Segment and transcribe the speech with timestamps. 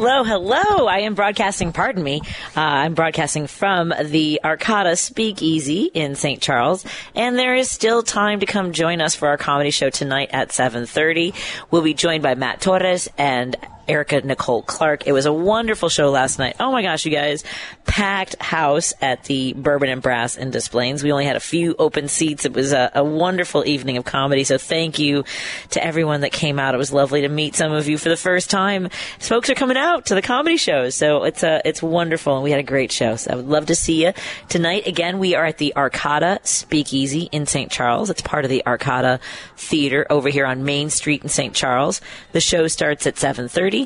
[0.00, 0.86] Hello, hello.
[0.86, 2.20] I am broadcasting, pardon me.
[2.56, 6.40] Uh, I'm broadcasting from the Arcada Speakeasy in St.
[6.40, 6.86] Charles,
[7.16, 10.50] and there is still time to come join us for our comedy show tonight at
[10.50, 11.34] 7.30.
[11.72, 13.56] We'll be joined by Matt Torres and
[13.88, 15.06] Erica Nicole Clark.
[15.06, 16.56] It was a wonderful show last night.
[16.60, 17.44] Oh my gosh, you guys.
[17.86, 21.02] Packed house at the Bourbon and Brass in Des Plaines.
[21.02, 22.44] We only had a few open seats.
[22.44, 24.44] It was a, a, wonderful evening of comedy.
[24.44, 25.24] So thank you
[25.70, 26.74] to everyone that came out.
[26.74, 28.90] It was lovely to meet some of you for the first time.
[29.18, 30.94] Folks are coming out to the comedy shows.
[30.94, 32.34] So it's a, it's wonderful.
[32.34, 33.16] And we had a great show.
[33.16, 34.12] So I would love to see you
[34.48, 34.86] tonight.
[34.86, 37.70] Again, we are at the Arcada Speakeasy in St.
[37.70, 38.10] Charles.
[38.10, 39.20] It's part of the Arcada
[39.56, 41.54] Theater over here on Main Street in St.
[41.54, 42.00] Charles.
[42.32, 43.77] The show starts at 730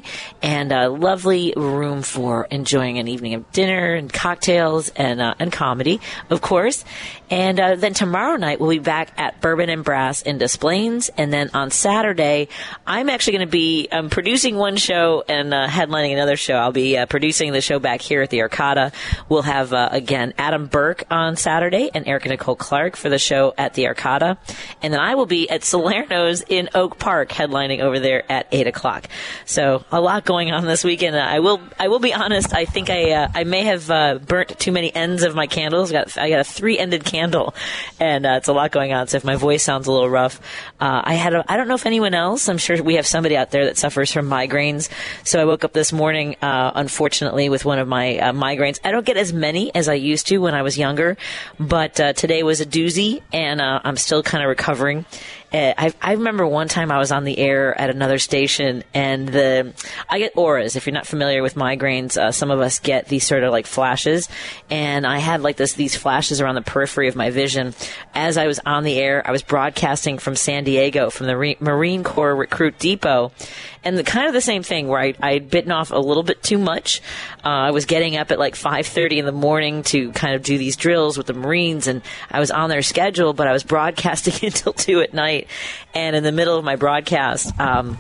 [0.43, 5.53] and a lovely room for enjoying an evening of dinner and cocktails and uh, and
[5.53, 6.85] comedy, of course.
[7.33, 11.09] And uh, then tomorrow night we'll be back at Bourbon and Brass in Des Plaines,
[11.17, 12.49] and then on Saturday
[12.87, 16.57] I'm actually going to be um, producing one show and uh, headlining another show.
[16.57, 18.93] I'll be uh, producing the show back here at the Arcada.
[19.31, 23.55] We'll have uh, again Adam Burke on Saturday and Erica Nicole Clark for the show
[23.57, 24.37] at the Arcada,
[24.83, 28.67] and then I will be at Salerno's in Oak Park headlining over there at eight
[28.67, 29.09] o'clock.
[29.47, 31.17] So a lot going on this weekend.
[31.17, 32.55] I will I will be honest.
[32.55, 35.91] I think I uh, I may have uh, burnt too many ends of my candles.
[35.91, 37.22] I got I got a three ended candle,
[38.01, 39.07] and uh, it's a lot going on.
[39.09, 40.41] So if my voice sounds a little rough,
[40.81, 42.49] uh, I had a, I don't know if anyone else.
[42.49, 44.89] I'm sure we have somebody out there that suffers from migraines.
[45.25, 48.81] So I woke up this morning, uh, unfortunately, with one of my uh, migraines.
[48.85, 51.17] I don't get as many as I used to when I was younger,
[51.59, 55.05] but today was a doozy, and I'm still kind of recovering.
[55.53, 59.29] Uh, I, I remember one time I was on the air at another station, and
[59.29, 59.75] the
[60.09, 60.77] I get auras.
[60.77, 63.67] If you're not familiar with migraines, uh, some of us get these sort of like
[63.67, 64.29] flashes,
[64.71, 67.75] and I had like this these flashes around the periphery of my vision
[68.15, 69.23] as I was on the air.
[69.27, 73.33] I was broadcasting from San Diego from the Re- Marine Corps Recruit Depot,
[73.85, 76.23] and the kind of the same thing where I I had bitten off a little
[76.23, 77.01] bit too much.
[77.45, 80.59] Uh, I was getting up at like 5:30 in the morning to kind of do
[80.59, 84.35] these drills with the Marines, and I was on their schedule, but I was broadcasting
[84.49, 85.49] until two at night
[85.95, 87.99] and in the middle of my broadcast, um,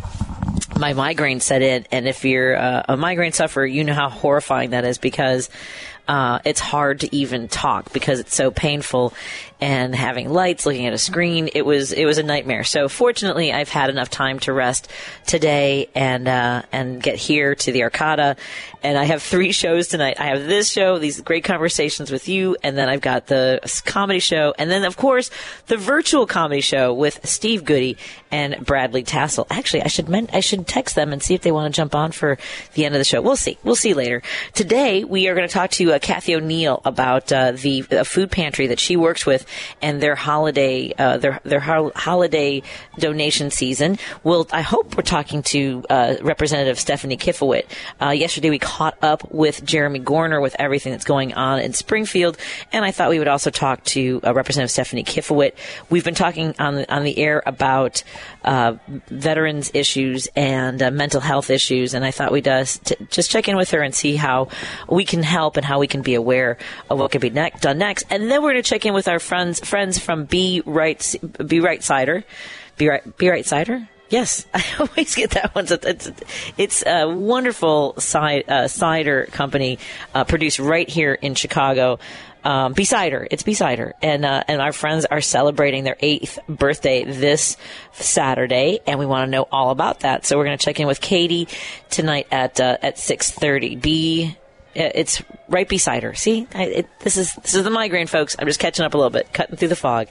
[0.78, 1.87] my migraine set in.
[1.92, 5.50] And if you're uh, a migraine sufferer, you know how horrifying that is because
[6.09, 9.15] uh, it's hard to even talk because it's so painful
[9.62, 11.49] and having lights, looking at a screen.
[11.55, 12.65] It was it was a nightmare.
[12.65, 14.91] So fortunately, I've had enough time to rest
[15.25, 18.37] today and uh, and get here to the Arcada.
[18.83, 20.17] And I have three shows tonight.
[20.19, 24.19] I have this show, these great conversations with you, and then I've got the comedy
[24.19, 25.31] show, and then of course
[25.69, 27.97] the virtual comedy show with Steve Goody
[28.33, 29.47] and Bradley Tassel.
[29.49, 31.95] Actually, I should men- I should text them and see if they want to jump
[31.95, 32.37] on for
[32.75, 33.22] the end of the show.
[33.22, 33.59] We'll see.
[33.62, 34.22] We'll see later.
[34.55, 38.67] Today we are going to talk to uh, Kathy O'Neill about uh, the food pantry
[38.67, 39.47] that she works with
[39.81, 42.63] and their holiday uh, their their ho- holiday
[42.99, 43.99] donation season.
[44.25, 47.65] We'll I hope we're talking to uh, Representative Stephanie Kifowit.
[48.01, 52.37] Uh, yesterday we caught up with Jeremy Gorner with everything that's going on in Springfield,
[52.73, 55.55] and I thought we would also talk to uh, Representative Stephanie Kifowit.
[55.91, 58.03] We've been talking on the, on the air about
[58.45, 58.77] uh,
[59.09, 63.57] veterans issues and uh, mental health issues, and I thought we'd t- just check in
[63.57, 64.49] with her and see how
[64.89, 66.59] we can help and how we can be aware
[66.89, 68.05] of what could be ne- done next.
[68.11, 71.16] And then we're going to check in with our friend friends friends from B Right
[71.44, 72.25] B Right Cider,
[72.76, 73.88] B Right Be Right Cider.
[74.08, 75.66] Yes, I always get that one.
[75.69, 76.10] It's,
[76.56, 79.78] it's a wonderful cider, uh, cider company
[80.14, 81.98] uh, produced right here in Chicago.
[82.44, 87.56] Um, Cider, it's Cider, and uh, and our friends are celebrating their eighth birthday this
[87.92, 90.26] Saturday, and we want to know all about that.
[90.26, 91.47] So we're going to check in with Katie
[91.88, 93.76] tonight at uh, at six thirty.
[93.76, 94.36] Be
[94.75, 96.15] it's right beside her.
[96.15, 98.37] See, I, it, this is this is the migraine, folks.
[98.38, 100.09] I'm just catching up a little bit, cutting through the fog.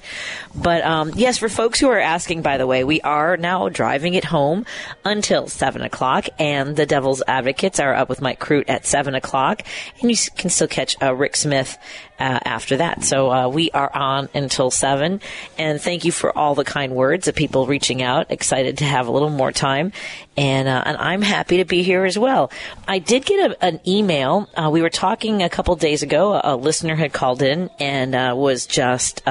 [0.55, 4.13] But um, yes, for folks who are asking, by the way, we are now driving
[4.13, 4.65] it home
[5.03, 9.63] until seven o'clock, and the Devil's Advocates are up with Mike Crute at seven o'clock,
[10.01, 11.77] and you can still catch uh, Rick Smith
[12.21, 13.03] uh, after that.
[13.03, 15.19] So uh, we are on until 7.
[15.57, 18.27] And thank you for all the kind words of people reaching out.
[18.29, 19.91] Excited to have a little more time.
[20.37, 22.51] And, uh, and I'm happy to be here as well.
[22.87, 24.47] I did get a, an email.
[24.55, 26.33] Uh, we were talking a couple days ago.
[26.33, 29.27] A, a, listener had called in and uh, was just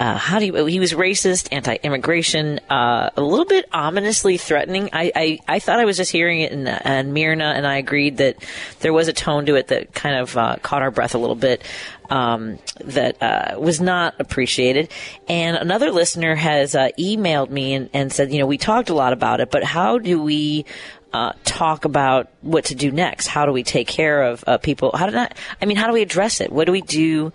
[0.00, 4.88] uh, how do you, he was racist, anti-immigration, uh, a little bit ominously threatening.
[4.94, 8.16] I, I, I thought I was just hearing it in, in Myrna, and I agreed
[8.16, 8.42] that
[8.80, 11.36] there was a tone to it that kind of uh, caught our breath a little
[11.36, 11.62] bit.
[12.08, 14.90] Um, that uh, was not appreciated.
[15.28, 18.94] And another listener has uh, emailed me and, and said, you know, we talked a
[18.94, 20.64] lot about it, but how do we
[21.12, 23.28] uh, talk about what to do next?
[23.28, 24.90] How do we take care of uh, people?
[24.92, 25.36] How do not?
[25.62, 26.50] I mean, how do we address it?
[26.50, 27.32] What do we do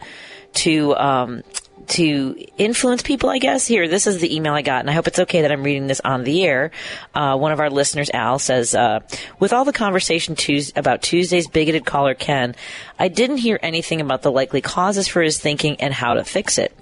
[0.55, 1.43] to um,
[1.89, 3.65] to influence people, I guess.
[3.67, 5.87] Here, this is the email I got, and I hope it's okay that I'm reading
[5.87, 6.71] this on the air.
[7.13, 8.99] Uh, one of our listeners, Al, says, uh,
[9.39, 10.35] with all the conversation
[10.75, 12.55] about Tuesday's bigoted caller, Ken,
[12.97, 16.57] I didn't hear anything about the likely causes for his thinking and how to fix
[16.57, 16.73] it.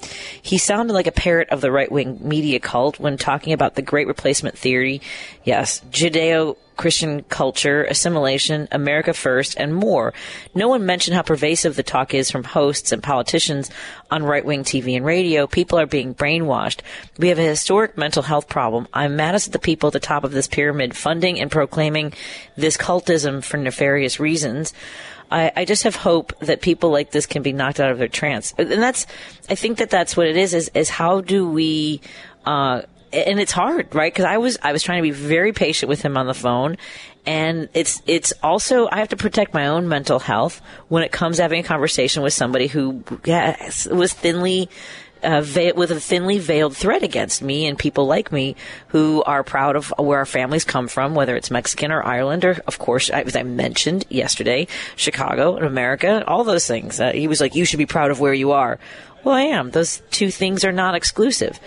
[0.42, 3.82] He sounded like a parrot of the right wing media cult when talking about the
[3.82, 5.02] great replacement theory.
[5.44, 10.14] Yes, Judeo Christian culture, assimilation, America first, and more.
[10.56, 13.70] No one mentioned how pervasive the talk is from hosts and politicians
[14.10, 15.46] on right wing TV and radio.
[15.46, 16.80] People are being brainwashed.
[17.18, 18.88] We have a historic mental health problem.
[18.94, 22.14] I'm mad at the people at the top of this pyramid funding and proclaiming
[22.56, 24.74] this cultism for nefarious reasons.
[25.32, 28.08] I, I, just have hope that people like this can be knocked out of their
[28.08, 28.54] trance.
[28.58, 29.08] And that's,
[29.50, 32.02] I think that that's what it is, is, is how do we,
[32.46, 32.84] uh,
[33.14, 34.12] and it's hard, right?
[34.12, 36.78] Because I was I was trying to be very patient with him on the phone,
[37.26, 41.38] and it's it's also I have to protect my own mental health when it comes
[41.38, 44.70] having a conversation with somebody who yes, was thinly.
[45.24, 48.56] With a thinly veiled threat against me and people like me
[48.88, 52.62] who are proud of where our families come from, whether it's Mexican or Ireland, or
[52.68, 57.00] of course, as I mentioned yesterday, Chicago and America, all those things.
[57.00, 58.80] Uh, he was like, "You should be proud of where you are."
[59.24, 59.72] Well, I am.
[59.72, 61.58] Those two things are not exclusive.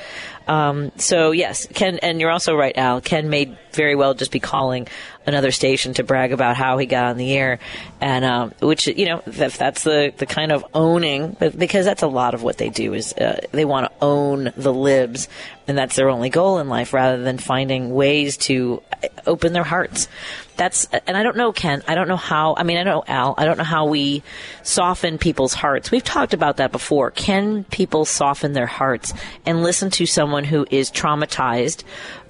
[0.47, 3.01] Um, so yes, Ken, and you're also right, Al.
[3.01, 4.87] Ken may very well just be calling
[5.27, 7.59] another station to brag about how he got on the air,
[8.01, 12.35] and um, which you know that's the the kind of owning because that's a lot
[12.35, 15.29] of what they do is uh, they want to own the libs,
[15.67, 18.83] and that's their only goal in life rather than finding ways to
[19.27, 20.09] open their hearts.
[20.57, 21.83] That's and I don't know Ken.
[21.87, 22.55] I don't know how.
[22.57, 23.35] I mean, I know Al.
[23.37, 24.23] I don't know how we
[24.63, 25.91] soften people's hearts.
[25.91, 27.11] We've talked about that before.
[27.11, 29.13] Can people soften their hearts
[29.45, 31.85] and listen to someone who is traumatized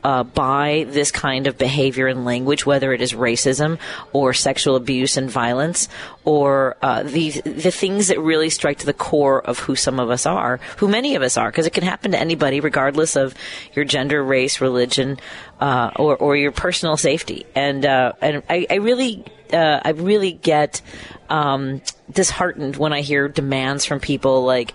[0.06, 3.76] uh, by this kind of behavior and language, whether it is racism
[4.12, 5.88] or sexual abuse and violence,
[6.24, 10.08] or uh, the the things that really strike to the core of who some of
[10.08, 13.34] us are, who many of us are, because it can happen to anybody, regardless of
[13.74, 15.18] your gender, race, religion,
[15.58, 17.44] uh, or or your personal safety.
[17.56, 20.82] And uh, and I, I really uh, I really get
[21.28, 24.72] um, disheartened when I hear demands from people like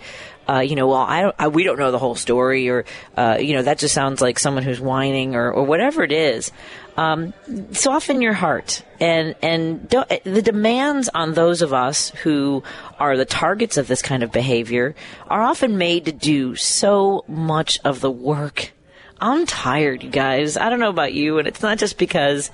[0.49, 2.85] uh, you know, well, I don't, I, we don't know the whole story, or
[3.15, 6.51] uh, you know, that just sounds like someone who's whining, or, or whatever it is.
[6.97, 7.33] Um,
[7.71, 12.63] soften your heart, and and the demands on those of us who
[12.99, 14.95] are the targets of this kind of behavior
[15.27, 18.73] are often made to do so much of the work.
[19.21, 20.57] I'm tired, you guys.
[20.57, 22.51] I don't know about you, and it's not just because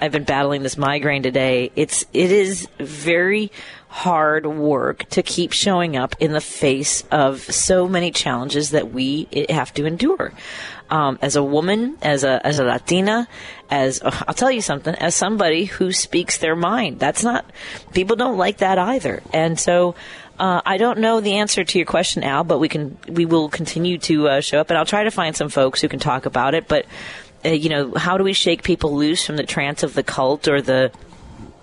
[0.00, 1.70] I've been battling this migraine today.
[1.76, 3.52] It's it is very
[3.96, 9.26] hard work to keep showing up in the face of so many challenges that we
[9.48, 10.34] have to endure.
[10.90, 13.26] Um, as a woman, as a as a Latina,
[13.70, 17.50] as uh, I'll tell you something, as somebody who speaks their mind, that's not
[17.94, 19.94] people don't like that either, and so.
[20.38, 23.48] Uh, I don't know the answer to your question, Al, but we can we will
[23.48, 26.26] continue to uh, show up, and I'll try to find some folks who can talk
[26.26, 26.68] about it.
[26.68, 26.84] But
[27.42, 30.46] uh, you know, how do we shake people loose from the trance of the cult
[30.46, 30.92] or the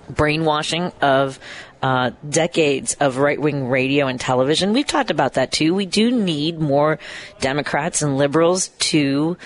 [0.10, 1.40] brainwashing of
[1.84, 4.72] uh, decades of right wing radio and television.
[4.72, 5.76] We've talked about that too.
[5.76, 6.98] We do need more
[7.42, 9.38] Democrats and liberals to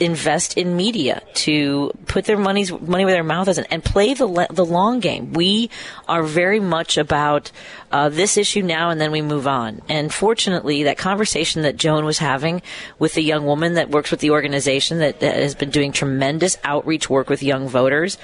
[0.00, 4.46] invest in media to put their money's money where their mouth is and play the
[4.50, 5.32] the long game.
[5.32, 5.70] We
[6.08, 7.50] are very much about
[7.90, 9.82] uh, this issue now and then we move on.
[9.88, 12.62] And fortunately, that conversation that Joan was having
[12.98, 16.56] with the young woman that works with the organization that, that has been doing tremendous
[16.64, 18.18] outreach work with young voters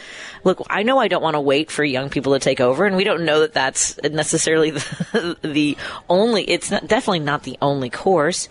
[0.45, 2.97] look, I know I don't want to wait for young people to take over, and
[2.97, 5.77] we don't know that that's necessarily the, the
[6.09, 6.49] only.
[6.49, 8.49] It's not, definitely not the only course.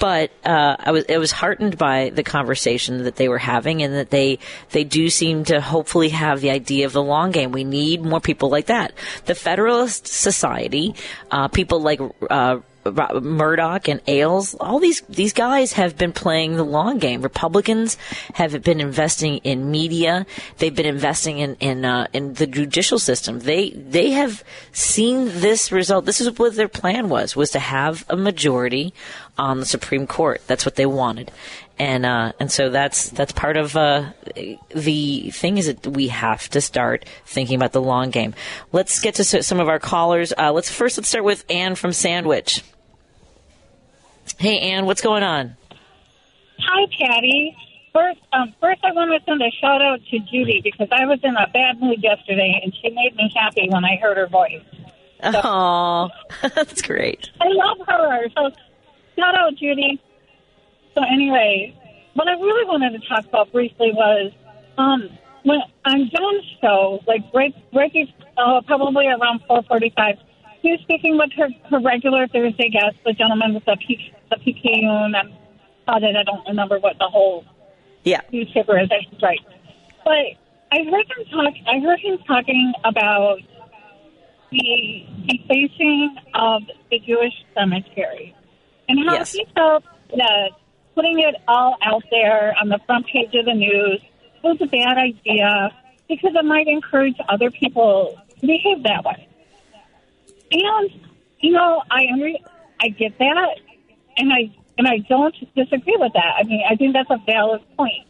[0.00, 4.10] But uh, I was was heartened by the conversation that they were having, and that
[4.10, 4.38] they
[4.70, 7.52] they do seem to hopefully have the idea of the long game.
[7.52, 8.92] We need more people like that.
[9.26, 10.94] The Federalist Society,
[11.30, 16.64] uh, people like uh, Murdoch and Ailes, all these these guys have been playing the
[16.64, 17.20] long game.
[17.20, 17.98] Republicans
[18.34, 20.24] have been investing in media.
[20.58, 23.40] They've been investing in in uh, in the judicial system.
[23.40, 26.06] They they have seen this result.
[26.06, 28.94] This is what their plan was was to have a majority
[29.36, 30.40] on the Supreme Court.
[30.46, 31.30] That's what they wanted,
[31.80, 34.12] and uh, and so that's that's part of uh,
[34.74, 38.34] the thing is that we have to start thinking about the long game.
[38.70, 40.34] Let's get to some of our callers.
[40.36, 42.62] Uh, let's first let's start with Anne from Sandwich.
[44.36, 45.56] Hey, Anne, what's going on?
[46.58, 47.56] Hi, Patty.
[47.94, 51.18] First, um, first, I want to send a shout out to Judy because I was
[51.22, 54.62] in a bad mood yesterday, and she made me happy when I heard her voice.
[55.22, 56.10] Oh,
[56.54, 57.30] that's great.
[57.40, 58.28] I love her.
[58.36, 58.50] So,
[59.16, 59.98] shout out, Judy.
[60.94, 61.74] So, anyway,
[62.14, 64.32] what I really wanted to talk about briefly was
[64.78, 65.08] um,
[65.44, 67.92] when on Joan's show, like right, right,
[68.36, 70.16] uh, probably around four forty-five.
[70.62, 74.36] She was speaking with her, her regular Thursday guest, the gentleman with the P, the
[74.36, 75.32] PKUN and
[75.88, 77.44] uh, that I don't remember what the whole
[78.04, 78.20] Yeah.
[78.30, 78.88] newspaper is.
[78.90, 79.40] That's right.
[80.04, 80.36] But
[80.72, 81.54] I heard him talk.
[81.66, 83.38] I heard him talking about
[84.50, 88.34] the defacing of the Jewish cemetery
[88.88, 89.32] and how Yes.
[89.32, 89.84] he felt
[90.16, 90.50] that
[91.00, 94.02] putting it all out there on the front page of the news
[94.42, 95.70] was a bad idea
[96.08, 99.26] because it might encourage other people to behave that way.
[100.52, 100.90] And
[101.38, 102.38] you know, I under-
[102.82, 103.60] I get that,
[104.18, 106.34] and I and I don't disagree with that.
[106.38, 108.06] I mean, I think that's a valid point.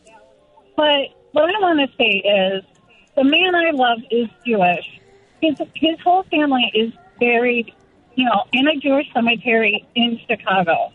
[0.77, 2.65] But what I want to say is,
[3.15, 5.01] the man I love is Jewish.
[5.41, 7.73] His his whole family is buried,
[8.17, 10.93] you know, in a Jewish cemetery in Chicago.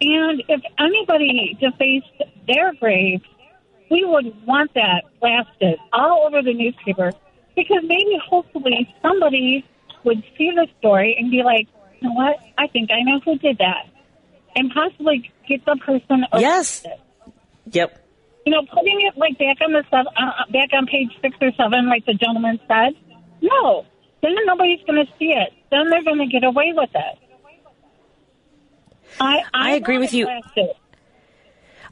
[0.00, 3.22] And if anybody defaced their grave,
[3.90, 7.12] we would want that blasted all over the newspaper
[7.54, 9.64] because maybe, hopefully, somebody
[10.04, 11.66] would see the story and be like,
[12.00, 12.36] you know what?
[12.58, 13.88] I think I know who did that.
[14.54, 16.84] And possibly get the person Yes.
[17.72, 18.02] Yep.
[18.44, 21.50] You know, putting it like back on the seven, uh, back on page six or
[21.56, 22.94] seven, like the gentleman said.
[23.42, 23.84] No,
[24.22, 25.52] then nobody's going to see it.
[25.70, 27.18] Then they're going to get away with it.
[29.20, 30.28] I I agree with you.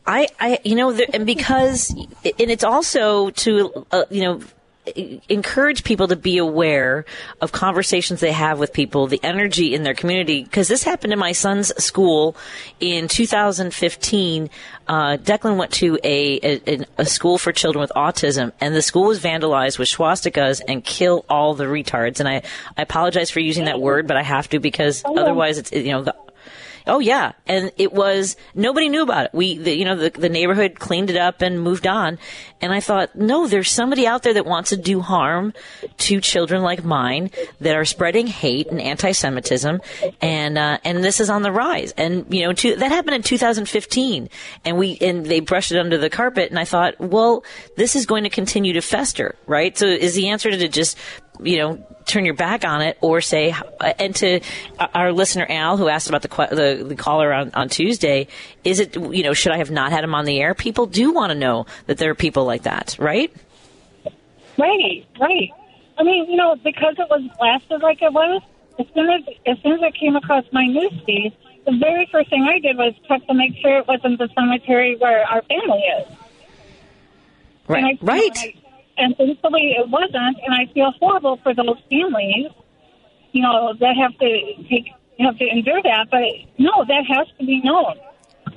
[0.07, 4.40] I, I, you know, the, and because, and it's also to, uh, you know,
[5.31, 7.07] encourage people to be aware
[7.40, 10.45] of conversations they have with people, the energy in their community.
[10.45, 12.37] Because this happened in my son's school
[12.81, 14.50] in 2015.
[14.87, 19.07] Uh, Declan went to a, a a school for children with autism, and the school
[19.07, 22.21] was vandalized with swastikas and kill all the retards.
[22.21, 22.43] And I,
[22.76, 26.02] I apologize for using that word, but I have to because otherwise, it's you know
[26.02, 26.14] the
[26.87, 29.31] Oh yeah, and it was nobody knew about it.
[29.33, 32.19] We, the, you know, the, the neighborhood cleaned it up and moved on.
[32.61, 35.55] And I thought, no, there's somebody out there that wants to do harm
[35.99, 39.81] to children like mine that are spreading hate and anti-Semitism,
[40.21, 41.93] and uh, and this is on the rise.
[41.97, 44.29] And you know, to, that happened in 2015,
[44.67, 46.50] and we and they brushed it under the carpet.
[46.50, 47.45] And I thought, well,
[47.76, 49.76] this is going to continue to fester, right?
[49.76, 50.99] So is the answer to just
[51.41, 53.55] you know turn your back on it or say
[53.99, 54.41] and to
[54.95, 58.29] our listener al who asked about the the, the caller on, on tuesday
[58.62, 61.12] is it you know should i have not had him on the air people do
[61.12, 63.35] want to know that there are people like that right
[64.59, 65.50] Right, right.
[65.99, 68.43] I mean, you know, because it was blasted like it was,
[68.79, 71.33] as soon as as soon as it came across my news feed,
[71.64, 74.97] the very first thing I did was check to make sure it wasn't the cemetery
[74.97, 76.09] where our family is.
[77.69, 78.57] And I, right right
[78.97, 82.47] And, thankfully it wasn't, and I feel horrible for those families,
[83.33, 86.07] you know, that have to take have to endure that.
[86.11, 86.23] But
[86.59, 87.95] no, that has to be known.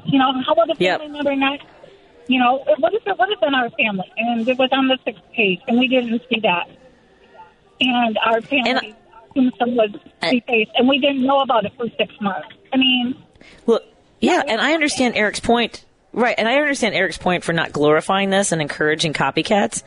[0.05, 0.99] You know, how would a Yep.
[0.99, 1.59] family member not?
[2.27, 4.97] You know, what if it would have been our family, and it was on the
[5.05, 6.67] sixth page, and we didn't see that,
[7.79, 8.95] and our family And-
[9.33, 9.89] tombstone was
[10.21, 12.49] defaced, and we didn't know about it for six months.
[12.73, 13.15] I mean,
[13.65, 13.79] Well,
[14.19, 15.83] yeah, and I understand Eric's point.
[16.11, 19.83] Right, and I understand Eric's point for not glorifying this and encouraging copycats.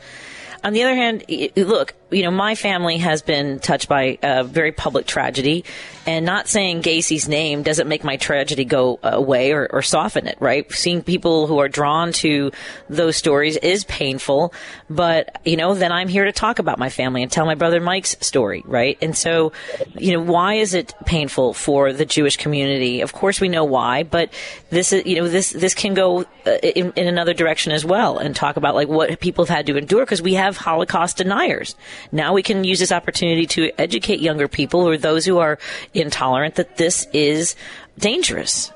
[0.63, 1.23] On the other hand,
[1.55, 5.63] look, you know, my family has been touched by a very public tragedy,
[6.05, 10.37] and not saying Gacy's name doesn't make my tragedy go away or, or soften it,
[10.39, 10.71] right?
[10.71, 12.51] Seeing people who are drawn to
[12.89, 14.53] those stories is painful,
[14.89, 17.79] but, you know, then I'm here to talk about my family and tell my brother
[17.79, 18.97] Mike's story, right?
[19.01, 19.51] And so,
[19.95, 23.01] you know, why is it painful for the Jewish community?
[23.01, 24.33] Of course we know why, but
[24.69, 28.17] this is, you know, this, this can go uh, in, in another direction as well
[28.17, 31.75] and talk about like what people have had to endure because we have Holocaust deniers.
[32.11, 35.59] Now we can use this opportunity to educate younger people or those who are
[35.93, 37.55] intolerant that this is
[37.97, 38.71] dangerous.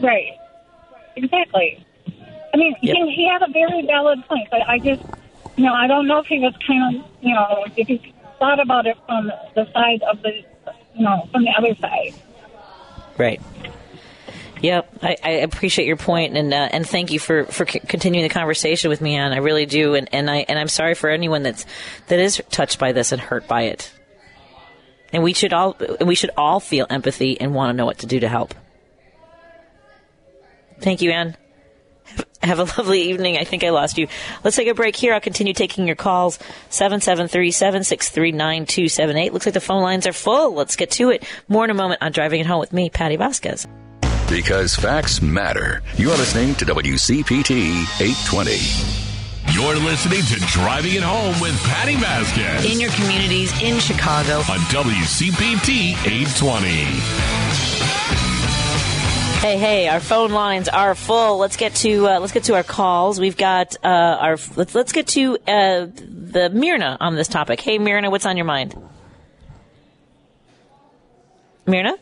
[0.00, 0.32] Right.
[1.16, 1.84] Exactly.
[2.52, 2.96] I mean, Yep.
[2.96, 5.02] he, he had a very valid point, but I just,
[5.56, 8.60] you know, I don't know if he was kind of, you know, if he thought
[8.60, 10.42] about it from the side of the,
[10.94, 12.14] you know, from the other side.
[13.18, 13.40] Right.
[14.62, 18.28] Yep, I, I appreciate your point, and uh, and thank you for, for c- continuing
[18.28, 19.32] the conversation with me, Ann.
[19.32, 21.64] I really do, and, and I and I'm sorry for anyone that's
[22.08, 23.90] that is touched by this and hurt by it.
[25.14, 28.06] And we should all we should all feel empathy and want to know what to
[28.06, 28.54] do to help.
[30.80, 31.36] Thank you, Anne.
[32.04, 33.38] Have- Have a lovely evening.
[33.38, 34.08] I think I lost you.
[34.44, 35.14] Let's take a break here.
[35.14, 36.38] I'll continue taking your calls.
[36.70, 39.32] 773-763-9278.
[39.32, 40.54] Looks like the phone lines are full.
[40.54, 41.24] Let's get to it.
[41.48, 43.66] More in a moment on Driving It Home with me, Patty Vasquez.
[44.30, 45.82] Because facts matter.
[45.96, 49.10] You're listening to WCPT 820.
[49.52, 54.36] You're listening to Driving It Home with Patty Vasquez In your communities in Chicago.
[54.36, 56.68] on WCPT 820.
[59.40, 59.88] Hey, hey!
[59.88, 61.38] Our phone lines are full.
[61.38, 63.18] Let's get to uh, let's get to our calls.
[63.18, 67.60] We've got uh, our let's let's get to uh, the Myrna on this topic.
[67.60, 68.76] Hey, Myrna, what's on your mind?
[71.66, 71.94] Myrna,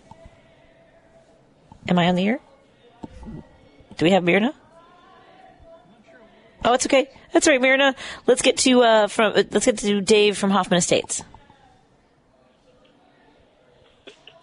[1.88, 2.40] am I on the air?
[3.96, 4.54] Do we have Myrna?
[6.64, 7.08] Oh, it's okay.
[7.32, 7.94] That's right, Myrna.
[8.26, 11.22] Let's get to uh, from let's get to Dave from Hoffman Estates.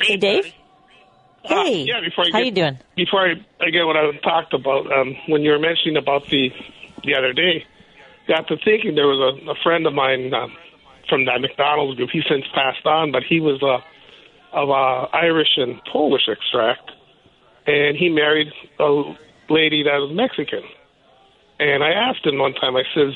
[0.02, 0.46] Hey, Dave.
[0.46, 0.50] Uh,
[1.48, 2.80] Hey, yeah, before I how get, you doing?
[2.96, 6.50] Before I, I get what I talked about, um, when you were mentioning about the
[7.04, 7.64] the other day,
[8.28, 10.52] got to thinking there was a, a friend of mine um,
[11.08, 12.10] from that McDonald's group.
[12.12, 13.78] He since passed on, but he was uh,
[14.58, 16.90] of uh, Irish and Polish extract,
[17.68, 18.48] and he married
[18.80, 19.16] a
[19.50, 20.64] lady that was Mexican.
[21.60, 23.14] And I asked him one time, I says,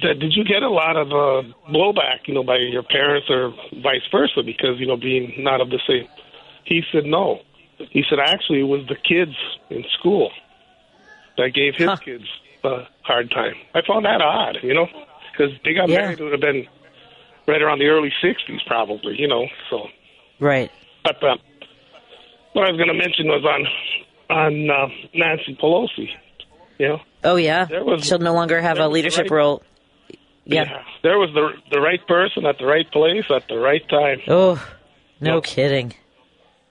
[0.00, 3.52] did you get a lot of uh, blowback, you know, by your parents or
[3.82, 6.06] vice versa, because you know being not of the same?
[6.64, 7.40] He said no.
[7.90, 9.36] He said actually it was the kids
[9.68, 10.30] in school
[11.36, 11.96] that gave his Huh.
[12.04, 12.24] kids
[12.62, 13.54] a hard time.
[13.74, 14.86] I found that odd, you know,
[15.32, 15.96] because they got Yeah.
[15.96, 16.66] married it would have been
[17.48, 19.46] right around the early '60s, probably, you know.
[19.70, 19.88] So,
[20.38, 20.70] Right.
[21.02, 21.36] but uh,
[22.52, 23.66] what I was going to mention was on
[24.36, 26.08] on uh, Nancy Pelosi.
[26.78, 27.64] You know, Oh yeah.
[27.66, 29.62] There was- She'll no longer have a leadership right- role.
[30.44, 30.82] Yeah.
[31.02, 34.20] there was the the right person at the right place at the right time.
[34.26, 34.60] Oh,
[35.20, 35.92] no kidding.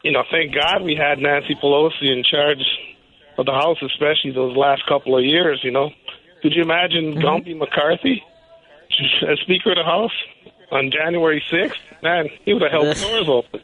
[0.03, 2.63] you know, thank God we had Nancy Pelosi in charge
[3.37, 5.59] of the House, especially those last couple of years.
[5.63, 5.91] You know,
[6.41, 7.21] could you imagine Mm-hmm.
[7.25, 8.23] Gumpy McCarthy
[9.29, 10.11] as Speaker of the House
[10.71, 11.79] on January sixth?
[12.01, 13.61] Man, he would have held the doors open.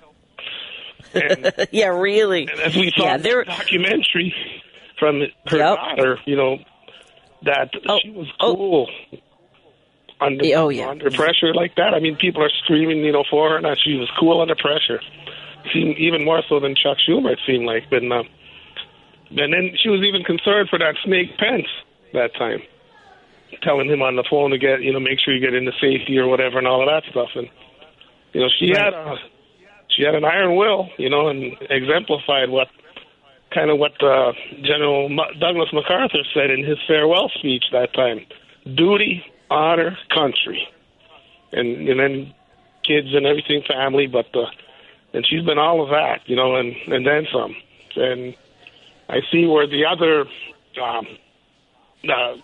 [1.15, 2.47] And, Yeah, really.
[2.49, 4.33] and as we saw Yeah, the documentary
[4.99, 5.75] from her Yep.
[5.77, 6.57] daughter, you know,
[7.43, 8.55] that Oh, she was oh.
[8.55, 8.89] cool.
[10.21, 10.87] Under, Oh, yeah.
[10.89, 11.93] under pressure like that.
[11.93, 15.01] I mean, people are screaming, you know, for her, and she was cool under pressure.
[15.73, 17.33] Seemed even more so than Chuck Schumer.
[17.33, 18.23] It seemed like, but uh,
[19.31, 21.65] and then she was even concerned for that Snake Pence
[22.13, 22.61] that time,
[23.63, 26.17] telling him on the phone to get, you know, make sure you get into safety
[26.17, 27.29] or whatever, and all of that stuff.
[27.35, 27.49] And
[28.33, 28.77] you know, she Right.
[28.79, 29.17] had a
[29.95, 32.67] she had an iron will, you know, and exemplified what
[33.51, 38.25] kind of what uh, General M- Douglas MacArthur said in his farewell speech that time:
[38.75, 40.67] duty, honor, country,
[41.51, 42.33] and and then
[42.83, 44.07] kids and everything, family.
[44.07, 44.47] But uh,
[45.13, 47.55] and she's been all of that, you know, and and then some.
[47.95, 48.35] And
[49.09, 50.25] I see where the other.
[50.81, 51.07] Um,
[52.07, 52.35] uh,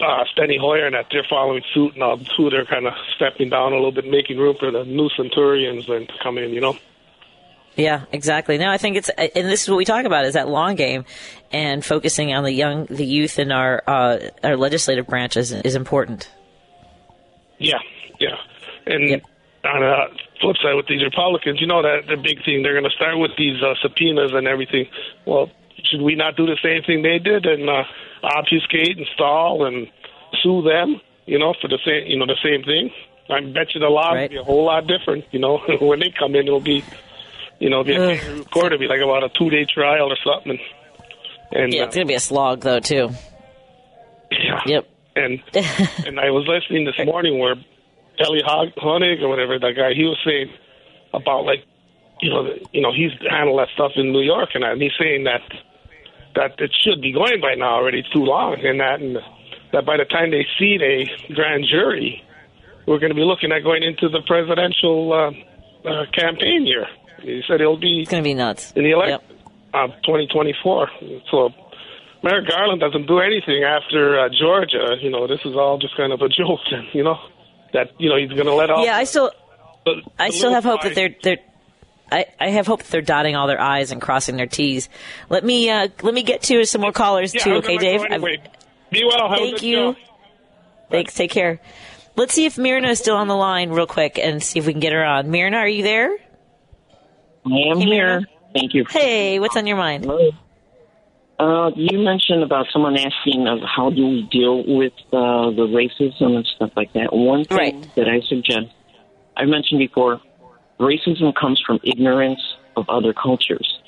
[0.00, 2.50] uh, Steny Hoyer and that they're following suit and all too.
[2.50, 6.08] They're kind of stepping down a little bit, making room for the new Centurions and
[6.08, 6.50] to come in.
[6.50, 6.76] You know.
[7.76, 8.56] Yeah, exactly.
[8.56, 11.04] No, I think it's, and this is what we talk about is that long game,
[11.52, 15.74] and focusing on the young, the youth in our uh, our legislative branches is, is
[15.74, 16.30] important.
[17.58, 17.78] Yeah,
[18.18, 18.36] yeah.
[18.86, 19.22] And Yep.
[19.64, 22.84] on the flip side, with these Republicans, you know that the big thing they're going
[22.88, 24.86] to start with these uh, subpoenas and everything.
[25.26, 25.50] Well,
[25.90, 27.82] should we not do the same thing they did and uh,
[28.22, 29.86] obfuscate and stall and
[30.42, 31.00] sue them?
[31.26, 32.90] You know, for the same, you know, the same thing.
[33.28, 34.22] I bet you the law Right.
[34.22, 35.24] will be a whole lot different.
[35.32, 36.84] You know, when they come in, it'll be,
[37.58, 38.66] you know, it'll be a court.
[38.66, 40.58] It'll be like about a two-day trial or something.
[41.50, 43.10] And, and Yeah, uh, it's gonna be a slog though too.
[44.30, 44.60] yeah.
[44.66, 44.88] Yep.
[45.16, 45.42] And
[46.06, 47.54] and I was listening this morning where
[48.20, 50.50] Elie Hog- Honig or whatever that guy he was saying
[51.14, 51.64] about like
[52.20, 55.24] you know you know he's handled that stuff in New York and, and he's saying
[55.24, 55.40] that
[56.36, 59.16] that it should be going by now already too long and that and
[59.72, 62.22] that by the time they seat a grand jury
[62.86, 66.86] we're going to be looking at going into the presidential uh, uh, campaign year.
[67.20, 68.70] He said it'll be It's gonna be nuts.
[68.76, 69.18] in the election
[69.74, 69.90] Yep.
[69.90, 70.88] of 2024.
[71.30, 71.50] So
[72.22, 74.96] Merrick Garland doesn't do anything after uh, Georgia.
[75.00, 76.60] You know, this is all just kind of a joke.
[76.92, 77.18] You know
[77.72, 78.84] that you know he's going to let off.
[78.86, 79.32] Yeah, I still,
[79.84, 81.38] the- I still have hope that they're they're.
[82.10, 84.88] I, I have hope that they're dotting all their I's and crossing their T's.
[85.28, 88.02] Let me uh, let me get to some more callers Yeah, too, okay, Dave?
[88.08, 88.42] Anyway.
[88.90, 89.28] Be well.
[89.28, 89.76] Have a Thank good you.
[89.76, 89.96] show.
[90.90, 91.14] Thanks.
[91.14, 91.60] Take care.
[92.14, 94.72] Let's see if Mirna is still on the line real quick and see if we
[94.72, 95.26] can get her on.
[95.26, 96.16] Mirna, are you there?
[97.44, 98.06] I am Hey, here.
[98.20, 98.26] Myrna.
[98.54, 98.84] Thank you.
[98.88, 100.04] Hey, what's on your mind?
[100.04, 100.30] Hello.
[101.38, 106.36] Uh, you mentioned about someone asking of how do we deal with uh, the racism
[106.36, 107.12] and stuff like that.
[107.12, 107.94] One thing Right.
[107.96, 108.68] that I suggest,
[109.36, 110.20] I've mentioned before,
[110.78, 112.40] racism comes from ignorance
[112.76, 113.80] of other cultures.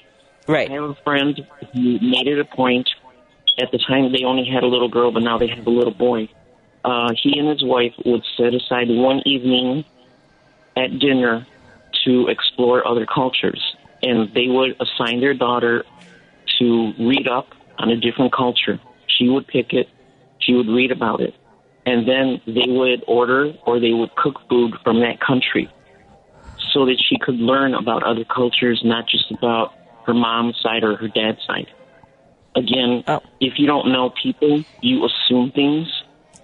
[0.47, 0.71] Right.
[0.71, 2.89] I have a friend who made it a point.
[3.61, 5.93] At the time, they only had a little girl, but now they have a little
[5.93, 6.29] boy.
[6.85, 9.85] Uh, he and his wife would set aside one evening
[10.77, 11.47] at dinner
[12.05, 13.63] to explore other cultures.
[14.01, 15.85] and they would assign their daughter
[16.57, 17.49] to read up
[17.79, 18.79] on a different culture.
[19.09, 19.89] She would pick it,
[20.39, 21.35] she would read about it,
[21.85, 25.69] and then they would order or they would cook food from that country
[26.79, 29.75] so that she could learn about other cultures, not just about
[30.07, 31.67] her mom's side or her dad's side.
[32.55, 33.21] Again, Oh.
[33.41, 35.89] if you don't know people, you assume things.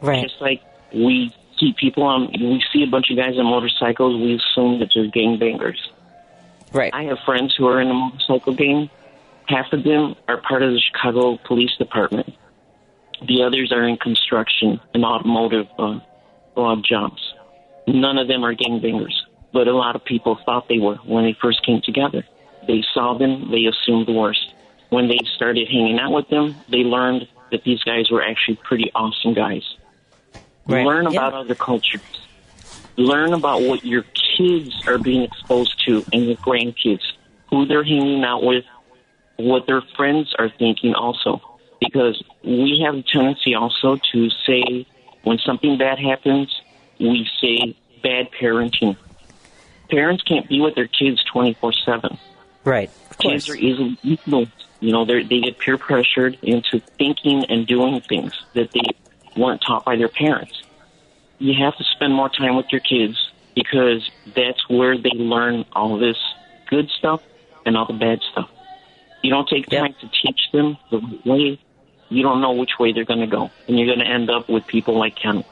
[0.01, 0.25] Right.
[0.25, 0.61] Just like
[0.92, 4.88] we see people on, we see a bunch of guys on motorcycles, we assume that
[4.92, 5.79] they're gangbangers.
[6.73, 6.92] Right.
[6.92, 8.90] I have friends who are in the motorcycle gang.
[9.47, 12.35] Half of them are part of the Chicago Police Department.
[13.25, 16.01] The others are in construction and automotive uh,
[16.83, 17.23] jobs.
[17.87, 19.14] None of them are gangbangers,
[19.55, 22.25] but a lot of people thought they were when they first came together.
[22.67, 24.40] They saw them, they assumed the worst.
[24.90, 28.90] When they started hanging out with them, they learned that these guys were actually pretty
[28.95, 29.62] awesome guys.
[30.67, 30.85] Right.
[30.85, 31.12] Learn Yeah.
[31.12, 32.03] about other cultures.
[32.97, 34.05] Learn about what your
[34.37, 37.03] kids are being exposed to and your grandkids,
[37.51, 38.64] who they're hanging out with,
[39.37, 41.40] what their friends are thinking also.
[41.81, 44.87] Because we have a tendency also to say
[45.23, 46.55] when something bad happens,
[46.99, 48.97] we say bad parenting.
[49.90, 52.18] Parents can't be with their kids 24 7
[52.64, 52.90] Right.
[53.11, 54.53] Of kids are easily influenced.
[54.81, 58.83] You know, they they get peer pressured into thinking and doing things that they
[59.37, 60.53] weren't taught by their parents.
[61.38, 63.16] You have to spend more time with your kids
[63.55, 66.16] because that's where they learn all this
[66.68, 67.20] good stuff
[67.66, 68.49] and all the bad stuff.
[69.23, 69.81] You don't take Yep.
[69.81, 71.61] time to teach them the right way.
[72.11, 74.49] You don't know which way they're going to go, and you're going to end up
[74.49, 75.44] with people like Ken.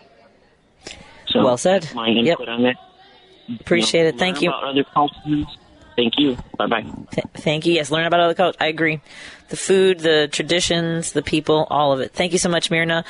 [1.28, 1.88] So Well said.
[1.94, 2.38] My Yep.
[2.38, 2.76] input on that.
[3.60, 4.18] Appreciate You know, it.
[4.18, 4.50] Thank you.
[4.50, 5.46] Other cultures.
[5.96, 6.36] Thank you.
[6.56, 6.82] Bye bye.
[7.10, 7.74] Th- thank you.
[7.74, 8.56] Yes, learn about other cultures.
[8.60, 9.00] I agree.
[9.48, 12.12] The food, the traditions, the people, all of it.
[12.14, 13.04] Thank you so much, Mirna.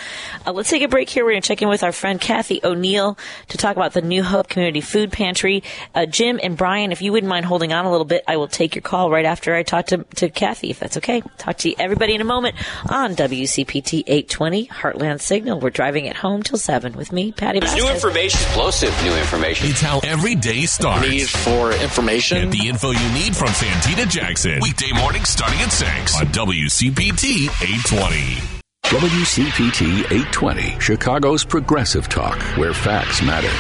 [0.45, 1.25] Uh, let's take a break here.
[1.25, 3.17] We're going to check in with our friend Kathy O'Neill
[3.49, 5.63] to talk about the New Hope Community Food Pantry.
[5.95, 8.49] Uh, Jim and Brian, if you wouldn't mind holding on a little bit, I will
[8.49, 11.23] take your call right after I talk to, to Kathy, if that's okay.
[11.39, 12.57] Talk to you, everybody in a moment
[12.89, 15.61] on WCPT 820 Heartland Signal.
[15.61, 19.69] We're driving it home till 7 with me, Patty new information, explosive new information.
[19.69, 21.09] It's how every day starts.
[21.09, 22.51] Need for information.
[22.51, 24.59] Get the info you need from Santita Jackson.
[24.63, 28.41] Weekday mornings starting at 6 on WCPT 820.
[28.85, 33.53] WCPT 820, Chicago's progressive talk, where facts matter.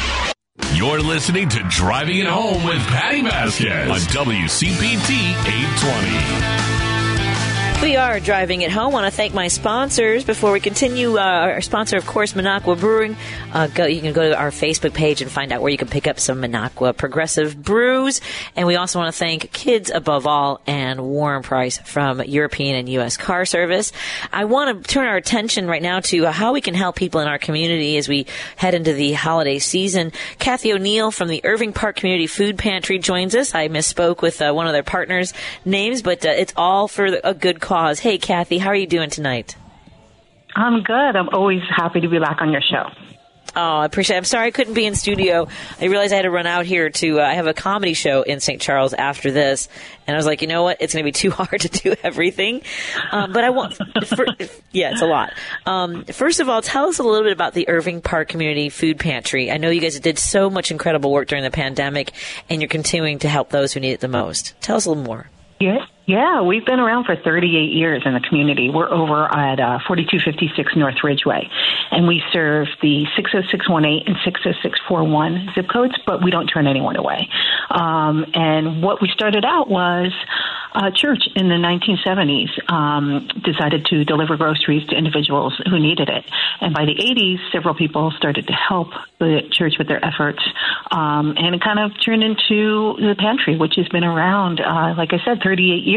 [0.74, 5.10] You're listening to Driving It Home with Patty Vasquez on WCPT
[5.46, 6.71] 820.
[7.82, 8.90] We are driving it home.
[8.90, 11.18] I want to thank my sponsors before we continue.
[11.18, 13.16] Uh, our sponsor, of course, Minocqua Brewing.
[13.52, 15.88] Uh, go, you can go to our Facebook page and find out where you can
[15.88, 18.20] pick up some Minocqua Progressive brews.
[18.54, 22.88] And we also want to thank Kids Above All and Warren Price from European and
[22.90, 23.16] U.S.
[23.16, 23.90] Car Service.
[24.32, 27.26] I want to turn our attention right now to how we can help people in
[27.26, 30.12] our community as we head into the holiday season.
[30.38, 33.56] Kathy O'Neill from the Irving Park Community Food Pantry joins us.
[33.56, 37.34] I misspoke with uh, one of their partners' names, but uh, it's all for a
[37.34, 37.71] good cause.
[37.72, 39.56] Hey, Kathy, how are you doing tonight?
[40.54, 41.16] I'm good.
[41.16, 42.84] I'm always happy to be back on your show.
[43.56, 44.18] Oh, I appreciate it.
[44.18, 45.48] I'm sorry I couldn't be in studio.
[45.80, 48.20] I realized I had to run out here to, uh, I have a comedy show
[48.20, 48.60] in St.
[48.60, 49.70] Charles after this.
[50.06, 50.82] And I was like, you know what?
[50.82, 52.60] It's going to be too hard to do everything.
[53.10, 54.26] Um, but I want, for,
[54.70, 55.32] yeah, it's a lot.
[55.64, 58.98] Um, first of all, tell us a little bit about the Irving Park Community Food
[58.98, 59.50] Pantry.
[59.50, 62.12] I know you guys did so much incredible work during the pandemic
[62.50, 64.52] and you're continuing to help those who need it the most.
[64.60, 65.30] Tell us a little more.
[65.58, 68.70] Yeah, yeah, we've been around for 38 years in the community.
[68.70, 71.48] We're over at uh, 4256 North Ridgeway,
[71.92, 77.28] and we serve the 60618 and 60641 zip codes, but we don't turn anyone away.
[77.70, 80.12] Um, and what we started out was
[80.74, 86.24] a church in the 1970s um, decided to deliver groceries to individuals who needed it.
[86.60, 88.88] And by the 80s, several people started to help
[89.20, 90.42] the church with their efforts,
[90.90, 95.12] um, and it kind of turned into the pantry, which has been around, uh, like
[95.12, 95.91] I said, 38 years.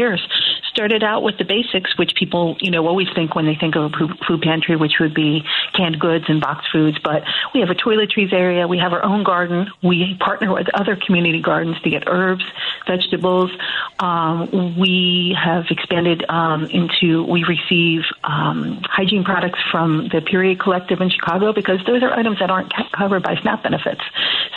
[0.72, 3.84] Started out with the basics, which people, you know, always think when they think of
[3.84, 6.98] a food- food pantry, which would be canned goods and boxed foods.
[7.02, 7.22] But
[7.54, 8.68] we have a toiletries area.
[8.68, 9.68] We have our own garden.
[9.82, 12.44] We partner with other community gardens to get herbs,
[12.86, 13.50] vegetables.
[13.98, 21.00] Um, we have expanded um, into, we receive um, hygiene products from the Period Collective
[21.00, 24.02] in Chicago because those are items that aren't covered by SNAP benefits.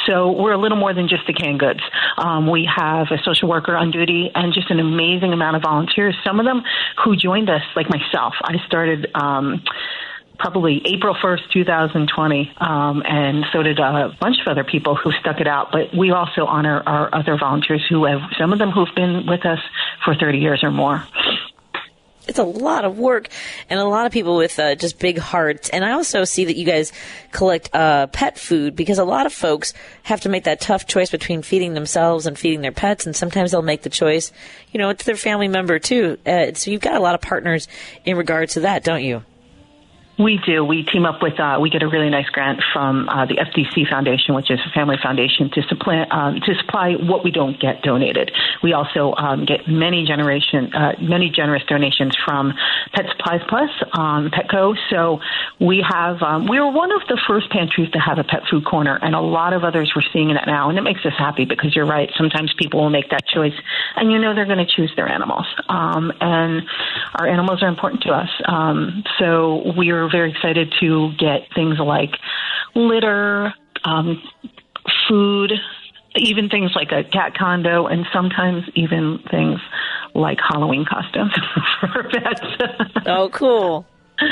[0.05, 1.81] So we're a little more than just the canned goods.
[2.17, 6.15] Um, we have a social worker on duty and just an amazing amount of volunteers.
[6.23, 6.63] Some of them
[7.03, 9.09] who joined us, like myself, I started.
[9.15, 9.63] Um,
[10.37, 15.41] Probably April 1st, 2020, um, and so did a bunch of other people who stuck
[15.41, 15.73] it out.
[15.73, 19.45] But we also honor our other volunteers who have, some of them who've been with
[19.45, 19.59] us
[20.05, 21.03] for 30 years or more.
[22.29, 23.27] It's a lot of work
[23.69, 25.69] and a lot of people with uh, just big hearts.
[25.69, 26.93] And I also see that you guys
[27.31, 31.09] collect uh, pet food because a lot of folks have to make that tough choice
[31.09, 34.31] between feeding themselves and feeding their pets, and sometimes they'll make the choice,
[34.71, 36.17] you know, it's their family member too.
[36.25, 37.67] Uh, so you've got a lot of partners
[38.05, 39.23] in regards to that, don't you?
[40.19, 40.65] We do.
[40.65, 41.39] We team up with.
[41.39, 44.69] Uh, we get a really nice grant from uh, the FDC Foundation, which is a
[44.71, 48.29] family foundation, to supply um, to supply what we don't get donated.
[48.61, 52.53] We also um, get many generation, uh, many generous donations from
[52.91, 54.75] Pet Supplies Plus, um, Petco.
[54.89, 55.21] So
[55.57, 56.21] we have.
[56.21, 59.15] Um, we were one of the first pantries to have a pet food corner, and
[59.15, 61.87] a lot of others were seeing it now, and it makes us happy because you're
[61.87, 62.11] right.
[62.17, 63.55] Sometimes people will make that choice,
[63.95, 66.63] and you know they're going to choose their animals, um, and
[67.15, 68.29] our animals are important to us.
[68.45, 72.11] Um, so we're very excited to get things like
[72.75, 74.21] litter, um,
[75.07, 75.51] food,
[76.15, 79.59] even things like a cat condo, and sometimes even things
[80.13, 81.31] like Halloween costumes
[81.79, 82.41] for pets.
[83.05, 83.85] oh, cool.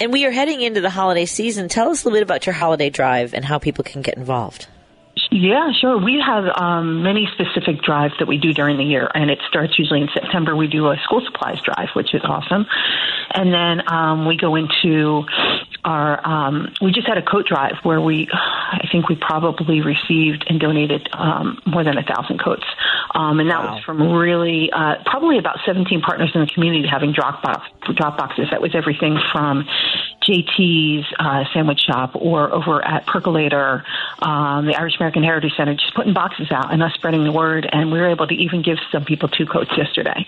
[0.00, 1.68] And we are heading into the holiday season.
[1.68, 4.66] Tell us a little bit about your holiday drive and how people can get involved.
[5.30, 5.98] Yeah, sure.
[5.98, 9.78] We have um, many specific drives that we do during the year, and it starts
[9.78, 10.56] usually in September.
[10.56, 12.66] We do a school supplies drive, which is awesome,
[13.34, 15.24] and then um, we go into
[15.84, 16.26] our.
[16.26, 20.58] Um, we just had a coat drive where we, I think we probably received and
[20.60, 22.64] donated um, more than a thousand coats,
[23.14, 23.74] um, and that wow.
[23.74, 28.16] was from really uh, probably about 17 partners in the community having drop box drop
[28.16, 28.48] boxes.
[28.50, 29.66] That was everything from
[30.28, 33.84] JT's uh, sandwich shop or over at Percolator,
[34.20, 37.68] um, the Irish American Heritage Center, just putting boxes out and us spreading the word.
[37.70, 40.26] And we were able to even give some people two coats yesterday.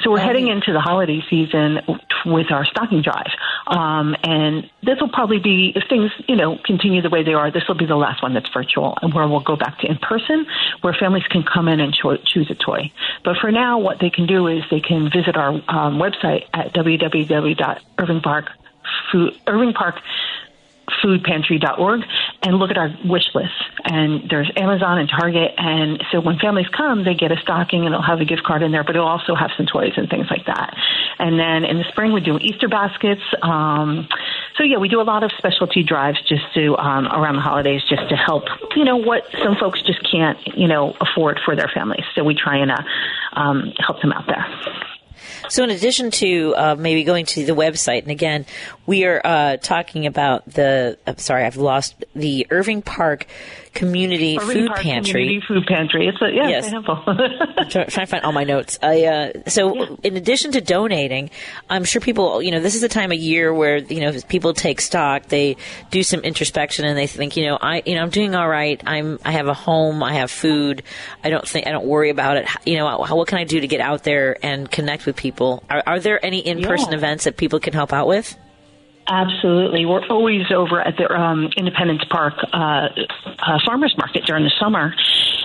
[0.00, 1.80] So we're heading into the holiday season
[2.26, 3.30] with our stocking drive.
[3.66, 7.50] Um, and this will probably be, if things, you know, continue the way they are,
[7.50, 9.96] this will be the last one that's virtual and where we'll go back to in
[9.96, 10.46] person,
[10.82, 12.92] where families can come in and cho- choose a toy.
[13.24, 16.72] But for now, what they can do is they can visit our um, website at
[16.74, 18.58] www.irvingpark.com
[19.12, 19.96] food, Irving Park
[21.02, 22.02] foodpantry.org
[22.42, 23.52] and look at our wish list.
[23.84, 25.52] And there's Amazon and Target.
[25.56, 28.62] And so when families come, they get a stocking and it'll have a gift card
[28.62, 30.76] in there, but it'll also have some toys and things like that.
[31.18, 33.22] And then in the spring, we do Easter baskets.
[33.42, 34.08] Um,
[34.56, 37.82] so yeah, we do a lot of specialty drives just to, um, around the holidays,
[37.88, 38.44] just to help,
[38.76, 42.04] you know, what some folks just can't, you know, afford for their families.
[42.14, 42.82] So we try and, uh,
[43.34, 44.46] um, help them out there.
[45.48, 48.46] So, in addition to uh, maybe going to the website, and again,
[48.86, 50.98] we are uh, talking about the.
[51.06, 53.26] I'm sorry, I've lost the Irving Park
[53.78, 55.12] Community Irving Food Park Pantry.
[55.12, 56.08] Community Food Pantry.
[56.08, 56.66] It's a yeah, Yes.
[56.66, 56.74] it's.
[56.76, 58.78] I'm trying to find all my notes.
[58.82, 61.30] I, uh, so, in addition to donating,
[61.70, 64.52] I'm sure people, you know, this is a time of year where you know people
[64.52, 65.56] take stock, they
[65.90, 68.80] do some introspection, and they think, you know, I, you know, I'm doing all right.
[68.86, 70.82] I'm, I have a home, I have food.
[71.22, 72.48] I don't think, I don't worry about it.
[72.66, 75.62] You know, how, what can I do to get out there and connect with people?
[75.70, 76.98] Are, are there any in-person Yeah.
[76.98, 78.36] events that people can help out with?
[79.10, 79.86] Absolutely.
[79.86, 82.88] We're always over at the um, Independence Park uh,
[83.38, 84.94] uh, Farmers Market during the summer.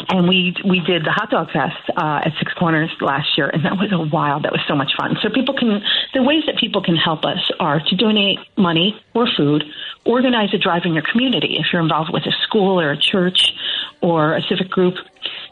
[0.10, 3.64] And we we did the hot dog fest uh, at Six Corners last year, and
[3.64, 4.44] that was a wild.
[4.44, 5.16] That was so much fun.
[5.22, 5.82] So people can
[6.14, 9.64] the ways that people can help us are to donate money or food,
[10.04, 13.54] organize a drive in your community if you're involved with a school or a church
[14.02, 14.96] or a civic group,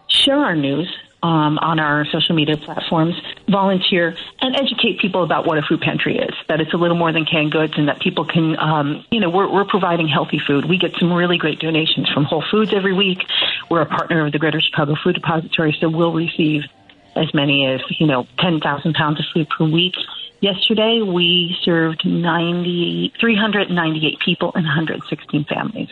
[0.10, 3.15] share our news um, on our social media platforms,
[3.49, 6.34] volunteer, and educate people about what a food pantry is.
[6.47, 9.29] That it's a little more than canned goods, and that people can, um, you know,
[9.29, 10.65] we're, we're providing healthy food.
[10.65, 13.19] We get some really great donations from Whole Foods every week.
[13.69, 16.63] We're a partner of the Greater Chicago Food Depository, so we'll receive
[17.15, 19.95] as many as you know 10,000 pounds of food per week.
[20.41, 25.91] Yesterday, we served 90, 398 people and 116 families.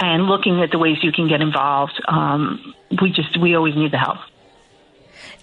[0.00, 2.02] and looking at the ways you can get involved.
[2.08, 4.18] Um, we just we always need the help.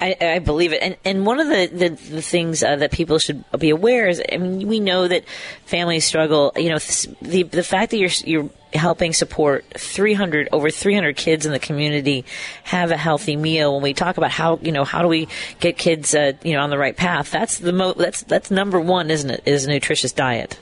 [0.02, 3.20] I, I believe it, and and one of the the, the things uh, that people
[3.20, 5.26] should be aware is, I mean, we know that
[5.66, 6.54] families struggle.
[6.56, 11.46] You know, th- the the fact that you're you're helping support 300 over 300 kids
[11.46, 12.24] in the community
[12.64, 13.74] have a healthy meal.
[13.74, 15.28] When we talk about how you know how do we
[15.60, 18.80] get kids uh, you know on the right path, that's the mo- that's that's number
[18.80, 19.44] one, isn't it?
[19.46, 20.58] Is a nutritious diet.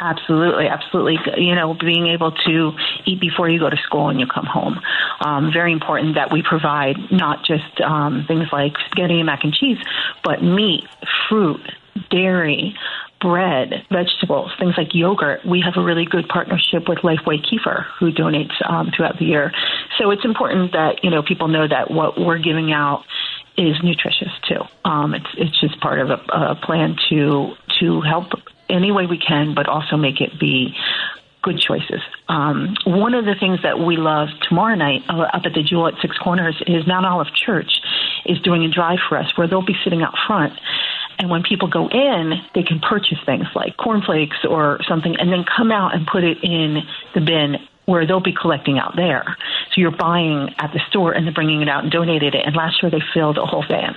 [0.00, 1.18] Absolutely, absolutely.
[1.36, 2.72] You know, being able to
[3.04, 4.80] eat before you go to school and you come home.
[5.20, 9.52] Um, very important that we provide not just um, things like spaghetti and mac and
[9.52, 9.76] cheese,
[10.24, 10.84] but meat,
[11.28, 11.60] fruit,
[12.10, 12.74] dairy,
[13.20, 15.44] bread, vegetables, things like yogurt.
[15.44, 19.52] We have a really good partnership with Lifeway Kefir, who donates um, throughout the year.
[19.98, 23.04] So it's important that you know people know that what we're giving out
[23.58, 24.62] is nutritious too.
[24.84, 28.32] Um, it's it's just part of a, a plan to to help
[28.70, 30.74] any way we can, but also make it be
[31.42, 32.00] good choices.
[32.28, 35.88] Um, one of the things that we love tomorrow night uh, up at the Jewel
[35.88, 37.80] at Six Corners is Mount Olive Church
[38.26, 40.52] is doing a drive for us where they'll be sitting out front.
[41.18, 45.44] And when people go in, they can purchase things like cornflakes or something and then
[45.44, 46.78] come out and put it in
[47.14, 47.56] the bin
[47.86, 49.24] where they'll be collecting out there.
[49.72, 52.46] So you're buying at the store and then bringing it out and donated it.
[52.46, 53.96] And last year they filled a whole van.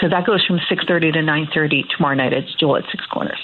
[0.00, 3.38] So that goes from 6.30 to 9.30 tomorrow night at Jewel at Six Corners.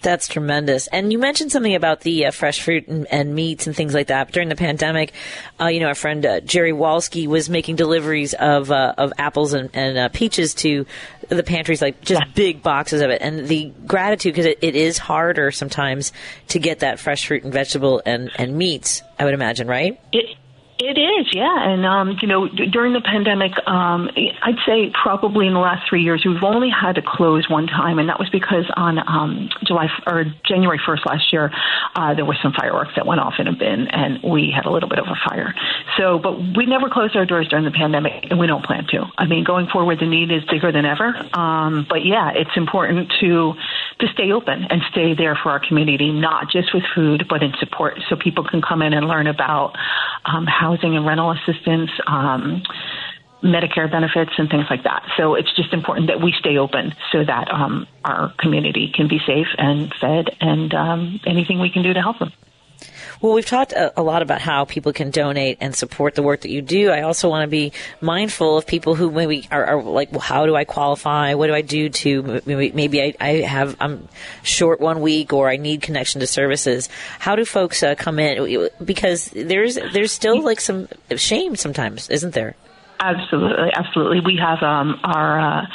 [0.00, 0.86] That's tremendous.
[0.88, 4.08] And you mentioned something about the uh, fresh fruit and, and, meats and things like
[4.08, 4.28] that.
[4.28, 5.12] But during the pandemic,
[5.60, 9.52] uh, you know, our friend uh, Jerry Walsky was making deliveries of uh, of apples
[9.52, 10.86] and, and uh, peaches to
[11.28, 12.32] the pantries, like just yeah.
[12.34, 13.20] big boxes of it.
[13.22, 16.12] And the gratitude, because it, it is harder sometimes
[16.48, 20.00] to get that fresh fruit and vegetable and, and meats, I would imagine, right?
[20.12, 20.36] It-
[20.78, 21.56] it is, yeah.
[21.58, 25.88] And, um, you know, d- during the pandemic, um, I'd say probably in the last
[25.88, 29.50] three years, we've only had to close one time, and that was because on um,
[29.66, 31.50] July f- or January 1st last year,
[31.96, 34.70] uh, there were some fireworks that went off in a bin, and we had a
[34.70, 35.52] little bit of a fire.
[35.96, 39.04] So, but we never closed our doors during the pandemic, and we don't plan to.
[39.18, 41.12] I mean, going forward, the need is bigger than ever.
[41.34, 43.54] Um, but yeah, it's important to
[43.98, 47.52] to stay open and stay there for our community, not just with food, but in
[47.58, 49.74] support, so people can come in and learn about
[50.24, 51.90] um, housing and rental assistance.
[52.06, 52.62] Um,
[53.40, 55.04] Medicare benefits and things like that.
[55.16, 59.20] So it's just important that we stay open so that um, our community can be
[59.24, 62.32] safe and fed, and um, anything we can do to help them.
[63.20, 66.42] Well, we've talked a, a, lot about how people can donate and support the work
[66.42, 66.90] that you do.
[66.90, 70.46] I also want to be mindful of people who maybe are, are like, well, how
[70.46, 71.34] do I qualify?
[71.34, 74.08] What do I do to maybe, maybe I, I, have I'm
[74.44, 76.88] short one week or I need connection to services.
[77.18, 78.68] How do folks uh, come in?
[78.84, 82.54] Because there's there's still like some shame sometimes, isn't there?
[83.00, 84.20] Absolutely, absolutely.
[84.20, 85.40] We have um, our.
[85.40, 85.66] Uh,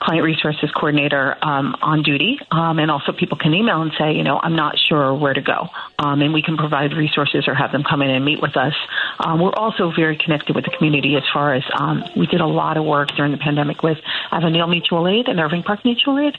[0.00, 4.24] client resources coordinator um, on duty, um, and also people can email and say, you
[4.24, 7.72] know, I'm not sure where to go, um, and we can provide resources or have
[7.72, 8.74] them come in and meet with us.
[9.18, 12.46] Um, we're also very connected with the community as far as um, we did a
[12.46, 13.98] lot of work during the pandemic with
[14.32, 16.36] Avondale Mutual Aid and Irving Park Mutual Aid.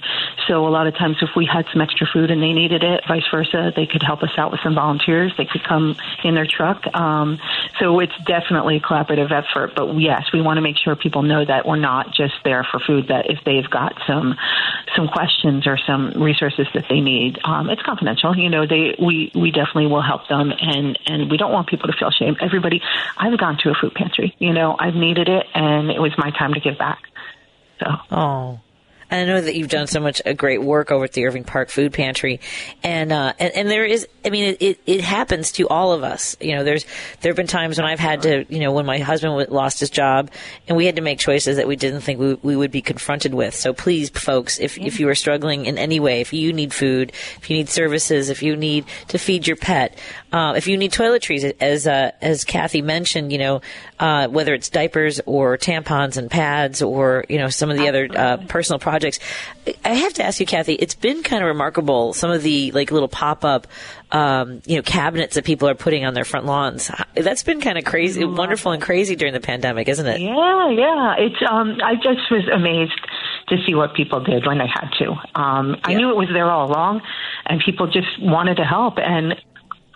[0.47, 3.03] So a lot of times, if we had some extra food and they needed it,
[3.07, 5.31] vice versa, they could help us out with some volunteers.
[5.37, 6.83] They could come in their truck.
[6.95, 7.39] Um,
[7.79, 9.73] so it's definitely a collaborative effort.
[9.75, 12.79] But yes, we want to make sure people know that we're not just there for
[12.79, 13.09] food.
[13.09, 14.35] That if they they've got some
[14.95, 17.39] some questions or some resources that they need.
[17.43, 18.35] Um, it's confidential.
[18.35, 21.87] You know, they we we definitely will help them, and and we don't want people
[21.87, 22.37] to feel shame.
[22.39, 22.81] Everybody,
[23.17, 24.35] I've gone to a food pantry.
[24.39, 26.99] You know, I've needed it, and it was my time to give back.
[27.79, 27.87] So.
[28.11, 28.59] Oh.
[29.11, 31.43] And I know that you've done so much uh, great work over at the Irving
[31.43, 32.39] Park Food Pantry,
[32.81, 36.37] and uh, and, and there is, I mean, it, it happens to all of us.
[36.39, 36.85] You know, there's
[37.19, 39.89] there have been times when I've had to, you know, when my husband lost his
[39.89, 40.31] job,
[40.67, 43.33] and we had to make choices that we didn't think we, we would be confronted
[43.33, 43.53] with.
[43.53, 47.11] So please, folks, if if you are struggling in any way, if you need food,
[47.37, 49.97] if you need services, if you need to feed your pet,
[50.31, 53.61] uh, if you need toiletries, as uh, as Kathy mentioned, you know,
[53.99, 58.07] uh, whether it's diapers or tampons and pads or you know some of the other
[58.15, 59.19] uh, personal projects.
[59.83, 60.73] I have to ask you, Kathy.
[60.73, 62.13] It's been kind of remarkable.
[62.13, 63.67] Some of the like little pop up,
[64.11, 66.89] um, you know, cabinets that people are putting on their front lawns.
[67.13, 70.21] That's been kind of crazy, wonderful, and crazy during the pandemic, isn't it?
[70.21, 71.15] Yeah, yeah.
[71.17, 71.41] It's.
[71.49, 72.99] Um, I just was amazed
[73.49, 75.11] to see what people did when they had to.
[75.35, 77.01] Um, I knew it was there all along,
[77.45, 78.97] and people just wanted to help.
[78.97, 79.35] And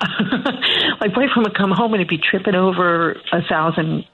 [0.02, 4.06] my boyfriend would come home and he'd be tripping over a thousand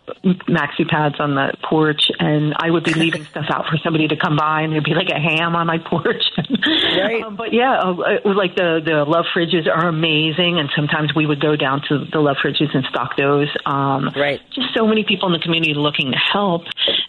[0.48, 4.16] maxi pads on the porch, and I would be leaving stuff out for somebody to
[4.16, 6.24] come by, and there'd be like a ham on my porch.
[6.38, 7.24] right.
[7.24, 11.16] Um, but yeah, uh, it was like the the love fridges are amazing, and sometimes
[11.16, 13.50] we would go down to the love fridges and stock those.
[13.66, 14.40] Um, right.
[14.54, 16.64] Just so many people in the community looking to help,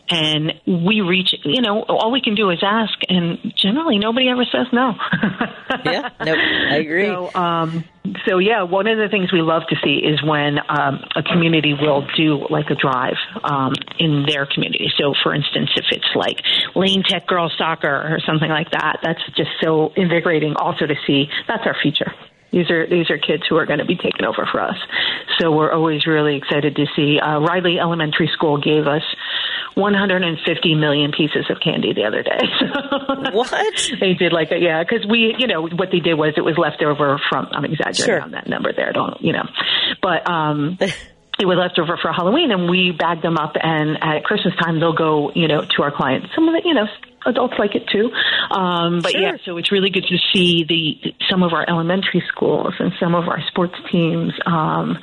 [0.09, 1.35] and we reach.
[1.45, 4.95] You know, all we can do is ask, and generally nobody ever says no.
[5.85, 6.11] yeah.
[6.25, 7.07] No, I agree.
[7.07, 7.85] So, um,
[8.27, 11.75] so yeah, one of the things we love to see is when um, a community
[11.75, 14.91] will do like a drive um, in their community.
[14.97, 16.39] So, for instance, if it's like
[16.75, 20.55] Lane Tech Girls Soccer or something like that, that's just so invigorating.
[20.57, 22.13] Also to see that's our future.
[22.53, 24.77] These are these are kids who are going to be taking over for us.
[25.39, 27.19] So we're always really excited to see.
[27.19, 29.03] Uh, Reilly Elementary School gave us
[29.75, 32.39] 150 million pieces of candy the other day.
[33.33, 33.91] what?
[34.01, 36.59] they did like a, yeah, because we, you know, what they did was it was
[36.59, 38.21] left over from, I'm exaggerating sure.
[38.21, 39.45] on that number there, don't, you know,
[40.03, 40.79] but, um,
[41.39, 44.81] it was left over for Halloween and we bagged them up and at Christmas time
[44.81, 46.29] they'll go, you know, to our clients.
[46.35, 46.87] Some of it, you know,
[47.27, 48.11] adults like it too.
[48.51, 52.75] Um, but yeah, so it's really good to see the some of our elementary schools
[52.79, 54.33] and some of our sports teams.
[54.47, 54.99] Um,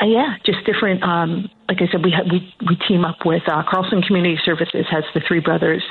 [0.00, 1.02] uh, yeah, just different.
[1.02, 4.86] Um, like I said, we ha- we we team up with uh, Carlson Community Services
[4.90, 5.82] has the Three Brothers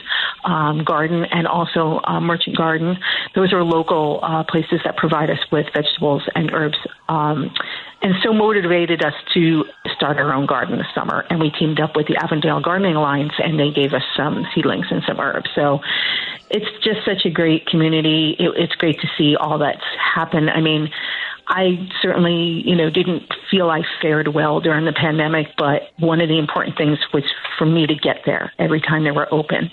[0.44, 2.98] um, Garden and also uh, Merchant Garden.
[3.36, 6.78] Those are local uh, places that provide us with vegetables and herbs.
[7.10, 7.52] Um,
[8.02, 11.24] and so motivated us to start our own garden this summer.
[11.30, 14.88] And we teamed up with the Avondale Gardening Alliance, and they gave us some seedlings
[14.90, 15.50] and some herbs.
[15.54, 15.82] So
[16.50, 18.36] it's just such a great community.
[18.40, 19.86] It, it's great to see all that's
[20.16, 20.50] happened.
[20.50, 20.90] I mean,
[21.54, 26.30] I certainly, you know, didn't feel I fared well during the pandemic, but one of
[26.30, 27.24] the important things was
[27.58, 29.70] for me to get there every time they were open.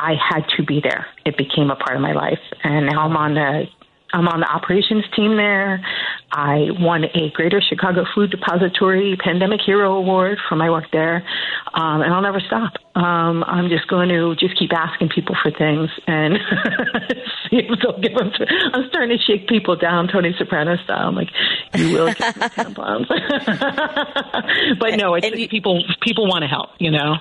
[0.00, 1.06] I had to be there.
[1.24, 2.40] It became a part of my life.
[2.64, 3.66] And now I'm on the
[4.14, 5.84] I'm on the operations team there.
[6.30, 11.26] I won a Greater Chicago Food Depository Pandemic Hero Award for my work there,
[11.74, 12.74] um, and I'll never stop.
[12.94, 16.34] Um, I'm just going to just keep asking people for things and
[17.50, 18.30] see if they'll give them.
[18.38, 21.08] To, I'm starting to shake people down, Tony Soprano style.
[21.08, 21.30] I'm like,
[21.74, 23.08] you will get me tampons.
[24.78, 25.82] but no, it's you, people.
[26.02, 27.16] People want to help, you know.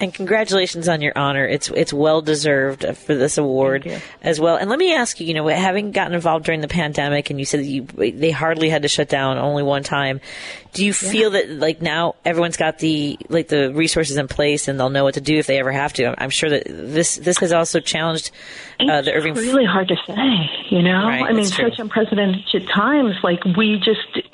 [0.00, 1.44] And congratulations on your honor.
[1.44, 4.56] It's it's well deserved for this award as well.
[4.56, 7.44] And let me ask you, you know, having gotten involved during the pandemic, and you
[7.44, 10.20] said that you they hardly had to shut down only one time.
[10.72, 11.10] Do you yeah.
[11.10, 15.04] feel that like now everyone's got the like the resources in place and they'll know
[15.04, 16.14] what to do if they ever have to?
[16.22, 18.30] I'm sure that this this has also challenged
[18.80, 19.36] uh, the Irving.
[19.36, 21.06] It's really hard to say, you know.
[21.06, 23.14] Right, I mean, such unprecedented times.
[23.22, 24.26] Like we just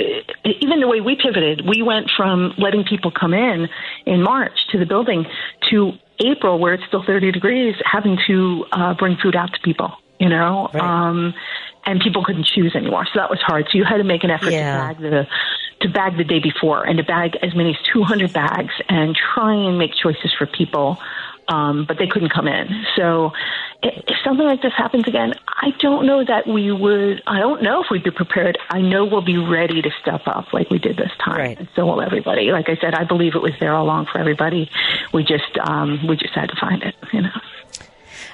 [0.45, 3.68] even the way we pivoted, we went from letting people come in
[4.07, 5.26] in March to the building
[5.70, 9.93] to April, where it's still 30 degrees, having to uh, bring food out to people,
[10.20, 10.82] you know, right.
[10.82, 11.35] um,
[11.87, 13.05] and people couldn't choose anymore.
[13.07, 13.66] So that was hard.
[13.70, 14.89] So you had to make an effort yeah.
[14.89, 15.26] to bag the
[15.80, 19.54] to bag the day before and to bag as many as 200 bags and try
[19.54, 20.98] and make choices for people
[21.48, 22.84] um, but they couldn't come in.
[22.96, 23.32] So
[23.82, 27.22] if something like this happens again, I don't know that we would.
[27.26, 28.58] I don't know if we'd be prepared.
[28.70, 31.58] I know we'll be ready to step up like we did this time, right.
[31.58, 32.50] and so will everybody.
[32.50, 34.70] Like I said, I believe it was there all along for everybody.
[35.12, 37.40] We just um, we just had to find it, you know.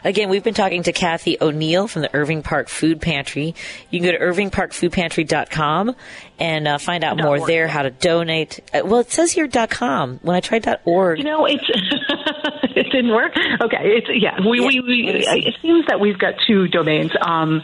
[0.05, 3.55] Again, we've been talking to Kathy O'Neill from the Irving Park Food Pantry.
[3.91, 5.97] You can go to irvingparkfoodpantry.com
[6.39, 8.61] and uh, find out more there, how to donate.
[8.73, 10.19] Uh, well, it says here .com.
[10.23, 11.19] When I tried .org.
[11.19, 11.65] You know, it's
[12.77, 13.33] it didn't work.
[13.61, 14.39] Okay, it's yeah.
[14.41, 14.67] We, yeah.
[14.67, 17.13] we, we it seems that we've got two domains.
[17.21, 17.63] Um,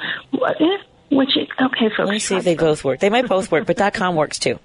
[1.10, 1.98] which okay, folks.
[1.98, 3.00] Let me see if they both work.
[3.00, 4.58] They might both work, but .com works too.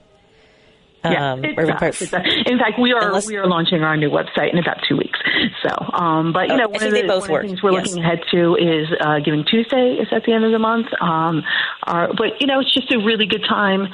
[1.03, 1.43] Yeah, um.
[1.43, 5.19] In fact, we are Unless, we are launching our new website in about two weeks.
[5.65, 7.87] So, um, but you oh, know, one of the, one of the things we're yes.
[7.87, 10.87] looking ahead to is uh, Giving Tuesday is at the end of the month.
[11.01, 11.43] Um,
[11.83, 13.87] our, but you know, it's just a really good time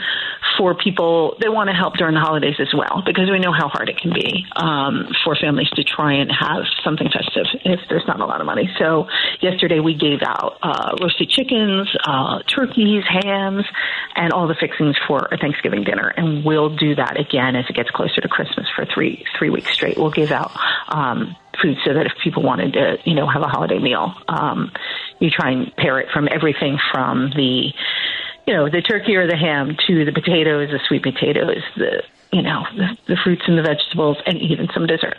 [0.58, 3.70] for people They want to help during the holidays as well, because we know how
[3.70, 8.05] hard it can be um, for families to try and have something festive if there's
[8.08, 8.70] not a lot of money.
[8.80, 9.08] So,
[9.39, 13.64] yesterday we gave out uh, roasted chickens, uh, turkeys, hams,
[14.16, 17.76] and all the fixings for a Thanksgiving dinner, and we'll do that again as it
[17.76, 19.98] gets closer to Christmas for three three weeks straight.
[19.98, 20.52] We'll give out
[20.89, 24.72] um, food so that if people wanted to, you know, have a holiday meal, um,
[25.20, 27.72] you try and pair it from everything from the,
[28.45, 32.41] you know, the turkey or the ham to the potatoes, the sweet potatoes, the you
[32.41, 35.18] know, the, the fruits and the vegetables, and even some dessert.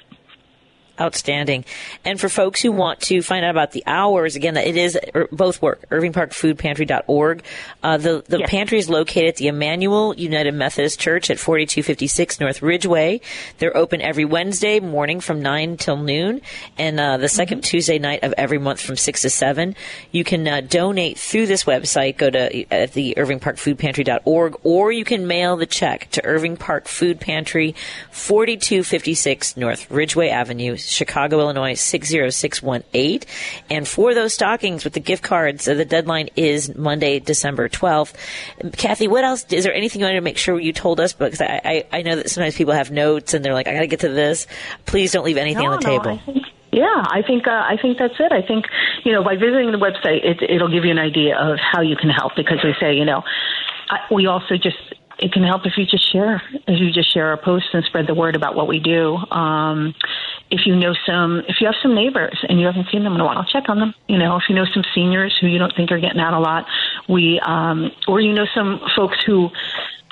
[1.00, 1.64] Outstanding.
[2.04, 5.28] And for folks who want to find out about the hours, again, it is er,
[5.30, 7.42] both work, irvingparkfoodpantry.org.
[7.82, 8.50] Uh, the the yes.
[8.50, 13.20] pantry is located at the Emmanuel United Methodist Church at 4256 North Ridgeway.
[13.58, 16.40] They're open every Wednesday morning from 9 till noon
[16.76, 17.60] and uh, the 2nd mm-hmm.
[17.60, 19.76] Tuesday night of every month from 6 to 7.
[20.10, 22.16] You can uh, donate through this website.
[22.16, 26.88] Go to uh, at the irvingparkfoodpantry.org or you can mail the check to Irving Park
[26.88, 27.74] Food Pantry,
[28.10, 33.20] 4256 North Ridgeway Avenue, Chicago, Illinois 60618.
[33.70, 38.14] And for those stockings with the gift cards, uh, the deadline is Monday, December 12th.
[38.76, 39.44] Kathy, what else?
[39.52, 41.12] Is there anything you wanted to make sure you told us?
[41.12, 43.80] Because I, I, I know that sometimes people have notes and they're like, I got
[43.80, 44.46] to get to this.
[44.86, 46.20] Please don't leave anything no, on the no, table.
[46.20, 48.30] I think, yeah, I think uh, I think that's it.
[48.30, 48.66] I think
[49.04, 51.96] you know by visiting the website, it, it'll give you an idea of how you
[51.96, 53.22] can help because we say you know
[53.90, 54.76] I, we also just
[55.18, 58.06] it can help if you just share if you just share our posts and spread
[58.06, 59.16] the word about what we do.
[59.16, 59.94] Um,
[60.50, 63.20] if you know some if you have some neighbors and you haven't seen them in
[63.20, 63.94] a while check on them.
[64.08, 66.38] You know if you know some seniors who you don't think are getting out a
[66.38, 66.66] lot
[67.08, 69.50] we um, or you know some folks who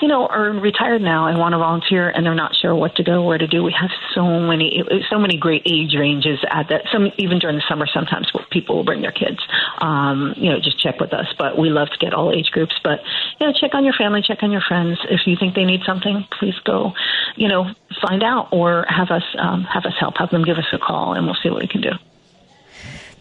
[0.00, 3.02] you know, are retired now and want to volunteer and they're not sure what to
[3.02, 3.62] go, where to do.
[3.62, 6.82] We have so many, so many great age ranges at that.
[6.92, 9.38] Some even during the summer, sometimes people will bring their kids.
[9.80, 11.26] Um, you know, just check with us.
[11.38, 12.74] But we love to get all age groups.
[12.84, 13.00] But
[13.40, 14.98] you know, check on your family, check on your friends.
[15.08, 16.92] If you think they need something, please go.
[17.36, 17.64] You know,
[18.06, 20.18] find out or have us um, have us help.
[20.18, 21.92] Have them give us a call, and we'll see what we can do.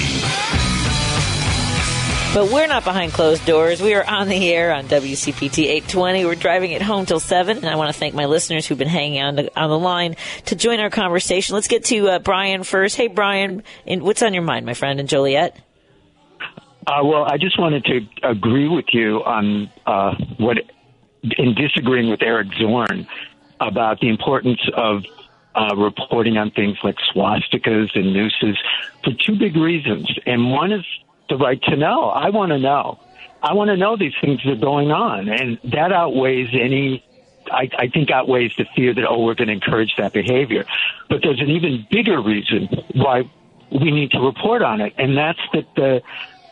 [2.32, 3.82] But we're not behind closed doors.
[3.82, 6.24] We are on the air on WCPT 820.
[6.26, 7.56] We're driving it home till 7.
[7.58, 10.14] And I want to thank my listeners who've been hanging on the, on the line
[10.46, 11.54] to join our conversation.
[11.54, 12.96] Let's get to uh, Brian first.
[12.96, 15.56] Hey, Brian, in, what's on your mind, my friend, in Joliet?
[16.86, 20.56] Uh, well, I just wanted to agree with you on uh, what,
[21.22, 23.06] in disagreeing with Eric Zorn
[23.60, 25.04] about the importance of
[25.54, 28.56] uh, reporting on things like swastikas and nooses
[29.04, 30.08] for two big reasons.
[30.26, 30.84] And one is
[31.28, 32.04] the right to know.
[32.04, 33.00] I want to know.
[33.42, 37.04] I want to know these things that are going on, and that outweighs any.
[37.50, 40.66] I, I think outweighs the fear that oh we're going to encourage that behavior.
[41.08, 43.22] But there's an even bigger reason why
[43.70, 46.02] we need to report on it, and that's that the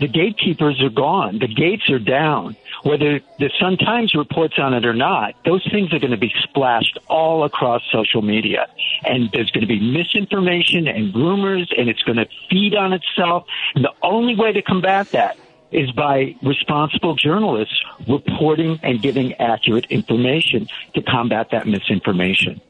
[0.01, 1.39] the gatekeepers are gone.
[1.39, 2.57] The gates are down.
[2.85, 6.33] Whether the Sun Times reports on it or not, those things are going to be
[6.43, 8.69] splashed all across social media.
[9.05, 13.47] And there's going to be misinformation and rumors, and it's going to feed on itself.
[13.75, 15.37] And the only way to combat that
[15.71, 22.61] is by responsible journalists reporting and giving accurate information to combat that misinformation.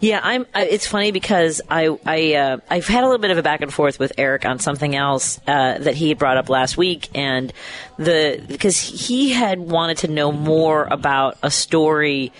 [0.00, 0.42] Yeah, I'm.
[0.54, 3.62] Uh, it's funny because I I uh, I've had a little bit of a back
[3.62, 7.08] and forth with Eric on something else uh, that he had brought up last week,
[7.14, 7.52] and
[7.96, 12.32] the because he had wanted to know more about a story.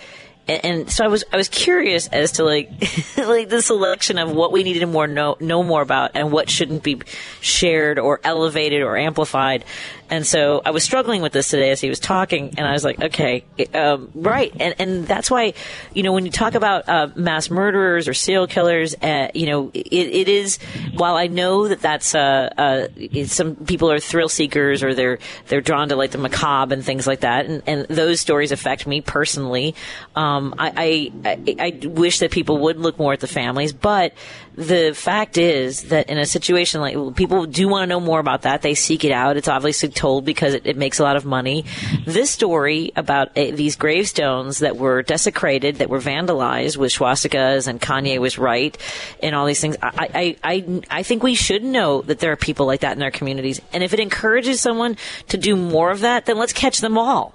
[0.47, 2.71] And, and so I was I was curious as to like
[3.17, 6.49] like the selection of what we needed to more know know more about and what
[6.49, 7.01] shouldn't be
[7.41, 9.65] shared or elevated or amplified.
[10.09, 12.83] And so I was struggling with this today as he was talking, and I was
[12.83, 14.51] like, okay, um, right.
[14.59, 15.53] And, and that's why,
[15.93, 19.71] you know, when you talk about uh, mass murderers or serial killers, uh, you know,
[19.73, 20.57] it, it is,
[20.95, 25.61] while I know that that's, uh, uh, some people are thrill seekers or they're, they're
[25.61, 29.01] drawn to like the macabre and things like that, and, and those stories affect me
[29.01, 29.75] personally.
[30.15, 34.13] Um, I, I, I, I wish that people would look more at the families, but
[34.55, 38.41] the fact is that in a situation like people do want to know more about
[38.41, 39.37] that, they seek it out.
[39.37, 41.65] It's obviously told because it, it makes a lot of money.
[42.05, 47.81] This story about uh, these gravestones that were desecrated, that were vandalized with swastikas, and
[47.81, 48.77] Kanye was right,
[49.21, 49.75] and all these things.
[49.83, 53.03] I, I, I, I think we should know that there are people like that in
[53.03, 54.95] our communities, and if it encourages someone
[55.27, 57.33] to do more of that, then let's catch them all.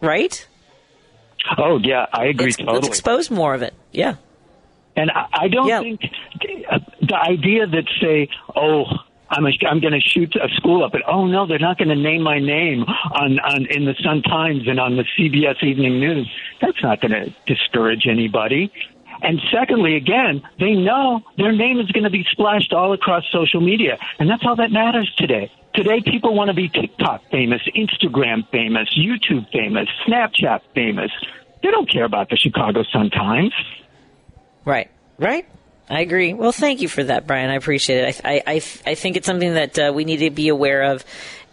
[0.00, 0.46] Right?
[1.58, 2.74] Oh yeah, I agree Let's, totally.
[2.76, 3.74] let's expose more of it.
[3.92, 4.16] Yeah.
[4.96, 6.00] And I, I don't think
[6.40, 8.84] the, the idea that say, oh,
[9.28, 11.88] I'm a, I'm going to shoot a school up, but oh no, they're not going
[11.88, 15.98] to name my name on on in the Sun Times and on the CBS Evening
[15.98, 16.30] News.
[16.60, 18.72] That's not going to discourage anybody.
[19.22, 23.60] And secondly, again, they know their name is going to be splashed all across social
[23.60, 25.50] media, and that's all that matters today.
[25.74, 31.10] Today, people want to be TikTok famous, Instagram famous, YouTube famous, Snapchat famous.
[31.62, 33.52] They don't care about the Chicago Sun Times.
[34.64, 34.90] Right.
[35.18, 35.46] Right.
[35.88, 36.34] I agree.
[36.34, 37.48] Well, thank you for that, Brian.
[37.48, 38.20] I appreciate it.
[38.24, 41.04] I, I, I, think it's something that uh, we need to be aware of,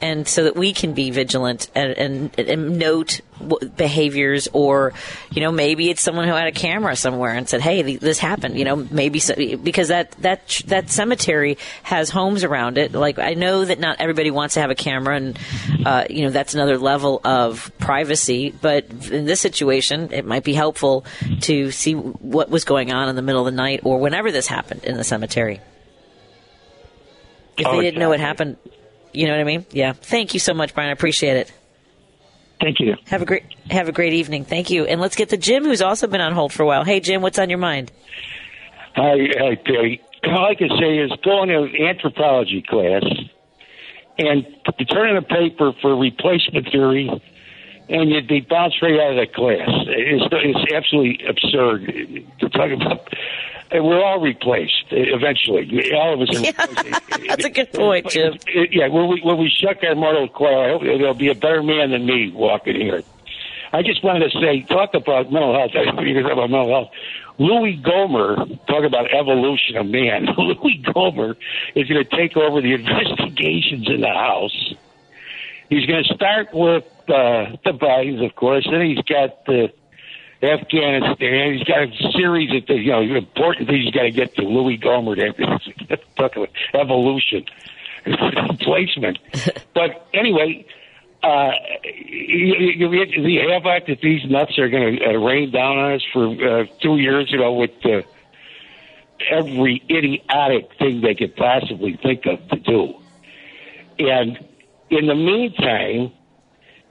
[0.03, 3.21] and so that we can be vigilant and, and, and note
[3.77, 4.91] behaviors, or
[5.31, 8.19] you know, maybe it's someone who had a camera somewhere and said, "Hey, th- this
[8.19, 12.91] happened." You know, maybe so, because that that that cemetery has homes around it.
[12.91, 15.39] Like I know that not everybody wants to have a camera, and
[15.85, 18.53] uh, you know that's another level of privacy.
[18.61, 21.05] But in this situation, it might be helpful
[21.41, 24.47] to see what was going on in the middle of the night or whenever this
[24.47, 25.61] happened in the cemetery.
[27.55, 28.57] If Oh, they didn't know what happened,
[29.13, 29.65] you know what I mean?
[29.71, 29.93] Yeah.
[29.93, 30.89] Thank you so much, Brian.
[30.89, 31.51] I appreciate it.
[32.61, 32.95] Thank you.
[33.07, 34.45] Have a great have a great evening.
[34.45, 34.85] Thank you.
[34.85, 36.83] And let's get to Jim, who's also been on hold for a while.
[36.83, 37.91] Hey, Jim, what's on your mind?
[38.95, 40.01] Hi, hi, Perry.
[40.25, 43.03] All I can say is going to an anthropology class
[44.17, 44.45] and
[44.77, 47.09] you turn in a paper for replacement theory,
[47.89, 49.69] and you'd be bounced right out of the class.
[49.87, 51.85] It's, it's absolutely absurd
[52.39, 53.07] to talk about.
[53.71, 55.91] And We're all replaced eventually.
[55.93, 57.27] All of us are replaced.
[57.27, 58.37] That's a good point, Jim.
[58.71, 61.63] Yeah, when we when we shuck our mortal coil, I hope there'll be a better
[61.63, 63.03] man than me walking here.
[63.73, 65.71] I just wanted to say, talk about mental health.
[65.73, 66.91] You're talking about mental health.
[67.39, 70.27] Louie Gohmert, talk about evolution of man.
[70.37, 71.37] Louie Gohmert
[71.73, 74.75] is going to take over the investigations in the House.
[75.69, 78.67] He's going to start with uh, the Bidens, of course.
[78.69, 79.73] Then he's got the
[80.43, 81.53] Afghanistan.
[81.53, 84.43] He's got a series of things, you know important things he's got to get to.
[84.43, 85.17] Louie Gohmert
[85.87, 87.45] to talk about evolution,
[88.59, 89.19] placement.
[89.73, 90.65] but anyway,
[91.23, 91.51] uh,
[91.83, 95.93] you, you, you have fact that these nuts are going to uh, rain down on
[95.93, 98.01] us for uh, two years, you know, with uh,
[99.31, 102.93] every idiotic thing they could possibly think of to do.
[103.99, 104.37] And
[104.89, 106.11] in the meantime,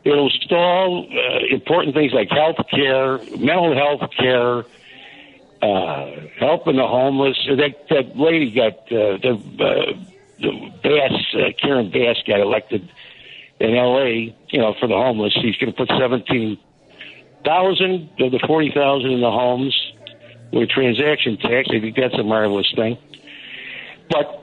[0.05, 4.65] it'll stall uh, important things like health care, mental health care,
[5.63, 7.39] uh, helping the homeless.
[7.47, 9.93] That, that lady got, uh, the, uh,
[10.41, 12.91] the Bass, uh, Karen Bass got elected
[13.61, 15.35] in L.A., you know, for the homeless.
[15.41, 19.93] He's going to put 17,000 of the 40,000 in the homes
[20.53, 21.69] with transaction tax.
[21.71, 22.99] I think that's a marvelous thing.
[24.11, 24.42] But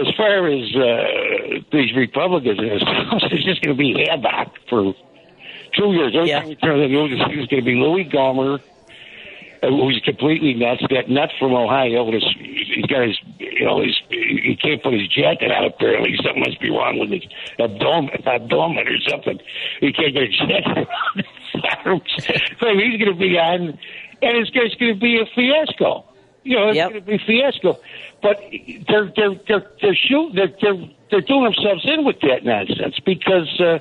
[0.00, 4.94] as far as uh, these Republicans, it's just going to be havoc for
[5.76, 6.14] two years.
[6.16, 6.40] Every Yeah.
[6.40, 8.60] time we turn the news, it's going to be Louie Gohmert,
[9.62, 10.82] uh, who's completely nuts.
[10.90, 15.06] That nut from Ohio, his, he's got his, you know, his, he can't put his
[15.08, 16.16] jacket on apparently.
[16.24, 17.22] Something must be wrong with his
[17.58, 19.38] abdomen, abdomen or something.
[19.80, 21.24] He can't get a jacket around.
[22.60, 23.70] So he's going to be on,
[24.22, 26.04] and it's, it's going to be a fiasco.
[26.42, 27.78] You know, it's going to be fiasco.
[28.22, 28.40] But
[28.88, 33.60] they're they're they're they're shooting they're they're they're doing themselves in with that nonsense because.
[33.60, 33.78] uh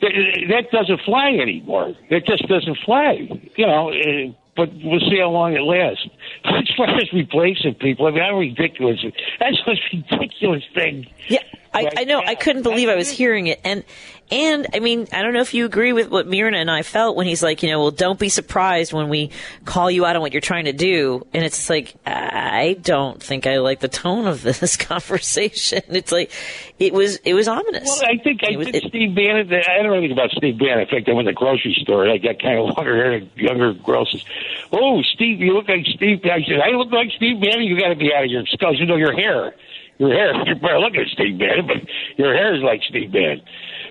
[0.00, 1.94] th- that doesn't fly anymore.
[2.08, 3.90] It just doesn't fly, you know.
[3.90, 6.06] Uh, but we'll see how long it lasts.
[6.44, 9.00] As far as replacing people, I mean, how ridiculous!
[9.38, 11.06] That's the most ridiculous thing.
[11.28, 11.38] Yeah,
[11.72, 12.20] I, I know.
[12.20, 13.84] I couldn't believe I was hearing it, and
[14.30, 17.16] and I mean, I don't know if you agree with what Mirna and I felt
[17.16, 19.30] when he's like, you know, well, don't be surprised when we
[19.64, 23.46] call you out on what you're trying to do, and it's like, I don't think
[23.46, 25.82] I like the tone of this conversation.
[25.88, 26.32] It's like,
[26.78, 27.88] it was it was ominous.
[27.88, 29.52] Well, I think I think Steve Bannon.
[29.52, 30.80] I don't know anything about Steve Bannon.
[30.80, 32.08] In fact, I went to the grocery store.
[32.08, 34.24] I got kind of longer hair, younger grocers.
[34.72, 36.20] Oh, Steve, you look like Steve.
[36.24, 37.62] I said, I look like Steve Bannon.
[37.62, 38.78] You got to be out of your skulls.
[38.78, 39.54] You know your hair.
[40.00, 40.32] Your hair.
[40.46, 41.76] You're better looking at Steve Bannon, but
[42.16, 43.42] your hair is like Steve Bannon.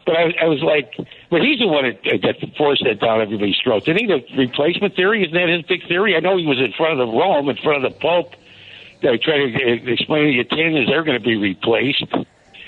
[0.07, 0.89] But I, I was like,
[1.29, 3.85] but he's the one that, that forced that down everybody's throat.
[3.85, 4.07] Didn't he?
[4.09, 6.17] The replacement theory isn't that his big theory?
[6.17, 8.33] I know he was in front of the Rome, in front of the Pope.
[9.05, 12.09] They tried to explain to the Italians they're going to be replaced.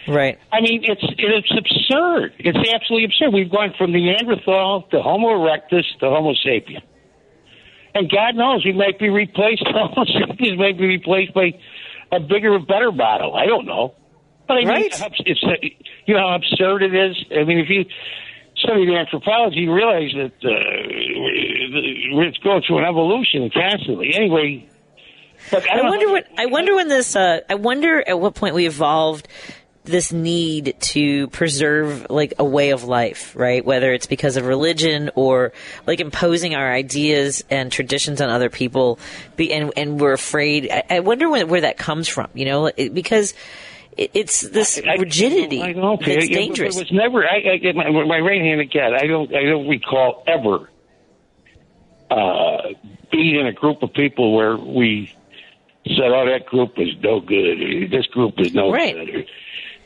[0.07, 0.37] Right.
[0.53, 2.33] I mean, it's it's absurd.
[2.37, 3.33] It's absolutely absurd.
[3.33, 6.81] We've gone from Neanderthal to Homo erectus to Homo sapien,
[7.93, 9.63] and God knows we might be replaced.
[9.65, 11.53] Homo sapiens might be replaced by
[12.11, 13.35] a bigger, better bottle.
[13.35, 13.95] I don't know,
[14.47, 15.43] but I mean, it's
[16.05, 17.15] you know how absurd it is.
[17.31, 17.85] I mean, if you
[18.57, 24.13] study the anthropology, you realize that uh, we're it's going through an evolution constantly.
[24.13, 24.69] Anyway,
[25.49, 27.15] but I, I wonder what I wonder when this.
[27.15, 29.27] Uh, I wonder at what point we evolved
[29.83, 33.65] this need to preserve like a way of life, right?
[33.65, 35.53] Whether it's because of religion or
[35.87, 38.99] like imposing our ideas and traditions on other people,
[39.37, 40.69] be, and and we're afraid.
[40.71, 42.29] I, I wonder when, where that comes from.
[42.35, 43.33] You know, it, because
[43.97, 45.97] it, it's this rigidity I don't know.
[45.97, 46.75] that's It- it- dangerous.
[46.77, 47.25] It was never.
[47.25, 48.93] I, I my, my right-handed cat.
[48.93, 49.33] I don't.
[49.35, 50.69] I don't recall ever
[52.09, 52.69] uh,
[53.11, 55.11] being in a group of people where we
[55.87, 57.89] said, "Oh, that group is no good.
[57.89, 59.25] This group is no good."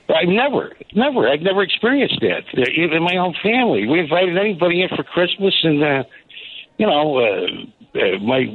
[0.09, 2.43] I've never, never, I've never experienced that.
[2.55, 6.03] Uh, Even in my own family, we invited anybody in for Christmas, and uh,
[6.77, 8.45] you know, uh, uh, my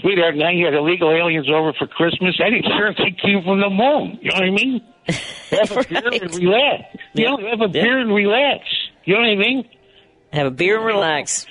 [0.00, 2.38] sweetheart and I had illegal aliens over for Christmas.
[2.40, 4.18] I didn't care if they came from the moon.
[4.22, 4.82] You know what I mean?
[5.50, 6.96] Have a beer and relax.
[7.12, 8.64] You know, have a beer and relax.
[9.04, 9.68] You know what I mean?
[10.32, 11.46] Have a beer and relax.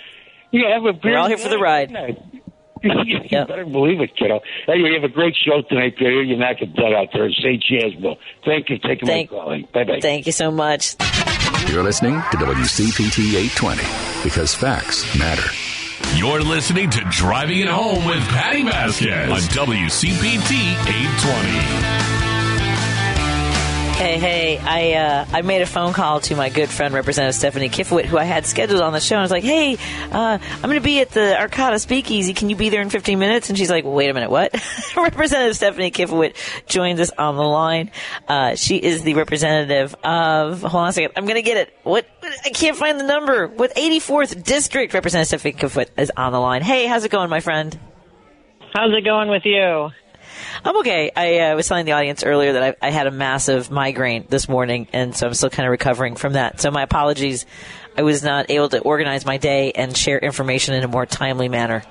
[0.52, 1.14] Yeah, have a beer.
[1.14, 1.92] We're all and here for the ride.
[2.84, 4.40] you better believe it, kiddo.
[4.68, 6.22] Anyway, you have a great show tonight, Peter.
[6.22, 7.64] You're knocking butt out there in St.
[7.64, 8.16] Jasmine.
[8.46, 9.68] Thank you for taking Thank- my calling.
[9.74, 10.00] Bye bye.
[10.02, 10.96] Thank you so much.
[11.70, 13.84] You're listening to WCPT 820
[14.24, 15.50] because facts matter.
[16.18, 22.23] You're listening to Driving It Home with Patty Vasquez on WCPT 820.
[24.04, 24.58] Hey, hey!
[24.58, 28.18] I uh, I made a phone call to my good friend Representative Stephanie Kifowit, who
[28.18, 29.16] I had scheduled on the show.
[29.16, 29.78] And I was like, "Hey,
[30.12, 32.34] uh, I'm going to be at the Arcada Speakeasy.
[32.34, 34.54] Can you be there in 15 minutes?" And she's like, "Wait a minute, what?"
[34.98, 36.36] representative Stephanie Kifowit
[36.66, 37.92] joins us on the line.
[38.28, 40.64] Uh, she is the representative of.
[40.64, 41.14] Hold on a second.
[41.16, 41.74] I'm going to get it.
[41.84, 42.06] What?
[42.44, 43.48] I can't find the number.
[43.48, 46.62] With 84th District, Representative Stephanie Kifowit is on the line.
[46.62, 47.80] Hey, how's it going, my friend?
[48.74, 49.92] How's it going with you?
[50.64, 51.12] I'm okay.
[51.16, 54.48] I uh, was telling the audience earlier that I, I had a massive migraine this
[54.50, 56.62] morning, and so I'm still kind of recovering from that.
[56.62, 57.46] So my apologies.
[57.96, 61.48] I was not able to organize my day and share information in a more timely
[61.48, 61.84] manner.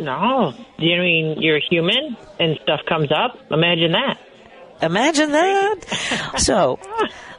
[0.00, 0.54] No.
[0.78, 3.38] You mean you're human and stuff comes up?
[3.52, 4.18] Imagine that.
[4.82, 6.34] Imagine that.
[6.38, 6.78] so,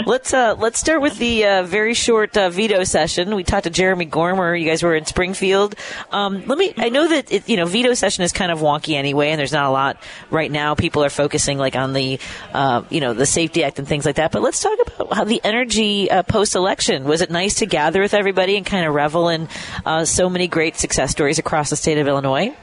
[0.06, 3.36] let's uh, let's start with the uh, very short uh, veto session.
[3.36, 4.56] We talked to Jeremy Gormer.
[4.56, 5.76] You guys were in Springfield.
[6.12, 6.74] Um, let me.
[6.78, 9.52] I know that it, you know veto session is kind of wonky anyway, and there's
[9.52, 10.76] not a lot right now.
[10.76, 12.20] People are focusing like on the
[12.54, 14.32] uh, you know the Safety Act and things like that.
[14.32, 17.04] But let's talk about how the energy uh, post election.
[17.04, 19.50] Was it nice to gather with everybody and kind of revel in
[19.86, 22.56] uh, so many great success stories across the state of Illinois?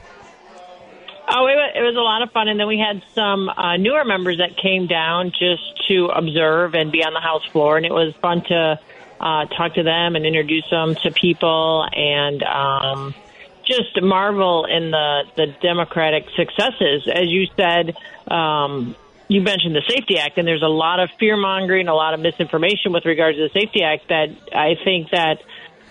[1.33, 3.77] Oh, it was, it was a lot of fun, and then we had some uh,
[3.77, 7.85] newer members that came down just to observe and be on the House floor, and
[7.85, 8.79] it was fun to
[9.17, 13.15] uh, talk to them and introduce them to people, and um,
[13.63, 17.07] just marvel in the the Democratic successes.
[17.07, 17.95] As you said,
[18.27, 18.95] um,
[19.29, 22.19] you mentioned the Safety Act, and there's a lot of fear mongering, a lot of
[22.19, 24.09] misinformation with regards to the Safety Act.
[24.09, 25.41] That I think that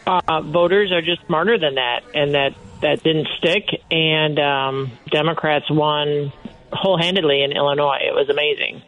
[0.07, 5.67] uh, voters are just smarter than that, and that that didn't stick, and um, Democrats
[5.71, 6.33] won
[6.73, 7.99] whole handedly in Illinois.
[8.01, 8.83] It was amazing.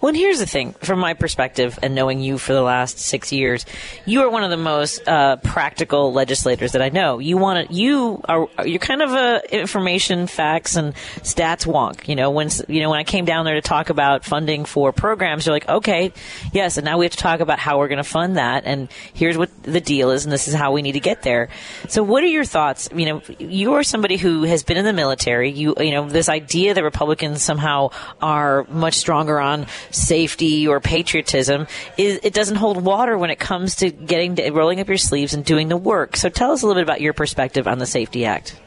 [0.00, 3.32] Well, and here's the thing, from my perspective, and knowing you for the last six
[3.32, 3.66] years,
[4.06, 7.18] you are one of the most uh, practical legislators that I know.
[7.18, 12.08] You want to, you are, you're kind of a information, facts, and stats wonk.
[12.08, 14.90] You know, when you know when I came down there to talk about funding for
[14.90, 16.14] programs, you're like, okay,
[16.54, 18.88] yes, and now we have to talk about how we're going to fund that, and
[19.12, 21.50] here's what the deal is, and this is how we need to get there.
[21.88, 22.88] So, what are your thoughts?
[22.94, 25.50] You know, you are somebody who has been in the military.
[25.50, 27.90] You, you know, this idea that Republicans somehow
[28.22, 31.66] are much stronger on safety or patriotism
[31.96, 35.34] is it doesn't hold water when it comes to getting to rolling up your sleeves
[35.34, 36.16] and doing the work.
[36.16, 38.58] So tell us a little bit about your perspective on the Safety Act.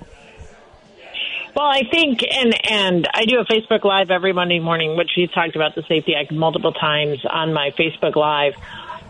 [1.56, 5.32] Well, I think, and and I do a Facebook Live every Monday morning, which we've
[5.32, 8.56] talked about the Safety Act multiple times on my Facebook Live.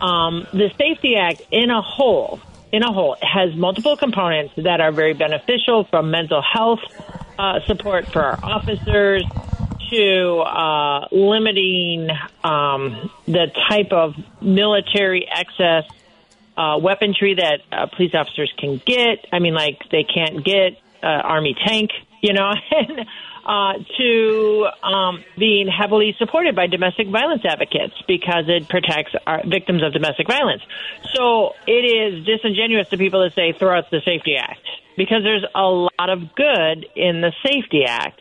[0.00, 2.40] Um, the Safety Act, in a whole,
[2.70, 6.80] in a whole, has multiple components that are very beneficial, from mental health
[7.38, 9.24] uh, support for our officers
[9.94, 12.08] to uh, limiting
[12.42, 15.84] um, the type of military excess
[16.56, 19.26] uh, weaponry that uh, police officers can get.
[19.32, 21.90] I mean, like they can't get uh, army tank,
[22.22, 23.06] you know, and
[23.44, 29.82] uh, to um, being heavily supported by domestic violence advocates because it protects our victims
[29.82, 30.62] of domestic violence.
[31.14, 34.60] So it is disingenuous to people to say throw out the Safety Act
[34.96, 38.20] because there's a lot of good in the Safety Act.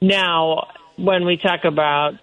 [0.00, 2.14] Now, when we talk about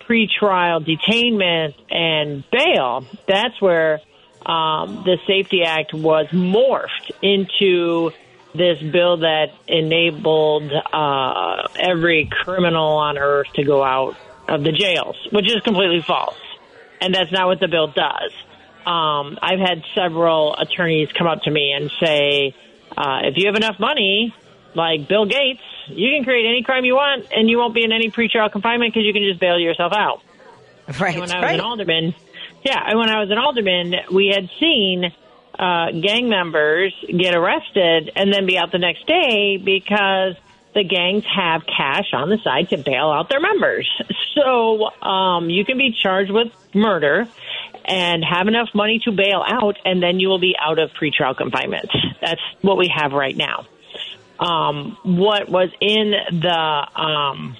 [0.00, 4.00] pretrial detainment and bail, that's where
[4.44, 8.12] um, the Safety Act was morphed into
[8.54, 14.16] this bill that enabled uh, every criminal on earth to go out
[14.48, 16.38] of the jails, which is completely false.
[17.00, 18.32] And that's not what the bill does.
[18.86, 22.54] Um, I've had several attorneys come up to me and say,
[22.96, 24.32] uh, if you have enough money,
[24.74, 27.92] like Bill Gates, you can create any crime you want and you won't be in
[27.92, 30.22] any pretrial confinement because you can just bail yourself out.
[31.00, 31.14] Right.
[31.14, 31.54] And when I was right.
[31.54, 32.14] an alderman,
[32.64, 35.12] yeah, and when I was an alderman, we had seen
[35.58, 40.34] uh, gang members get arrested and then be out the next day because
[40.74, 43.88] the gangs have cash on the side to bail out their members.
[44.34, 47.26] So um, you can be charged with murder
[47.86, 51.34] and have enough money to bail out, and then you will be out of pretrial
[51.34, 51.90] confinement.
[52.20, 53.66] That's what we have right now.
[54.38, 57.56] Um, what was in the um,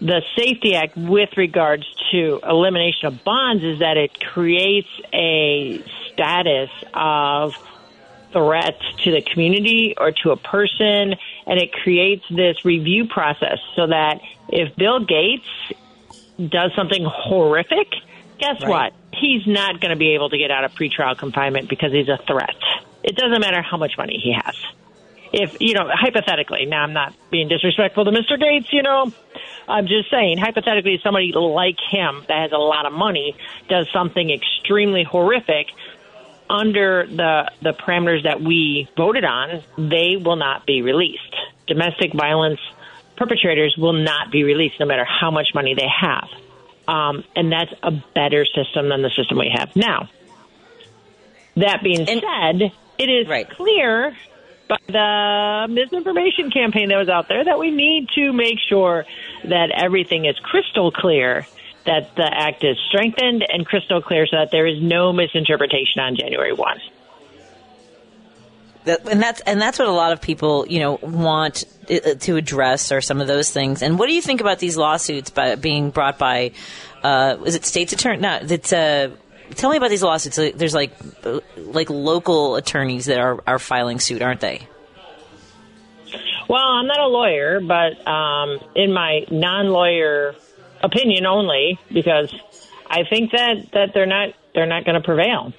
[0.00, 6.70] the Safety Act with regards to elimination of bonds is that it creates a status
[6.94, 7.54] of
[8.32, 11.14] threat to the community or to a person,
[11.46, 15.44] and it creates this review process so that if Bill Gates
[16.38, 17.88] does something horrific,
[18.38, 18.68] guess Right.
[18.68, 18.92] what?
[19.12, 22.18] He's not going to be able to get out of pretrial confinement because he's a
[22.26, 22.56] threat.
[23.02, 24.54] It doesn't matter how much money he has.
[25.32, 28.38] If, you know, hypothetically, now I'm not being disrespectful to Mr.
[28.38, 29.12] Gates, you know,
[29.68, 33.36] I'm just saying, hypothetically, somebody like him that has a lot of money
[33.68, 35.68] does something extremely horrific
[36.50, 41.36] under the the parameters that we voted on, they will not be released.
[41.68, 42.58] Domestic violence
[43.16, 46.28] perpetrators will not be released, no matter how much money they have.
[46.88, 50.08] Um, and that's a better system than the system we have now.
[51.56, 54.16] That being said, it is clear
[54.70, 59.04] by the misinformation campaign that was out there that we need to make sure
[59.44, 61.46] that everything is crystal clear,
[61.84, 66.16] that the act is strengthened and crystal clear so that there is no misinterpretation on
[66.16, 66.78] January 1.
[68.84, 72.36] That, and that's and that's what a lot of people you know want uh, to
[72.36, 73.82] address are some of those things.
[73.82, 76.52] And what do you think about these lawsuits by, being brought by?
[77.02, 78.20] Uh, is it state's attorney?
[78.20, 78.72] No, that's.
[78.72, 79.10] Uh,
[79.54, 80.36] tell me about these lawsuits.
[80.36, 80.92] There's like
[81.56, 84.66] like local attorneys that are are filing suit, aren't they?
[86.48, 90.34] Well, I'm not a lawyer, but um, in my non-lawyer
[90.82, 92.34] opinion only, because
[92.88, 95.52] I think that that they're not they're not going to prevail.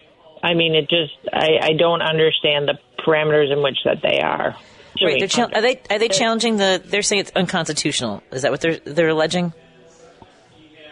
[0.44, 4.56] I mean, it just I, I don't understand the parameters in which that they are.
[5.00, 6.82] Wait, they're chal- are they are they challenging the?
[6.84, 8.22] They're saying it's unconstitutional.
[8.32, 9.54] Is that what they're they're alleging?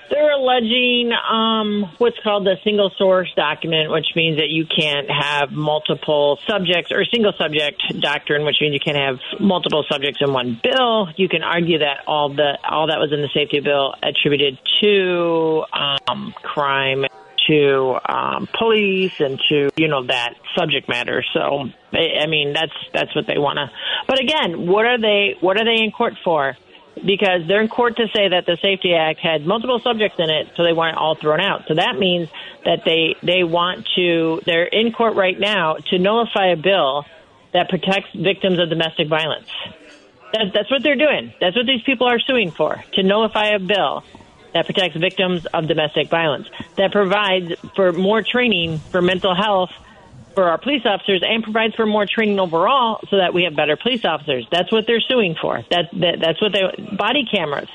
[0.10, 5.52] They're alleging um, what's called the single source document, which means that you can't have
[5.52, 10.60] multiple subjects, or single subject doctrine, which means you can't have multiple subjects in one
[10.64, 11.10] bill.
[11.16, 15.64] You can argue that all the all that was in the safety bill attributed to
[16.08, 17.06] um, crime,
[17.48, 21.24] to um, police, and to you know that subject matter.
[21.34, 23.70] So, I mean, that's that's what they want to.
[24.08, 25.36] But again, what are they?
[25.40, 26.58] What are they in court for?
[27.06, 30.50] Because they're in court to say that the Safety Act had multiple subjects in it,
[30.56, 31.66] so they want it all thrown out.
[31.68, 32.30] So that means
[32.66, 37.06] that they they want to they're in court right now to nullify a bill
[37.54, 39.50] that protects victims of domestic violence.
[40.34, 41.34] That, that's what they're doing.
[41.42, 44.04] That's what these people are suing for to nullify a bill
[44.54, 49.72] that protects victims of domestic violence that provides for more training for mental health
[50.40, 53.76] for our police officers and provides for more training overall so that we have better
[53.76, 54.48] police officers.
[54.50, 55.62] That's what they're suing for.
[55.70, 56.62] That, that that's what they
[56.96, 57.68] body cameras.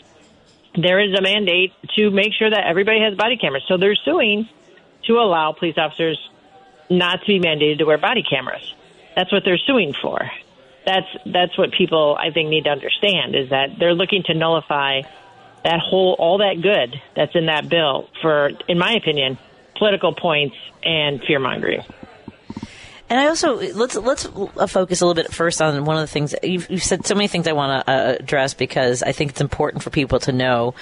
[0.74, 3.64] There is a mandate to make sure that everybody has body cameras.
[3.68, 4.48] So they're suing
[5.04, 6.18] to allow police officers
[6.88, 8.72] not to be mandated to wear body cameras.
[9.14, 10.18] That's what they're suing for.
[10.86, 15.02] That's that's what people I think need to understand is that they're looking to nullify
[15.64, 19.36] that whole all that good that's in that bill for in my opinion
[19.76, 21.82] political points and fear mongering.
[23.14, 26.08] And I also let's let's uh, focus a little bit first on one of the
[26.08, 27.06] things you've, you've said.
[27.06, 30.18] So many things I want to uh, address because I think it's important for people
[30.18, 30.74] to know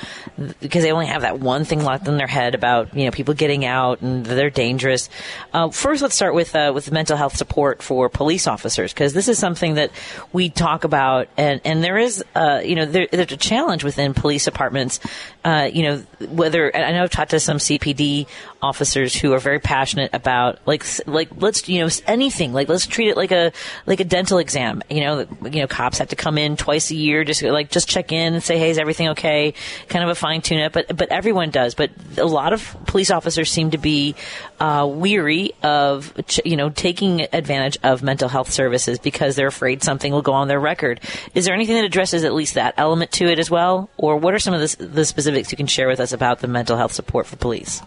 [0.59, 3.35] because they only have that one thing locked in their head about you know people
[3.35, 5.11] getting out and they're dangerous.
[5.53, 9.29] Uh, first, let's start with uh, with mental health support for police officers because this
[9.29, 9.91] is something that
[10.33, 14.15] we talk about and and there is uh, you know there, there's a challenge within
[14.15, 15.01] police departments.
[15.45, 15.99] Uh, you know
[16.31, 18.27] whether I know I've talked to some CPD
[18.63, 22.53] officers who are very passionate about like like let's you know anything.
[22.53, 23.53] Like let's treat it like a
[23.87, 24.83] like a dental exam.
[24.89, 27.89] You know you know cops have to come in twice a year just like just
[27.89, 29.55] check in and say hey is everything okay?
[29.89, 31.75] Kind of a fine tune up but but everyone does.
[31.75, 34.15] But a lot of police officers seem to be
[34.61, 36.13] uh, weary of
[36.45, 40.49] you know taking advantage of mental health services because they're afraid something will go on
[40.49, 41.01] their record.
[41.35, 43.91] Is there anything that addresses at least that element to it as well?
[43.97, 46.49] Or what are some of the, the specifics you can share with us about the
[46.49, 47.83] mental health support for police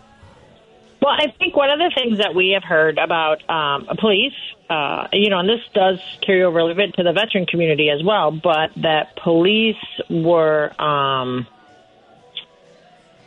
[1.02, 4.34] well, I think one of the things that we have heard about um, police,
[4.70, 7.89] uh, you know, and this does carry over a little bit to the veteran community
[7.89, 9.76] as well, but that police
[10.10, 11.46] were um,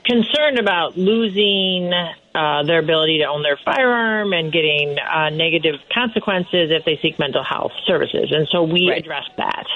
[0.05, 1.93] concerned about losing
[2.35, 7.19] uh, their ability to own their firearm and getting uh, negative consequences if they seek
[7.19, 8.33] mental health services.
[8.33, 8.99] And so we right.
[8.99, 9.67] addressed that.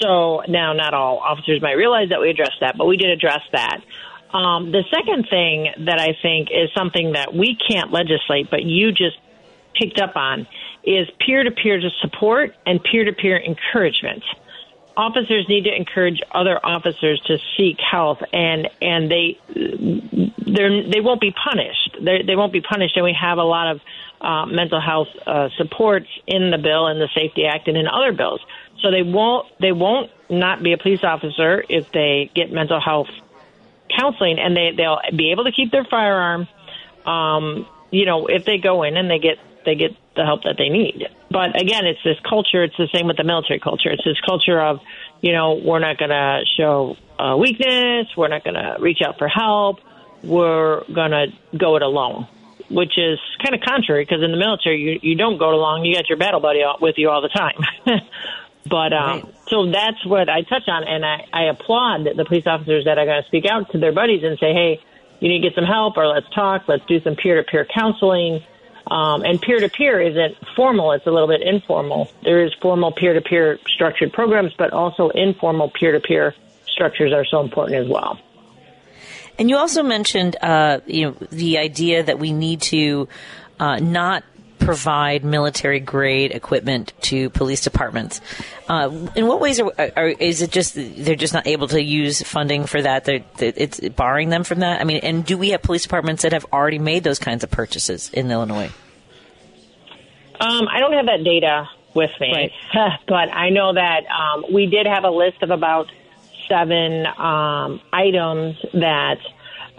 [0.00, 3.42] So now, not all officers might realize that we addressed that, but we did address
[3.52, 3.80] that.
[4.32, 8.92] Um, the second thing that I think is something that we can't legislate, but you
[8.92, 9.16] just
[9.74, 10.46] picked up on,
[10.84, 14.22] is peer to peer support and peer to peer encouragement.
[14.96, 21.32] Officers need to encourage other officers to seek help, and and they they won't be
[21.32, 21.96] punished.
[22.00, 23.80] They they won't be punished, and we have a lot of
[24.20, 28.12] uh, mental health uh, supports in the bill, in the Safety Act, and in other
[28.12, 28.40] bills.
[28.80, 33.08] So they won't they won't not be a police officer if they get mental health
[33.98, 36.48] counseling, and they they'll be able to keep their firearm.
[37.04, 40.56] Um, you know, if they go in and they get they get the help that
[40.58, 41.08] they need.
[41.30, 42.62] But again, it's this culture.
[42.64, 43.90] It's the same with the military culture.
[43.90, 44.80] It's this culture of,
[45.20, 48.06] you know, we're not going to show uh, weakness.
[48.16, 49.80] We're not going to reach out for help.
[50.22, 51.26] We're going to
[51.56, 52.26] go it alone,
[52.70, 55.84] which is kind of contrary because in the military, you, you don't go it alone.
[55.84, 57.60] You got your battle buddy with you all the time.
[58.68, 59.34] But um, right.
[59.48, 63.04] so that's what I touch on, and I, I applaud the police officers that are
[63.04, 64.80] going to speak out to their buddies and say, "Hey,
[65.20, 66.68] you need to get some help, or let's talk.
[66.68, 68.42] Let's do some peer-to-peer counseling."
[68.88, 72.10] Um, and peer-to-peer isn't formal; it's a little bit informal.
[72.22, 76.34] There is formal peer-to-peer structured programs, but also informal peer-to-peer
[76.66, 78.18] structures are so important as well.
[79.38, 83.08] And you also mentioned, uh, you know, the idea that we need to
[83.60, 84.24] uh, not
[84.66, 88.20] provide military grade equipment to police departments.
[88.68, 92.20] Uh, in what ways are, are, is it just they're just not able to use
[92.22, 93.04] funding for that?
[93.04, 94.80] They're, it's barring them from that.
[94.80, 97.50] I mean, and do we have police departments that have already made those kinds of
[97.50, 98.72] purchases in Illinois?
[100.40, 102.32] Um, I don't have that data with me,
[102.74, 103.00] right.
[103.06, 105.86] but I know that um, we did have a list of about
[106.48, 109.18] seven um, items that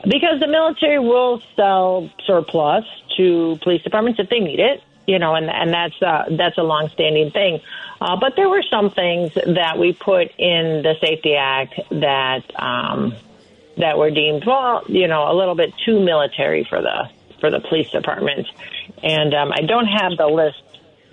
[0.04, 2.86] because the military will sell surplus
[3.18, 4.82] to police departments if they need it.
[5.08, 7.62] you know, and and that's uh, that's a longstanding thing.
[8.00, 13.16] Uh, but there were some things that we put in the Safety Act that um,
[13.78, 17.10] that were deemed, well, you know, a little bit too military for the
[17.40, 18.48] for the police department.
[19.02, 20.62] And um, I don't have the list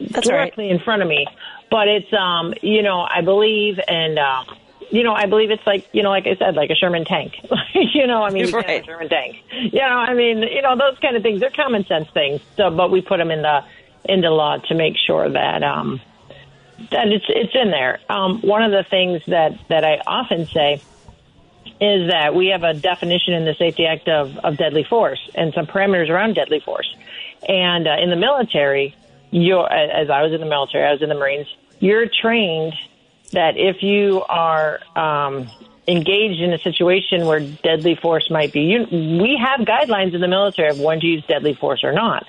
[0.01, 0.45] That's all right.
[0.45, 1.27] directly in front of me,
[1.71, 4.47] but it's, um, you know, I believe, and um,
[4.91, 7.35] you know, I believe it's like, you know, like I said, like a Sherman tank.
[7.75, 9.43] you know, I mean, you can't have a Sherman tank.
[9.51, 11.41] You know, I mean, you know, those kind of things.
[11.41, 12.41] They're common sense things.
[12.57, 13.65] So, but we put them in the
[14.05, 16.01] into law to make sure that um,
[16.91, 18.01] that it's it's in there.
[18.09, 20.83] Um, one of the things that that I often say
[21.81, 25.53] is that we have a definition in the Safety Act of, of deadly force and
[25.55, 26.95] some parameters around deadly force.
[27.49, 28.95] And uh, in the military,
[29.31, 31.49] you're, as I was in the military, I was in the Marines,
[31.81, 32.75] you're trained
[33.35, 35.49] that if you are um,
[35.87, 40.29] engaged in a situation where deadly force might be, you, we have guidelines in the
[40.29, 42.27] military of when to use deadly force or not.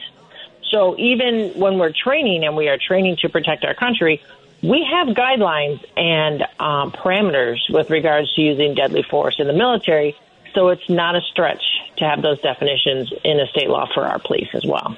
[0.72, 4.22] So even when we're training and we are training to protect our country,
[4.62, 10.16] we have guidelines and um, parameters with regards to using deadly force in the military.
[10.54, 11.64] So it's not a stretch
[11.98, 14.98] to have those definitions in a state law for our police as well.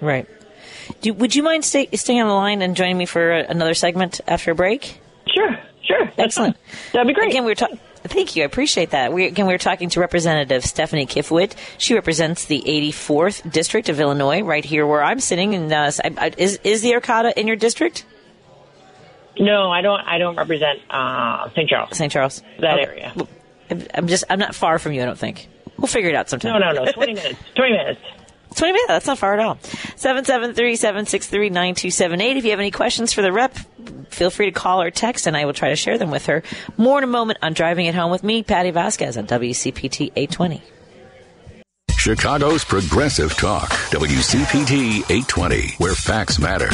[0.00, 0.28] Right.
[1.00, 4.20] Do, would you mind stay, staying on the line and joining me for another segment
[4.26, 5.00] after a break?
[5.36, 6.10] Sure, sure.
[6.18, 6.56] Excellent.
[6.92, 7.28] That'd be great.
[7.30, 7.78] Again, we were talking.
[8.04, 8.44] Thank you.
[8.44, 9.12] I appreciate that.
[9.12, 11.54] We, again, we were talking to Representative Stephanie Kifowit.
[11.76, 15.54] She represents the 84th District of Illinois, right here where I'm sitting.
[15.54, 15.90] And uh,
[16.38, 18.04] is is the Arcada in your district?
[19.38, 20.00] No, I don't.
[20.00, 21.68] I don't represent uh, St.
[21.68, 21.96] Charles.
[21.96, 22.10] St.
[22.10, 22.42] Charles.
[22.60, 22.82] That Okay.
[22.90, 23.12] area.
[23.16, 23.28] I'm-
[23.94, 24.22] I'm just.
[24.30, 25.02] I'm not far from you.
[25.02, 25.48] I don't think.
[25.76, 26.58] We'll figure it out sometime.
[26.60, 26.92] No, no, no.
[26.92, 27.38] Twenty minutes.
[27.56, 28.00] Twenty minutes.
[28.56, 28.88] 20 minutes.
[28.88, 29.56] That's not far at all.
[29.56, 32.36] 773-763-9278.
[32.36, 33.56] If you have any questions for the rep,
[34.10, 36.42] feel free to call or text, and I will try to share them with her.
[36.76, 40.62] More in a moment on Driving It Home with me, Patti Vasquez on WCPT 820.
[41.96, 46.70] Chicago's Progressive Talk, WCPT 820, where facts matter.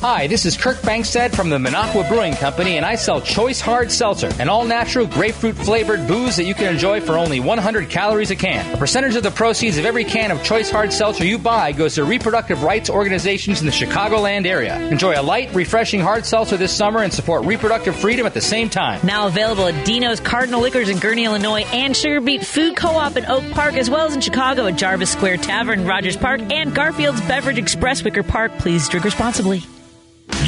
[0.00, 3.92] Hi, this is Kirk Bangstad from the Minocqua Brewing Company, and I sell Choice Hard
[3.92, 8.30] Seltzer, an all natural grapefruit flavored booze that you can enjoy for only 100 calories
[8.30, 8.74] a can.
[8.74, 11.96] A percentage of the proceeds of every can of Choice Hard Seltzer you buy goes
[11.96, 14.80] to reproductive rights organizations in the Chicagoland area.
[14.88, 18.70] Enjoy a light, refreshing hard seltzer this summer and support reproductive freedom at the same
[18.70, 19.06] time.
[19.06, 23.26] Now available at Dino's Cardinal Liquors in Gurnee, Illinois, and Sugar Beet Food Co-op in
[23.26, 27.20] Oak Park, as well as in Chicago at Jarvis Square Tavern, Rogers Park, and Garfield's
[27.20, 28.50] Beverage Express, Wicker Park.
[28.60, 29.62] Please drink responsibly.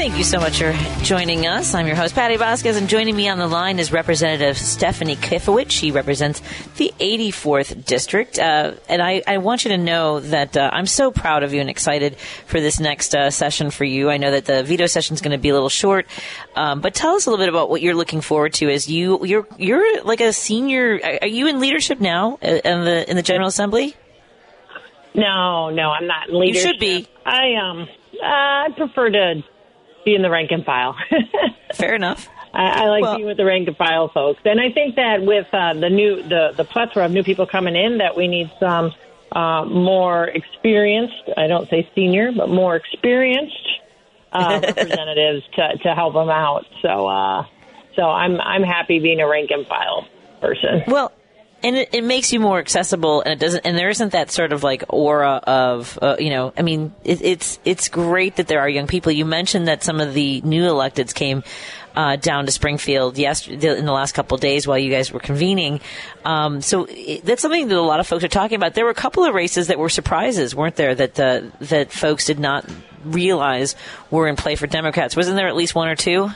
[0.00, 0.72] Thank you so much for
[1.02, 1.74] joining us.
[1.74, 5.70] I'm your host, Patti Vasquez, and joining me on the line is Representative Stephanie Kifowit.
[5.70, 6.40] She represents
[6.78, 8.38] the 84th District.
[8.38, 11.60] Uh, and I, I want you to know that uh, I'm so proud of you
[11.60, 14.08] and excited for this next uh, session for you.
[14.08, 16.06] I know that the veto session is going to be a little short,
[16.56, 19.26] um, but tell us a little bit about what you're looking forward to as you,
[19.26, 23.22] you're, you're like a senior, are you in leadership now uh, in the, in the
[23.22, 23.94] General Assembly?
[25.14, 26.64] No, no, I'm not in leadership.
[26.64, 27.08] You should be.
[27.26, 29.42] I um, uh, I prefer to
[30.04, 30.96] be in the rank and file.
[31.74, 32.28] Fair enough.
[32.52, 35.46] I, I like being with the rank and file folks, and I think that with
[35.52, 38.92] uh, the new the the plethora of new people coming in, that we need some
[39.32, 41.30] uh, more experienced.
[41.36, 43.68] I don't say senior, but more experienced
[44.32, 46.66] uh, representatives to to help them out.
[46.82, 47.44] So uh,
[47.94, 50.08] so I'm I'm happy being a rank and file
[50.40, 50.82] person.
[50.88, 51.12] Well,
[51.62, 53.66] and it, it makes you more accessible, and it doesn't.
[53.66, 56.52] And there isn't that sort of like aura of, uh, you know.
[56.56, 59.12] I mean, it, it's it's great that there are young people.
[59.12, 61.42] You mentioned that some of the new electeds came
[61.94, 65.80] uh, down to Springfield yesterday in the last couple days while you guys were convening.
[66.24, 68.74] Um, so it, that's something that a lot of folks are talking about.
[68.74, 70.94] There were a couple of races that were surprises, weren't there?
[70.94, 72.64] That uh, that folks did not
[73.04, 73.76] realize
[74.10, 75.16] were in play for Democrats.
[75.16, 76.30] Wasn't there at least one or two?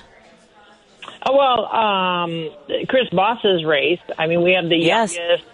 [1.27, 4.01] Oh, well, um, Chris Bos's race.
[4.19, 5.17] I mean, we have the yes.
[5.17, 5.45] youngest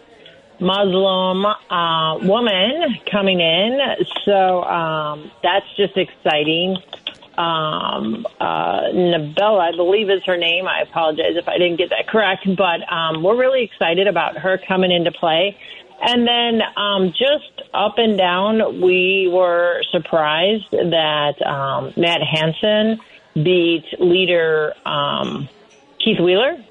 [0.60, 3.78] Muslim uh, woman coming in,
[4.24, 6.76] so um, that's just exciting.
[7.38, 10.66] Um, uh, Nabeela, I believe is her name.
[10.66, 14.58] I apologize if I didn't get that correct, but um, we're really excited about her
[14.58, 15.56] coming into play.
[16.02, 23.00] And then um, just up and down, we were surprised that um, Matt Hanson
[23.34, 25.48] beat leader um,
[26.04, 26.64] Keith Wheeler.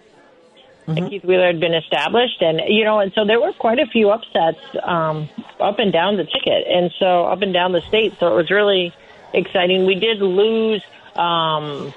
[0.88, 3.86] And Keith Wheeler had been established, and you know, and so there were quite a
[3.86, 8.14] few upsets um, up and down the ticket, and so up and down the state.
[8.20, 8.92] So it was really
[9.32, 9.86] exciting.
[9.86, 10.84] We did lose
[11.16, 11.94] um,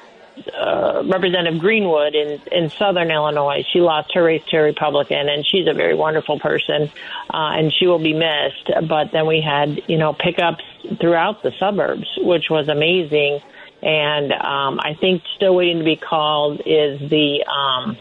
[0.55, 3.64] uh, Representative Greenwood in in Southern Illinois.
[3.72, 6.91] She lost her race to a Republican, and she's a very wonderful person,
[7.33, 8.70] uh, and she will be missed.
[8.89, 10.64] But then we had you know pickups
[11.01, 13.41] throughout the suburbs, which was amazing.
[13.83, 17.99] And um, I think still waiting to be called is the um,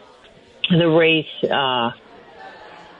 [0.69, 1.91] the race uh,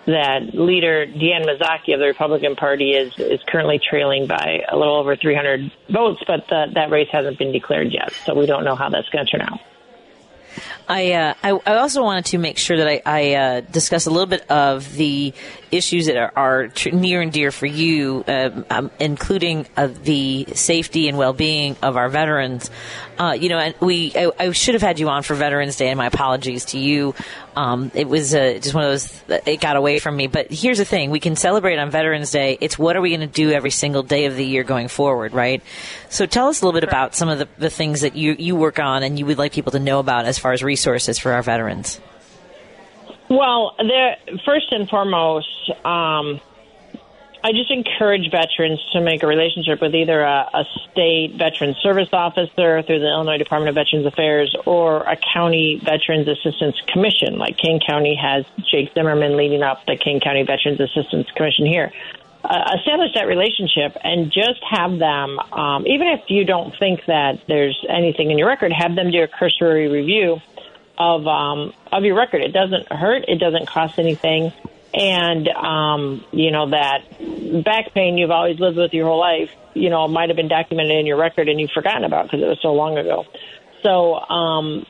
[0.06, 4.96] that leader Deanne Mazzochi of the Republican Party is is currently trailing by a little
[4.96, 8.76] over 300 votes, but the, that race hasn't been declared yet, so we don't know
[8.76, 9.60] how that's going to turn out.
[10.92, 14.10] I, uh, I I also wanted to make sure that I, I uh, discuss a
[14.10, 15.34] little bit of the
[15.72, 20.48] issues that are, are tr- near and dear for you, um, um, including uh, the
[20.54, 22.70] safety and well-being of our veterans.
[23.18, 25.88] Uh, you know, and we I, I should have had you on for Veterans Day,
[25.88, 27.16] and my apologies to you.
[27.56, 29.24] Um, it was uh, just one of those.
[29.46, 30.28] It got away from me.
[30.28, 32.58] But here's the thing: we can celebrate on Veterans Day.
[32.62, 35.34] It's what are we going to do every single day of the year going forward,
[35.34, 35.62] right?
[36.10, 38.56] So tell us a little bit about some of the, the things that you you
[38.56, 41.34] work on and you would like people to know about as far as resources for
[41.34, 42.00] our veterans.
[43.30, 46.42] Well, there, first and foremost, um,
[47.44, 52.10] I just encourage veterans to make a relationship with either a, a state veteran service
[52.14, 57.58] officer through the Illinois Department of Veterans Affairs or a county Veterans Assistance Commission, like
[57.58, 61.92] Kane County has Jake Zimmerman leading up the Kane County Veterans Assistance Commission here.
[62.44, 67.42] Uh, establish that relationship and just have them, um, even if you don't think that
[67.48, 70.40] there's anything in your record, have them do a cursory review
[70.98, 72.42] of um, of your record.
[72.42, 73.26] It doesn't hurt.
[73.28, 74.54] It doesn't cost anything
[74.94, 77.04] and um, you know that
[77.64, 80.98] back pain you've always lived with your whole life, you know, might have been documented
[80.98, 83.26] in your record and you've forgotten about because it was so long ago.
[83.84, 84.86] So, um,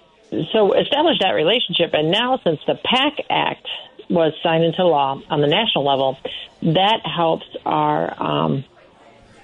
[0.52, 1.92] so establish that relationship.
[1.94, 3.68] And now, since the PACT Act
[4.10, 6.18] was signed into law on the national level,
[6.64, 8.66] that helps our, um,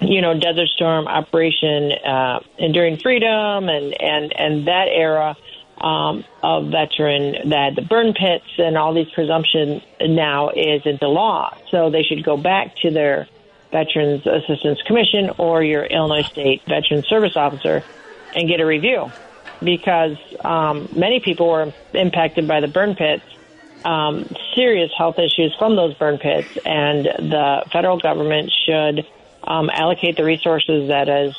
[0.02, 5.36] you know, Desert Storm Operation uh, Enduring Freedom and and and that era
[5.82, 11.56] um, of veteran that the burn pits and all these presumption now is into law.
[11.70, 13.28] So they should go back to their
[13.72, 17.84] Veterans Assistance Commission or your Illinois State Veteran Service Officer
[18.36, 19.12] and get a review
[19.62, 23.24] because um, many people were impacted by the burn pits,
[23.84, 29.06] um, serious health issues from those burn pits, and the federal government should
[29.44, 31.36] um, allocate the resources that is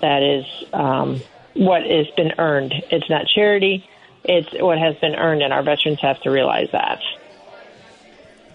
[0.00, 1.20] that is um,
[1.58, 2.72] what has been earned.
[2.90, 3.84] It's not charity.
[4.24, 7.00] It's what has been earned, and our veterans have to realize that.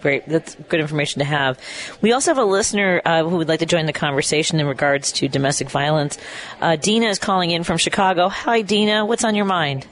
[0.00, 0.26] Great.
[0.28, 1.58] That's good information to have.
[2.02, 5.12] We also have a listener uh, who would like to join the conversation in regards
[5.12, 6.18] to domestic violence.
[6.60, 8.28] Uh, Dina is calling in from Chicago.
[8.28, 9.06] Hi, Dina.
[9.06, 9.86] What's on your mind?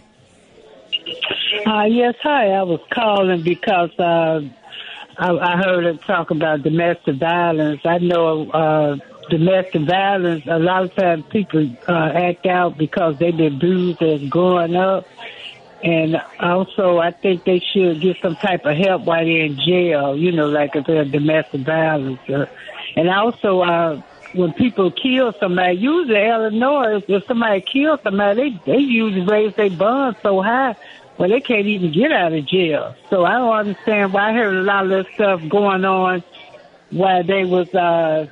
[1.66, 2.48] Uh, yes, hi.
[2.48, 4.40] I was calling because uh,
[5.16, 7.80] I, I heard her talk about domestic violence.
[7.84, 8.96] I know uh,
[9.32, 14.22] domestic violence, a lot of times people uh, act out because they've been bruised as
[14.28, 15.06] growing up.
[15.82, 20.16] And also, I think they should get some type of help while they're in jail,
[20.16, 22.20] you know, like if they're domestic violence.
[22.28, 22.46] Uh,
[22.94, 24.02] and also, uh,
[24.34, 29.70] when people kill somebody, usually Illinois, if somebody kills somebody, they, they usually raise their
[29.70, 30.76] bond so high,
[31.16, 32.94] well, they can't even get out of jail.
[33.10, 36.22] So I don't understand why I heard a lot of this stuff going on
[36.90, 38.26] while they was, uh,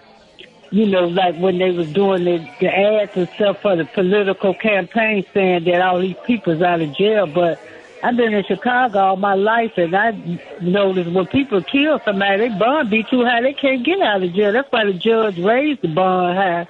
[0.71, 4.55] you know, like when they was doing the, the ads and stuff for the political
[4.55, 7.27] campaign saying that all these people's out of jail.
[7.27, 7.61] But
[8.03, 10.13] I've been in Chicago all my life and I
[10.61, 13.43] noticed when people kill somebody, they bond be too high.
[13.43, 14.53] They can't get out of jail.
[14.53, 16.69] That's why the judge raised the bond high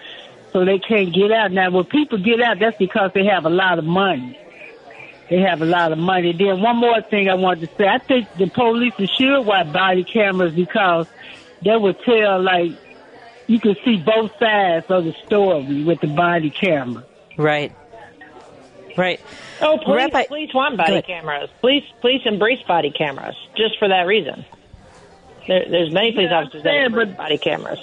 [0.52, 1.52] so they can't get out.
[1.52, 4.38] Now, when people get out, that's because they have a lot of money.
[5.28, 6.32] They have a lot of money.
[6.32, 7.86] Then one more thing I wanted to say.
[7.86, 11.06] I think the police should wear body cameras because
[11.62, 12.72] they would tell, like,
[13.50, 17.04] you can see both sides of the story with the body camera.
[17.36, 17.72] Right.
[18.96, 19.20] Right.
[19.60, 21.06] Oh, please, Rabbi- police want body Good.
[21.06, 21.50] cameras.
[21.60, 24.44] Police, police embrace body cameras just for that reason.
[25.48, 27.80] There, there's many police officers that embrace body cameras.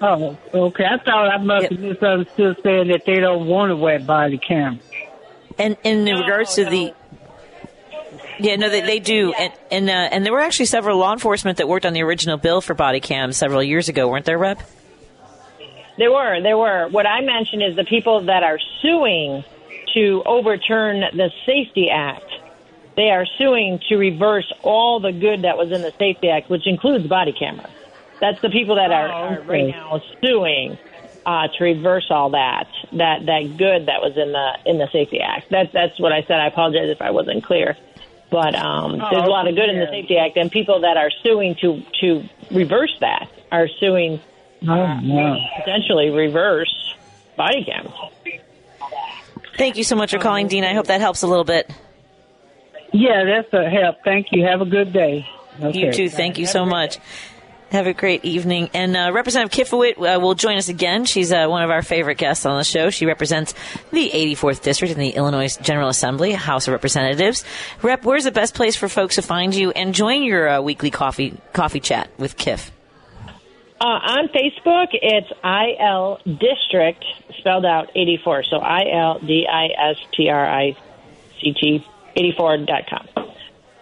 [0.00, 0.86] Oh, okay.
[0.86, 4.80] I thought I must have misunderstood saying that they don't want to wear body cameras.
[5.58, 6.94] And, and in regards to the
[8.38, 11.58] yeah, no, they, they do, and and uh, and there were actually several law enforcement
[11.58, 14.62] that worked on the original bill for body cams several years ago, weren't there, Rep?
[16.00, 16.88] There were, there were.
[16.88, 19.44] What I mentioned is the people that are suing
[19.92, 22.24] to overturn the SAFE-T Act.
[22.96, 26.66] They are suing to reverse all the good that was in the SAFE-T Act, which
[26.66, 27.70] includes body cameras.
[28.18, 30.78] That's the people that are, are right now suing
[31.26, 35.20] uh, to reverse all that that that good that was in the in the SAFE-T
[35.20, 35.50] Act.
[35.50, 36.40] That's that's what I said.
[36.40, 37.76] I apologize if I wasn't clear.
[38.30, 41.10] But um, there's a lot of good in the SAFE-T Act, and people that are
[41.22, 44.18] suing to to reverse that are suing
[44.68, 46.94] Oh, potentially reverse
[47.36, 47.90] body cams.
[49.56, 50.64] Thank you so much for calling, Dean.
[50.64, 51.70] I hope that helps a little bit.
[52.92, 53.98] Yeah, that's a help.
[54.04, 54.44] Thank you.
[54.44, 55.28] Have a good day.
[55.60, 56.08] You too.
[56.08, 56.98] Thank you so much.
[57.70, 58.68] Have a great evening.
[58.74, 61.04] And uh, Representative Kifowit uh, will join us again.
[61.04, 62.90] She's uh, one of our favorite guests on the show.
[62.90, 63.54] She represents
[63.92, 67.44] the 84th District in the Illinois General Assembly, House of Representatives.
[67.80, 70.90] Rep, where's the best place for folks to find you and join your uh, weekly
[70.90, 72.70] coffee coffee chat with Kif?
[73.80, 77.02] Uh, on Facebook, it's IL District,
[77.38, 78.44] spelled out 84.
[78.44, 80.76] So I L D I S T R I
[81.40, 83.08] C T 84.com.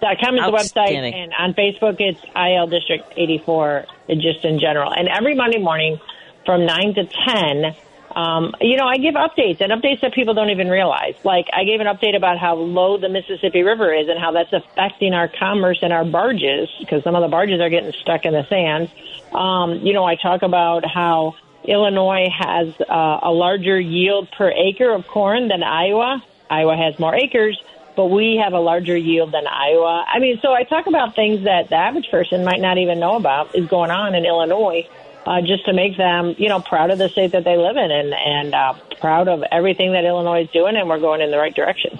[0.01, 3.87] Dot com is the website, and on Facebook, it's IL District 84,
[4.21, 4.93] just in general.
[4.93, 5.99] And every Monday morning
[6.47, 7.75] from 9 to 10,
[8.15, 11.15] um, you know, I give updates and updates that people don't even realize.
[11.25, 14.53] Like, I gave an update about how low the Mississippi River is and how that's
[14.53, 18.33] affecting our commerce and our barges, because some of the barges are getting stuck in
[18.33, 18.91] the sand.
[19.33, 24.91] Um, you know, I talk about how Illinois has uh, a larger yield per acre
[24.91, 26.23] of corn than Iowa.
[26.49, 27.61] Iowa has more acres,
[27.95, 30.07] but we have a larger yield than Iowa.
[30.09, 33.17] I mean, so I talk about things that the average person might not even know
[33.17, 34.89] about is going on in Illinois,
[35.27, 37.91] uh, just to make them, you know, proud of the state that they live in
[37.91, 41.39] and and uh, proud of everything that Illinois is doing, and we're going in the
[41.39, 41.99] right direction.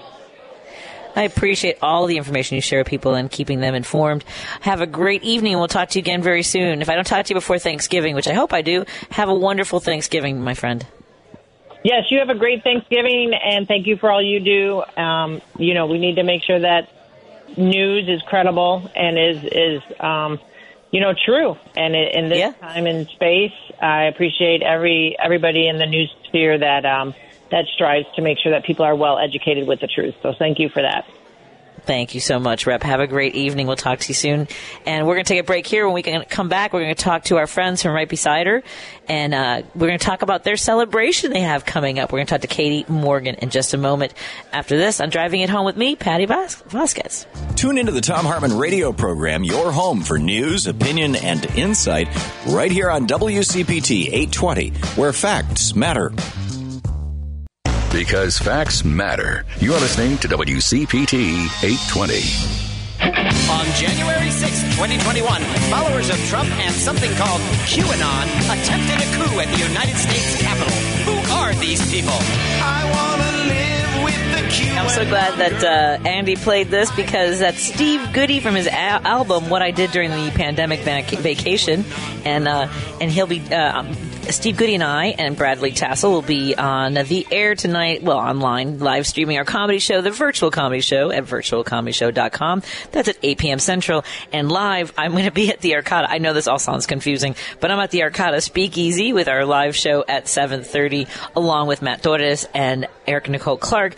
[1.15, 4.23] I appreciate all the information you share with people and keeping them informed.
[4.61, 5.57] Have a great evening.
[5.57, 6.81] We'll talk to you again very soon.
[6.81, 9.33] If I don't talk to you before Thanksgiving, which I hope I do, have a
[9.33, 10.85] wonderful Thanksgiving, my friend.
[11.83, 15.01] Yes, you have a great Thanksgiving, and thank you for all you do.
[15.01, 16.89] Um, you know, we need to make sure that
[17.57, 20.39] news is credible and is is um,
[20.91, 21.55] you know true.
[21.75, 26.85] And in this time and space, I appreciate every everybody in the news sphere that
[26.85, 27.13] um,
[27.51, 30.15] that strives to make sure that people are well educated with the truth.
[30.21, 31.05] So thank you for that.
[31.79, 32.83] Thank you so much, Rep.
[32.83, 33.67] Have a great evening.
[33.67, 34.47] We'll talk to you soon.
[34.85, 35.85] And we're going to take a break here.
[35.85, 38.15] When we can come back, we're going to talk to our friends from Right Bee
[38.15, 38.63] Cider.
[39.07, 42.11] And uh, we're going to talk about their celebration they have coming up.
[42.11, 44.13] We're going to talk to Katie Morgan in just a moment.
[44.51, 47.25] After this, I'm driving it home with me, Patti Vas- Vasquez.
[47.55, 52.07] Tune into the Thom Hartmann radio program, your home for news, opinion, and insight,
[52.47, 56.11] right here on WCPT 820, where facts matter.
[57.99, 59.43] Because facts matter.
[59.59, 62.23] You are listening to WCPT 820.
[63.51, 68.23] On January 6, 2021, followers of Trump and something called QAnon
[68.55, 70.71] attempted a coup at the United States Capitol.
[71.11, 72.15] Who are these people?
[72.15, 74.71] I want to live with the Q.
[74.79, 78.71] I'm so glad that uh, Andy played this because that's Steve Goodie from his a-
[78.71, 81.83] album "What I Did During the Pandemic Vac- Vacation,"
[82.23, 82.69] and uh,
[83.01, 83.83] and he'll be uh,
[84.31, 88.03] Steve Goodie and I and Bradley Tassel will be on the air tonight.
[88.03, 92.61] Well, online live streaming our comedy show, the virtual comedy show at virtualcomedyshow.com.
[92.91, 93.59] That's at 8 p.m.
[93.59, 94.93] Central and live.
[94.97, 96.05] I'm going to be at the Arcada.
[96.09, 99.75] I know this all sounds confusing, but I'm at the Arcada Speakeasy with our live
[99.75, 103.95] show at 7:30, along with Matt Torres and Erica Nicole Clark.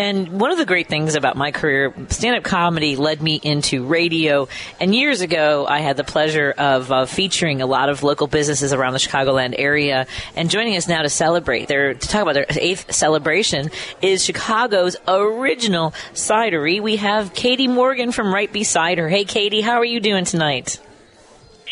[0.00, 3.84] And one of the great things about my career, stand up comedy led me into
[3.84, 4.48] radio.
[4.80, 8.72] And years ago, I had the pleasure of uh, featuring a lot of local businesses
[8.72, 9.69] around the Chicagoland area.
[9.78, 13.70] And joining us now to celebrate their, to talk about their eighth celebration
[14.02, 16.80] is Chicago's original cidery.
[16.80, 19.08] We have Katie Morgan from Right Bee Cider.
[19.08, 20.80] Hey, Katie, how are you doing tonight?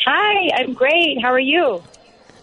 [0.07, 1.21] Hi, I'm great.
[1.21, 1.83] How are you?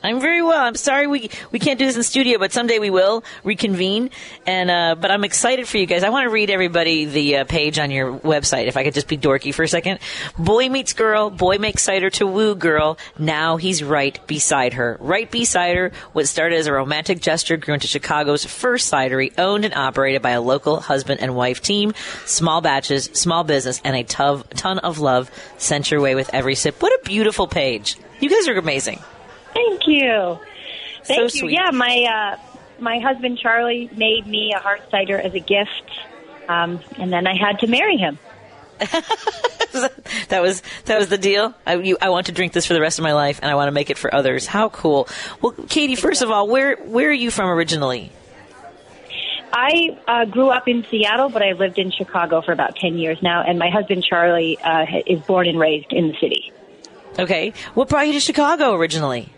[0.05, 0.61] I'm very well.
[0.61, 4.11] I'm sorry we we can't do this in studio, but someday we will reconvene.
[4.45, 6.03] And uh, but I'm excited for you guys.
[6.03, 8.67] I want to read everybody the uh, page on your website.
[8.67, 9.99] If I could just be dorky for a second.
[10.37, 11.31] Boy meets girl.
[11.31, 12.99] Boy makes cider to woo girl.
[13.17, 14.97] Now he's right beside her.
[14.99, 15.91] Right beside her.
[16.13, 20.31] What started as a romantic gesture grew into Chicago's first cidery, owned and operated by
[20.31, 21.95] a local husband and wife team.
[22.27, 26.53] Small batches, small business, and a tov- ton of love sent your way with every
[26.53, 26.79] sip.
[26.79, 27.97] What a beautiful page.
[28.19, 28.99] You guys are amazing.
[29.55, 30.37] Thank you.
[31.03, 31.29] Thank So you.
[31.29, 31.53] sweet.
[31.53, 35.89] Yeah, my uh, my husband Charlie made me a heart cider as a gift,
[36.47, 38.19] um, and then I had to marry him.
[38.77, 41.53] that was that was the deal.
[41.65, 43.55] I, you, I want to drink this for the rest of my life, and I
[43.55, 44.45] want to make it for others.
[44.45, 45.07] How cool!
[45.41, 48.11] Well, Katie, first of all, where where are you from originally?
[49.53, 53.17] I uh, grew up in Seattle, but I lived in Chicago for about ten years
[53.21, 56.51] now, and my husband Charlie uh, is born and raised in the city.
[57.17, 59.31] Okay, what brought you to Chicago originally?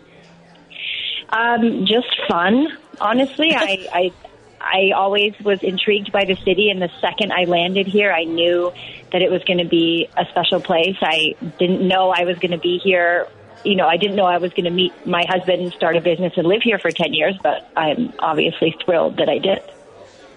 [1.28, 2.68] Um, just fun,
[3.00, 3.52] honestly.
[3.54, 4.12] I, I
[4.60, 8.72] I always was intrigued by the city, and the second I landed here, I knew
[9.12, 10.96] that it was going to be a special place.
[11.00, 13.28] I didn't know I was going to be here.
[13.64, 16.00] You know, I didn't know I was going to meet my husband and start a
[16.00, 19.62] business and live here for ten years, but I'm obviously thrilled that I did.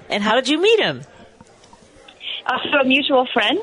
[0.09, 1.01] And how did you meet him?
[2.45, 3.59] Uh, so a mutual friend.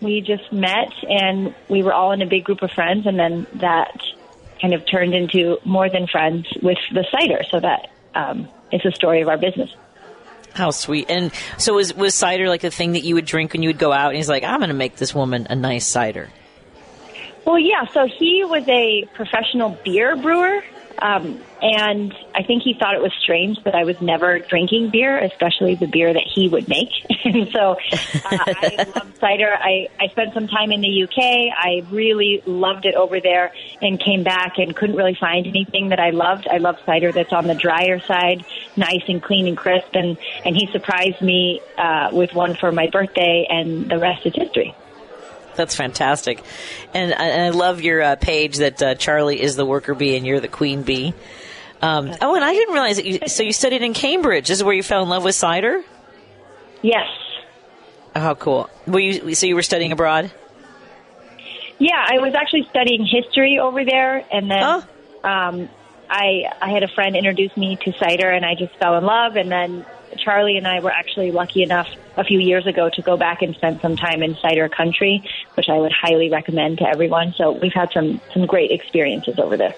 [0.00, 3.46] We just met, and we were all in a big group of friends, and then
[3.54, 3.96] that
[4.62, 7.42] kind of turned into more than friends with the cider.
[7.50, 9.70] So that um, is the story of our business.
[10.54, 11.06] How sweet!
[11.08, 13.78] And so was was cider like the thing that you would drink when you would
[13.78, 14.08] go out?
[14.08, 16.28] And he's like, I'm going to make this woman a nice cider.
[17.44, 17.86] Well, yeah.
[17.92, 20.62] So he was a professional beer brewer,
[21.02, 25.18] um, and I think he thought it was strange that I was never drinking beer,
[25.18, 26.90] especially the beer that he would make.
[27.24, 27.76] and so uh,
[28.30, 29.52] I love cider.
[29.52, 31.18] I, I spent some time in the UK.
[31.18, 35.98] I really loved it over there, and came back and couldn't really find anything that
[35.98, 36.46] I loved.
[36.46, 38.44] I love cider that's on the drier side,
[38.76, 39.94] nice and clean and crisp.
[39.94, 44.34] And and he surprised me uh, with one for my birthday, and the rest is
[44.36, 44.72] history.
[45.54, 46.42] That's fantastic,
[46.94, 50.26] and, and I love your uh, page that uh, Charlie is the worker bee and
[50.26, 51.14] you're the queen bee.
[51.82, 53.28] Um, oh, and I didn't realize that you.
[53.28, 54.48] So you studied in Cambridge.
[54.48, 55.82] This is where you fell in love with cider.
[56.80, 57.08] Yes.
[58.14, 58.70] Oh, how cool!
[58.86, 59.34] Were you?
[59.34, 60.30] So you were studying abroad?
[61.78, 64.62] Yeah, I was actually studying history over there, and then
[65.24, 65.68] um,
[66.08, 69.34] I I had a friend introduce me to cider, and I just fell in love.
[69.34, 69.84] And then
[70.18, 73.54] Charlie and I were actually lucky enough a few years ago to go back and
[73.54, 75.22] spend some time in cider country,
[75.54, 77.34] which I would highly recommend to everyone.
[77.36, 79.74] So we've had some some great experiences over there.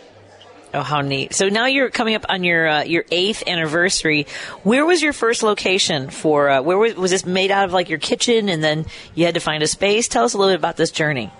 [0.73, 1.33] Oh, how neat!
[1.35, 4.27] So now you're coming up on your uh, your eighth anniversary.
[4.65, 6.51] Where was your first location for?
[6.51, 7.73] Uh, where was, was this made out of?
[7.73, 10.09] Like your kitchen, and then you had to find a space.
[10.09, 11.31] Tell us a little bit about this journey.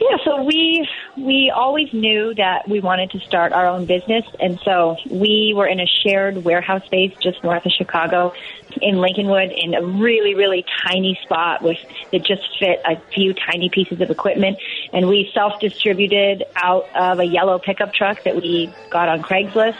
[0.00, 4.58] Yeah, so we we always knew that we wanted to start our own business, and
[4.64, 8.34] so we were in a shared warehouse space just north of Chicago,
[8.80, 11.78] in Lincolnwood, in a really really tiny spot with
[12.12, 14.58] that just fit a few tiny pieces of equipment,
[14.92, 19.76] and we self distributed out of a yellow pickup truck that we got on Craigslist.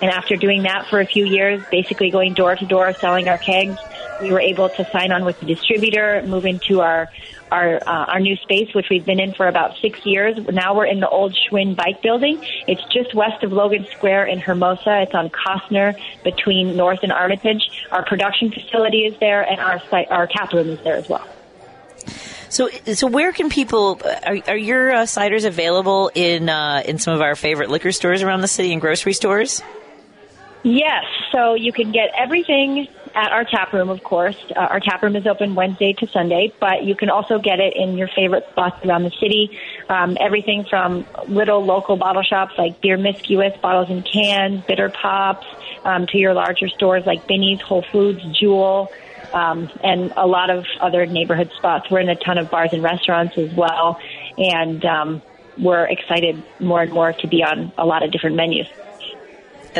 [0.00, 3.38] And after doing that for a few years, basically going door to door selling our
[3.38, 3.78] kegs,
[4.20, 7.08] we were able to sign on with the distributor, move into our
[7.50, 10.36] our uh, our new space, which we've been in for about six years.
[10.52, 12.44] Now we're in the old Schwinn Bike Building.
[12.66, 15.02] It's just west of Logan Square in Hermosa.
[15.02, 17.62] It's on Kostner between North and Armitage.
[17.90, 21.26] Our production facility is there, and our site, our tap room is there as well.
[22.50, 24.00] So, so where can people?
[24.26, 28.22] Are, are your uh, ciders available in uh, in some of our favorite liquor stores
[28.22, 29.62] around the city and grocery stores?
[30.64, 34.36] Yes, so you can get everything at our tap room, of course.
[34.54, 37.74] Uh, our tap room is open Wednesday to Sunday, but you can also get it
[37.76, 39.56] in your favorite spots around the city.
[39.88, 45.46] Um, everything from little local bottle shops like Beermiscuous, bottles and cans, Bitter Pops,
[45.84, 48.90] um, to your larger stores like Binny's, Whole Foods, Jewel,
[49.32, 51.88] um, and a lot of other neighborhood spots.
[51.90, 54.00] We're in a ton of bars and restaurants as well,
[54.36, 55.22] and um,
[55.56, 58.66] we're excited more and more to be on a lot of different menus.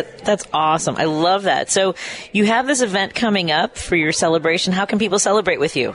[0.02, 0.96] That- That's awesome.
[0.96, 1.70] I love that.
[1.70, 1.94] So
[2.32, 4.72] you have this event coming up for your celebration.
[4.72, 5.94] How can people celebrate with you?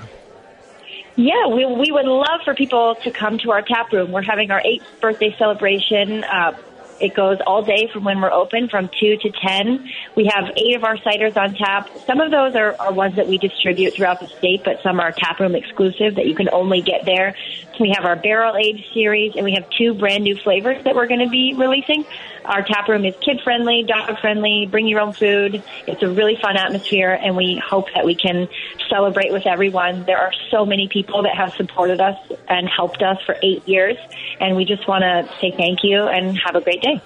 [1.16, 4.12] Yeah, we, we would love for people to come to our tap room.
[4.12, 6.24] We're having our eighth birthday celebration.
[6.24, 6.58] Uh,
[7.00, 9.90] it goes all day from when we're open, from 2 to 10.
[10.16, 11.90] We have eight of our ciders on tap.
[12.08, 15.12] Some of those are, are ones that we distribute throughout the state, but some are
[15.12, 17.36] tap room exclusive that you can only get there.
[17.80, 21.08] We have our barrel age series, and we have two brand new flavors that we're
[21.08, 22.06] going to be releasing.
[22.46, 25.64] Our tap room is kid friendly, dog friendly, bring your own food.
[25.88, 28.48] It's a really fun atmosphere, and we hope that we can
[28.90, 30.04] celebrate with everyone.
[30.04, 32.18] There are so many people that have supported us
[32.48, 33.98] and helped us for eight years,
[34.40, 37.02] and we just want to say thank you and have a great day.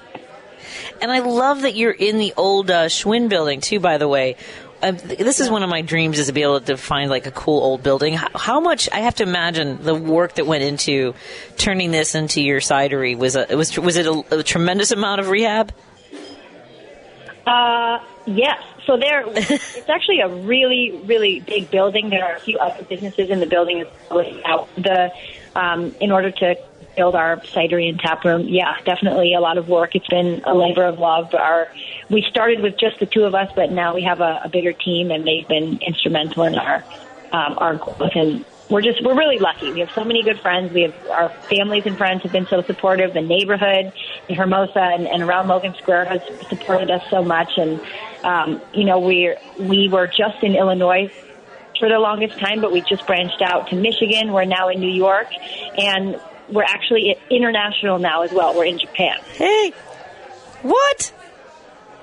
[1.02, 3.80] And I love that you're in the old uh, Schwinn building too.
[3.80, 4.36] By the way,
[4.82, 7.26] uh, th- this is one of my dreams is to be able to find like
[7.26, 8.14] a cool old building.
[8.14, 11.16] How, how much I have to imagine the work that went into
[11.58, 15.20] turning this into your cidery was a, it was was it a, a tremendous amount
[15.20, 15.74] of rehab?
[17.46, 18.62] Uh, yes.
[18.86, 22.10] So there, it's actually a really, really big building.
[22.10, 23.86] There are a few other businesses in the building.
[24.10, 25.12] The
[25.56, 26.56] um, in order to
[26.98, 29.96] build our cidery and tap room, yeah, definitely a lot of work.
[29.96, 31.34] It's been a labor of love.
[31.34, 31.70] Our
[32.10, 34.74] we started with just the two of us, but now we have a, a bigger
[34.74, 36.84] team, and they've been instrumental in our
[37.32, 39.72] um, our growth and we're just we're really lucky.
[39.72, 40.74] We have so many good friends.
[40.74, 43.14] We have our families and friends have been so supportive.
[43.14, 43.94] The neighborhood
[44.28, 47.58] in Hermosa and, and around Logan Square has supported us so much.
[47.58, 47.80] And
[48.24, 51.12] um, you know, we we were just in Illinois
[51.80, 54.34] for the longest time, but we just branched out to Michigan.
[54.34, 55.28] We're now in New York,
[55.78, 56.20] and
[56.50, 58.56] we're actually international now as well.
[58.56, 59.20] We're in Japan.
[59.34, 59.74] Hey,
[60.62, 61.14] what?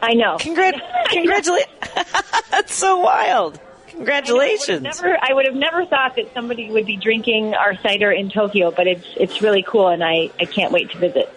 [0.03, 0.37] I know.
[0.39, 1.73] Congrat- congratulations!
[2.51, 3.61] That's so wild.
[3.89, 4.83] Congratulations.
[4.83, 8.71] Never, I would have never thought that somebody would be drinking our cider in Tokyo,
[8.71, 11.33] but it's it's really cool, and I, I can't wait to visit.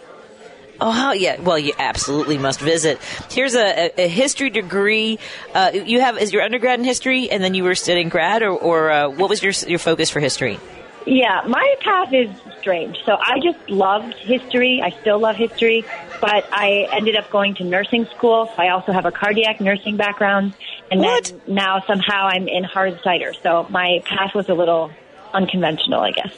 [0.80, 1.42] Oh, how, yeah.
[1.42, 3.00] Well, you absolutely must visit.
[3.32, 5.18] Here's a, a, a history degree.
[5.54, 8.52] Uh, you have is your undergrad in history, and then you were studying grad, or,
[8.52, 10.60] or uh, what was your your focus for history?
[11.08, 12.30] Yeah, my path is
[12.60, 12.98] strange.
[13.06, 14.82] So I just loved history.
[14.84, 15.86] I still love history,
[16.20, 18.52] but I ended up going to nursing school.
[18.58, 20.54] I also have a cardiac nursing background,
[20.92, 23.32] and then now somehow I'm in hard cider.
[23.42, 24.92] So my path was a little
[25.34, 26.36] unconventional, I guess.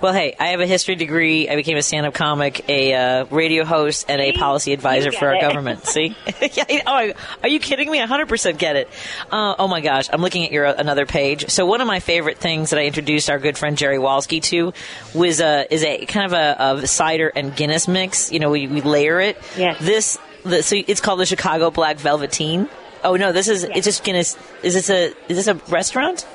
[0.00, 1.48] Well, hey, I have a history degree.
[1.50, 5.34] I became a stand-up comic, a uh, radio host, and a policy advisor for our
[5.34, 5.40] it.
[5.42, 5.84] government.
[5.84, 6.16] See?
[6.40, 7.12] yeah, oh,
[7.42, 8.00] are you kidding me?
[8.00, 8.88] I 100% get it.
[9.30, 11.50] Uh, oh my gosh, I'm looking at your another page.
[11.50, 14.72] So one of my favorite things that I introduced our good friend Jerry Walsky to
[15.14, 18.32] was a is a kind of a, a cider and Guinness mix.
[18.32, 19.36] You know, we, we layer it.
[19.58, 19.78] Yes.
[19.80, 22.70] This the, so it's called the Chicago Black Velveteen.
[23.04, 24.38] Oh no, this is it's just Guinness.
[24.62, 26.26] Is this a is this a restaurant?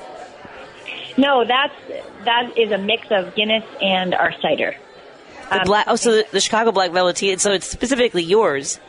[1.18, 1.74] No, that's
[2.26, 4.76] that is a mix of Guinness and our cider.
[5.50, 5.86] The black.
[5.88, 7.38] Oh, so the, the Chicago Black Velveteen.
[7.38, 8.80] So it's specifically yours.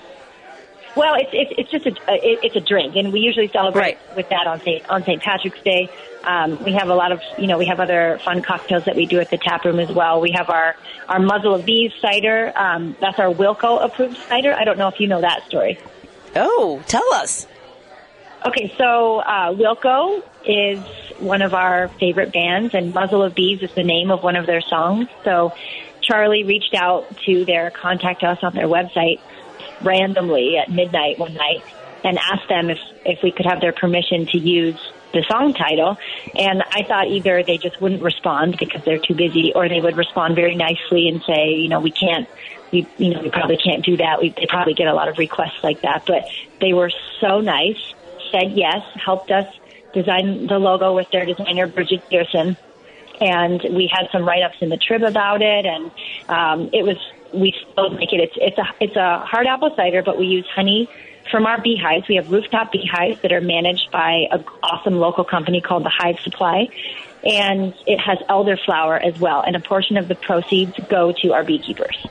[0.95, 4.30] Well, it's it's, it's just a it, it's a drink, and we usually celebrate with
[4.30, 5.22] that on Saint on St.
[5.22, 5.89] Patrick's Day.
[6.23, 9.05] Um, we have a lot of you know we have other fun cocktails that we
[9.05, 10.19] do at the tap room as well.
[10.19, 10.76] We have our
[11.07, 12.51] our muzzle of bees cider.
[12.55, 14.53] Um, that's our Wilco approved cider.
[14.53, 15.80] I don't know if you know that story.
[16.35, 17.45] Oh, tell us.
[18.45, 20.80] Okay, so uh, Wilco is
[21.19, 24.45] one of our favorite bands, and Muzzle of Bees is the name of one of
[24.45, 25.07] their songs.
[25.23, 25.53] So
[26.01, 29.19] Charlie reached out to their contact us on their website
[29.81, 31.64] randomly at midnight one night
[32.03, 34.80] and asked them if, if we could have their permission to use
[35.14, 35.97] the song title.
[36.35, 39.97] And I thought either they just wouldn't respond because they're too busy, or they would
[39.97, 42.30] respond very nicely and say, you know, we can't,
[42.72, 44.22] we, you know, we probably can't do that.
[44.22, 46.03] We, they probably get a lot of requests like that.
[46.05, 46.30] But
[46.61, 47.93] they were so nice,
[48.31, 49.47] said yes, helped us
[49.93, 52.57] design the logo with their designer, Bridget Pearson
[53.19, 55.91] and we had some write-ups in the Trib about it, and
[56.29, 56.97] um, it was
[57.33, 58.19] we still make it.
[58.19, 60.89] It's it's a it's a hard apple cider, but we use honey
[61.31, 62.07] from our beehives.
[62.07, 66.19] We have rooftop beehives that are managed by an awesome local company called the Hive
[66.19, 66.69] Supply,
[67.23, 69.41] and it has elderflower as well.
[69.41, 72.05] And a portion of the proceeds go to our beekeepers.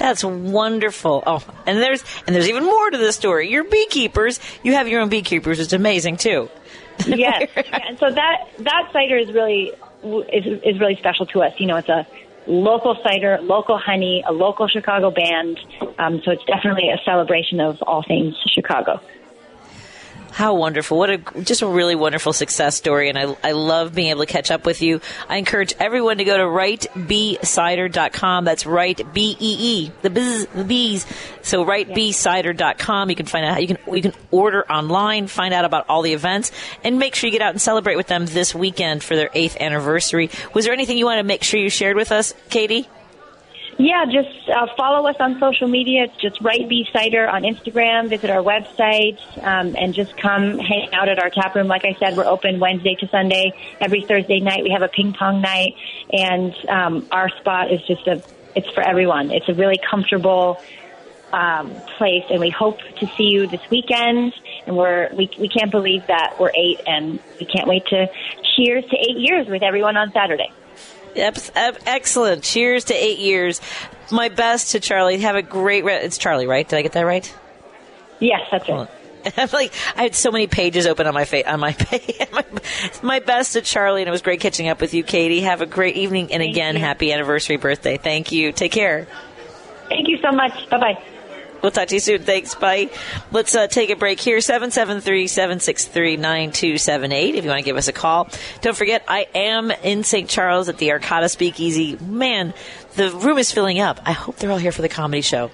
[0.00, 1.22] That's wonderful.
[1.26, 3.50] Oh, and there's and there's even more to the story.
[3.50, 5.60] Your beekeepers, you have your own beekeepers.
[5.60, 6.48] It's amazing too.
[7.06, 9.72] yes, yeah, and so that that cider is really
[10.32, 11.52] is is really special to us.
[11.58, 12.06] You know, it's a
[12.46, 15.60] local cider, local honey, a local Chicago band.
[15.98, 19.02] Um, so it's definitely a celebration of all things Chicago.
[20.32, 20.98] How wonderful.
[20.98, 24.32] What a just a really wonderful success story and I, I love being able to
[24.32, 25.00] catch up with you.
[25.28, 28.44] I encourage everyone to go to rightbeecider.com.
[28.44, 29.92] That's right B E E.
[30.02, 31.06] The biz, the bees.
[31.42, 33.10] So rightbeecider.com.
[33.10, 36.02] You can find out how you can you can order online, find out about all
[36.02, 36.52] the events
[36.84, 39.58] and make sure you get out and celebrate with them this weekend for their 8th
[39.58, 40.30] anniversary.
[40.54, 42.88] Was there anything you want to make sure you shared with us, Katie?
[43.80, 46.06] Yeah, just uh, follow us on social media.
[46.20, 48.10] Just Right Bee Cider on Instagram.
[48.10, 51.66] Visit our website um, and just come hang out at our tap room.
[51.66, 53.54] Like I said, we're open Wednesday to Sunday.
[53.80, 55.76] Every Thursday night we have a ping pong night,
[56.12, 58.22] and um, our spot is just a.
[58.54, 59.30] It's for everyone.
[59.30, 60.58] It's a really comfortable
[61.32, 64.34] um, place, and we hope to see you this weekend.
[64.66, 68.08] And we're we we can't believe that we're eight, and we can't wait to
[68.56, 70.52] cheers to eight years with everyone on Saturday.
[71.14, 72.42] Yep, uh, excellent.
[72.44, 73.60] Cheers to eight years.
[74.12, 75.18] My best to Charlie.
[75.18, 75.84] Have a great.
[75.84, 76.68] Re- it's Charlie, right?
[76.68, 77.32] Did I get that right?
[78.20, 78.88] Yes, that's right.
[79.36, 82.18] I'm like I had so many pages open on my fa- on my page.
[82.32, 82.44] my,
[83.02, 85.40] my best to Charlie, and it was great catching up with you, Katie.
[85.40, 87.96] Have a great evening, and again, happy anniversary birthday.
[87.98, 88.52] Thank you.
[88.52, 89.06] Take care.
[89.88, 90.68] Thank you so much.
[90.70, 91.02] Bye bye.
[91.62, 92.22] We'll talk to you soon.
[92.22, 92.54] Thanks.
[92.54, 92.90] Bye.
[93.32, 94.38] Let's uh, take a break here.
[94.38, 98.30] 773-763-9278 if you want to give us a call.
[98.62, 100.28] Don't forget, I am in St.
[100.28, 101.96] Charles at the Arcada Speakeasy.
[101.96, 102.54] Man,
[102.96, 104.00] the room is filling up.
[104.04, 105.50] I hope they're all here for the comedy show.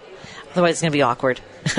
[0.52, 1.40] Otherwise, it's going to be awkward.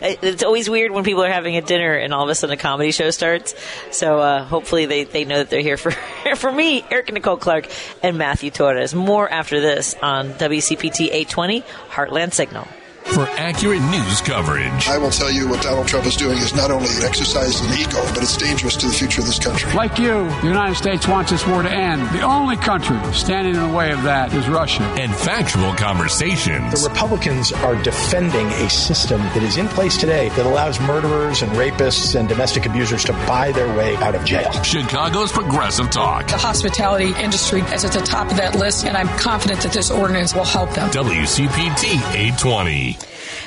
[0.00, 2.56] it's always weird when people are having a dinner and all of a sudden a
[2.56, 3.54] comedy show starts.
[3.90, 5.90] So uh, hopefully they, they know that they're here for
[6.36, 7.68] for me, Erica Nicole Clark,
[8.02, 8.94] and Matthew Torres.
[8.94, 12.66] More after this on WCPT 820 Heartland Signal
[13.06, 14.88] for accurate news coverage.
[14.88, 17.78] I will tell you what Donald Trump is doing is not only an exercise in
[17.78, 19.72] ego, but it's dangerous to the future of this country.
[19.72, 22.02] Like you, the United States wants this war to end.
[22.10, 24.82] The only country standing in the way of that is Russia.
[24.98, 26.82] And factual conversations.
[26.82, 31.52] The Republicans are defending a system that is in place today that allows murderers and
[31.52, 34.50] rapists and domestic abusers to buy their way out of jail.
[34.62, 36.26] Chicago's Progressive Talk.
[36.28, 39.90] The hospitality industry is at the top of that list, and I'm confident that this
[39.90, 40.90] ordinance will help them.
[40.90, 42.93] WCPT 820.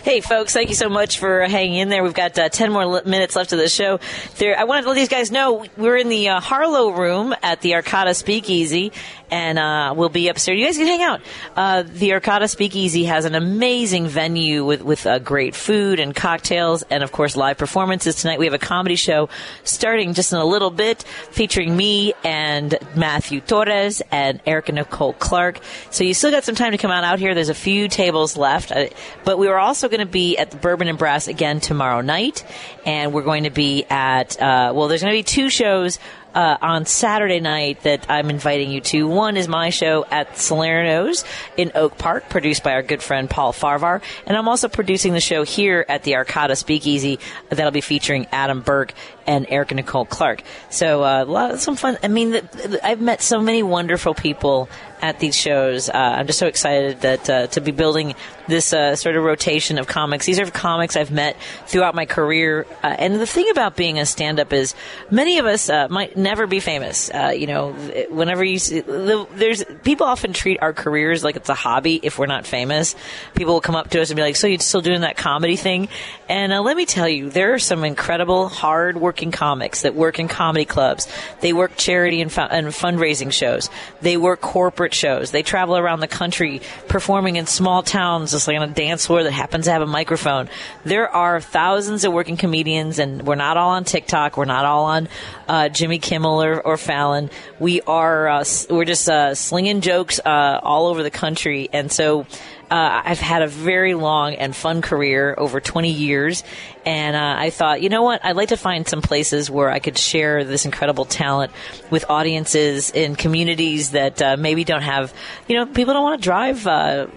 [0.07, 2.01] Hey, folks, thank you so much for hanging in there.
[2.01, 3.99] We've got uh, 10 more minutes left of the show.
[4.37, 7.59] There, I wanted to let these guys know we're in the uh, Harlow room at
[7.59, 8.93] the Arcada Speakeasy,
[9.29, 10.59] and uh, we'll be upstairs.
[10.59, 11.21] You guys can hang out.
[11.55, 16.83] Uh, the Arcada Speakeasy has an amazing venue with, with uh, great food and cocktails,
[16.89, 18.15] and of course, live performances.
[18.15, 19.29] Tonight we have a comedy show
[19.63, 25.59] starting just in a little bit featuring me and Matthew Torres and Erica Nicole Clark.
[25.91, 27.35] So you still got some time to come on out here.
[27.35, 28.87] There's a few tables left, uh,
[29.23, 32.45] but we are also going to be at the Bourbon and Brass again tomorrow night,
[32.85, 35.99] and we're going to be at uh, well, there's going to be two shows.
[36.37, 39.07] Uh, on Saturday night that I'm inviting you to.
[39.07, 41.25] One is my show at Salerno's
[41.57, 44.03] in Oak Park, produced by our good friend Paul Farvar.
[44.27, 47.17] And I'm also producing the show here at the Arcada Speakeasy
[47.49, 48.93] that'll be featuring Adam Burke
[49.27, 50.41] and Erica Nicole Clark.
[50.69, 51.97] So uh, a lot, some fun.
[52.01, 55.89] I mean, the, I've met so many wonderful people at these shows.
[55.89, 58.15] Uh, I'm just so excited that uh, to be building
[58.47, 60.25] this uh, sort of rotation of comics.
[60.25, 61.37] These are comics I've met
[61.67, 62.65] throughout my career.
[62.81, 64.73] Uh, and the thing about being a stand-up is
[65.11, 67.11] many of us uh, might never be famous.
[67.13, 67.73] Uh, you know,
[68.09, 71.99] whenever you see, the, there's people often treat our careers like it's a hobby.
[72.01, 72.95] If we're not famous,
[73.35, 75.57] people will come up to us and be like, "So you're still doing that comedy
[75.57, 75.89] thing?"
[76.29, 80.65] And let me tell you, there are some incredible, hard-working comics that work in comedy
[80.65, 81.07] clubs.
[81.41, 83.69] They work charity and, and fundraising shows.
[84.01, 85.31] They work corporate shows.
[85.31, 89.23] They travel around the country performing in small towns, just like on a dance floor
[89.23, 90.49] that happens to have a microphone.
[90.83, 94.37] There are thousands of working comedians, and we're not all on TikTok.
[94.37, 95.09] We're not all on
[95.47, 97.29] uh, Jimmy Kimmel or, or, Fallon.
[97.59, 102.25] We are uh, we're just uh, slinging jokes uh, all over the country, and so.
[102.69, 106.43] Uh, I've had a very long and fun career over 20 years,
[106.85, 108.25] and uh, I thought, you know what?
[108.25, 111.53] I'd like to find some places where I could share this incredible talent
[111.91, 115.13] with audiences in communities that uh, maybe don't have,
[115.47, 117.07] you know, people don't want to drive uh,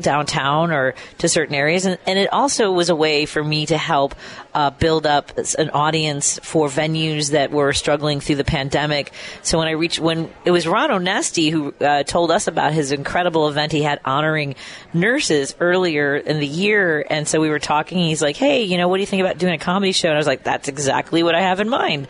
[0.00, 1.86] downtown or to certain areas.
[1.86, 4.14] And, and, it also was a way for me to help
[4.52, 9.12] uh, build up an audience for venues that were struggling through the pandemic.
[9.42, 12.90] So when I reached, when it was Ron Onesti who uh, told us about his
[12.90, 14.56] incredible event he had honoring
[14.92, 17.06] nurses earlier in the year.
[17.08, 17.98] And so we were talking.
[17.98, 19.20] He's like, hey, you know, what do you think?
[19.20, 21.68] about doing a comedy show, and I was like, that's exactly what I have in
[21.68, 22.08] mind.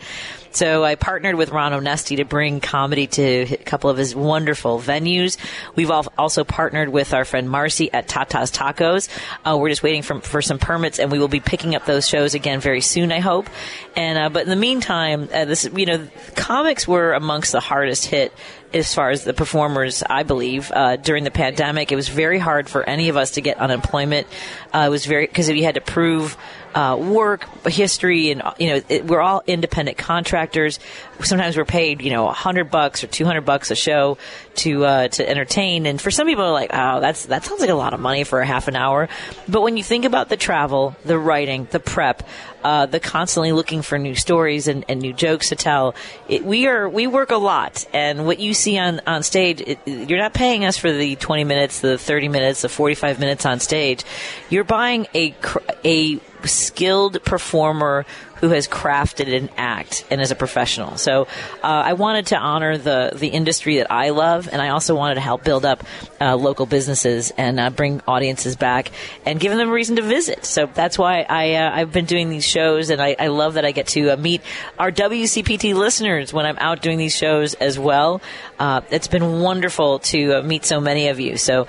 [0.51, 4.79] So I partnered with Ron Onesti to bring comedy to a couple of his wonderful
[4.79, 5.37] venues.
[5.75, 9.07] We've also partnered with our friend Marcy at Tata's Tacos.
[9.45, 12.07] Uh, we're just waiting for, for some permits, and we will be picking up those
[12.07, 13.49] shows again very soon, I hope.
[13.95, 18.05] And uh, but in the meantime, uh, this you know, comics were amongst the hardest
[18.05, 18.33] hit
[18.73, 21.91] as far as the performers, I believe, uh, during the pandemic.
[21.91, 24.27] It was very hard for any of us to get unemployment.
[24.73, 26.37] Uh, it was very because we had to prove
[26.75, 30.79] uh, work history, and you know it, we're all independent contractors.
[31.21, 34.17] Sometimes we're paid, you know, a hundred bucks or two hundred bucks a show
[34.55, 35.85] to uh, to entertain.
[35.85, 38.23] And for some people, are like, oh, that's that sounds like a lot of money
[38.23, 39.09] for a half an hour.
[39.47, 42.27] But when you think about the travel, the writing, the prep,
[42.63, 45.95] uh, the constantly looking for new stories and, and new jokes to tell,
[46.27, 47.85] it, we are we work a lot.
[47.93, 51.43] And what you see on on stage, it, you're not paying us for the 20
[51.43, 54.03] minutes, the 30 minutes, the 45 minutes on stage.
[54.49, 55.35] You're buying a
[55.83, 58.05] a skilled performer
[58.41, 60.97] who has crafted an act and is a professional.
[60.97, 61.27] So
[61.63, 65.15] uh, I wanted to honor the the industry that I love, and I also wanted
[65.15, 65.83] to help build up
[66.19, 68.91] uh, local businesses and uh, bring audiences back
[69.25, 70.43] and give them a reason to visit.
[70.45, 73.65] So that's why I uh, I've been doing these shows, and I, I love that
[73.65, 74.41] I get to uh, meet
[74.79, 78.21] our WCPT listeners when I'm out doing these shows as well.
[78.57, 81.37] Uh, it's been wonderful to meet so many of you.
[81.37, 81.67] So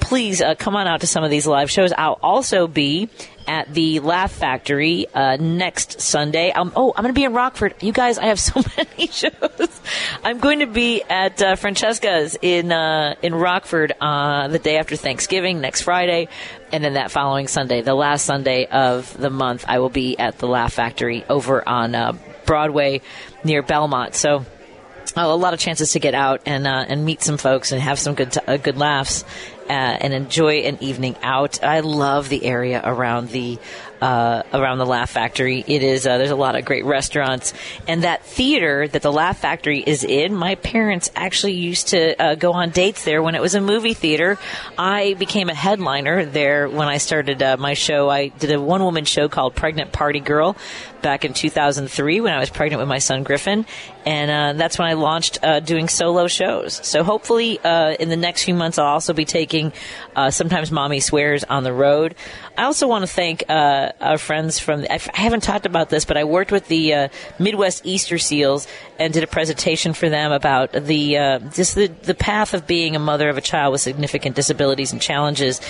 [0.00, 1.92] please come on out to some of these live shows.
[1.92, 3.08] I'll also be
[3.46, 6.50] at the Laugh Factory uh, next Sunday.
[6.50, 7.74] Um, oh, I'm going to be in Rockford.
[7.80, 9.80] You guys, I have so many shows.
[10.22, 14.96] I'm going to be at uh, Francesca's in uh, in Rockford uh, the day after
[14.96, 16.28] Thanksgiving, next Friday,
[16.72, 20.38] and then that following Sunday, the last Sunday of the month, I will be at
[20.38, 22.12] the Laugh Factory over on uh,
[22.46, 23.02] Broadway
[23.42, 24.14] near Belmont.
[24.14, 24.44] So.
[25.16, 27.98] Uh, a lot of chances to get out and and meet some folks and have
[27.98, 29.22] some good t- good laughs
[29.68, 31.62] uh, and enjoy an evening out.
[31.62, 33.58] I love the area around the
[34.00, 35.64] uh, around the Laugh Factory.
[35.66, 37.54] It is uh, there's a lot of great restaurants,
[37.88, 40.34] and that theater that the Laugh Factory is in.
[40.34, 43.94] My parents actually used to uh, go on dates there when it was a movie
[43.94, 44.38] theater.
[44.76, 48.10] I became a headliner there when I started uh, my show.
[48.10, 50.56] I did a one woman show called Pregnant Party Girl
[51.04, 53.66] back in 2003 when I was pregnant with my son Griffin,
[54.06, 56.80] and uh, that's when I launched uh, doing solo shows.
[56.86, 59.72] So hopefully, uh, in the next few months, I'll also be taking
[60.14, 62.14] uh, sometimes mommy swears on the road.
[62.56, 64.86] I also want to thank uh, our friends from.
[64.88, 67.08] I haven't talked about this, but I worked with the uh,
[67.38, 68.68] Midwest Easter Seals
[68.98, 72.96] and did a presentation for them about the uh, just the, the path of being
[72.96, 75.60] a mother of a child with significant disabilities and challenges,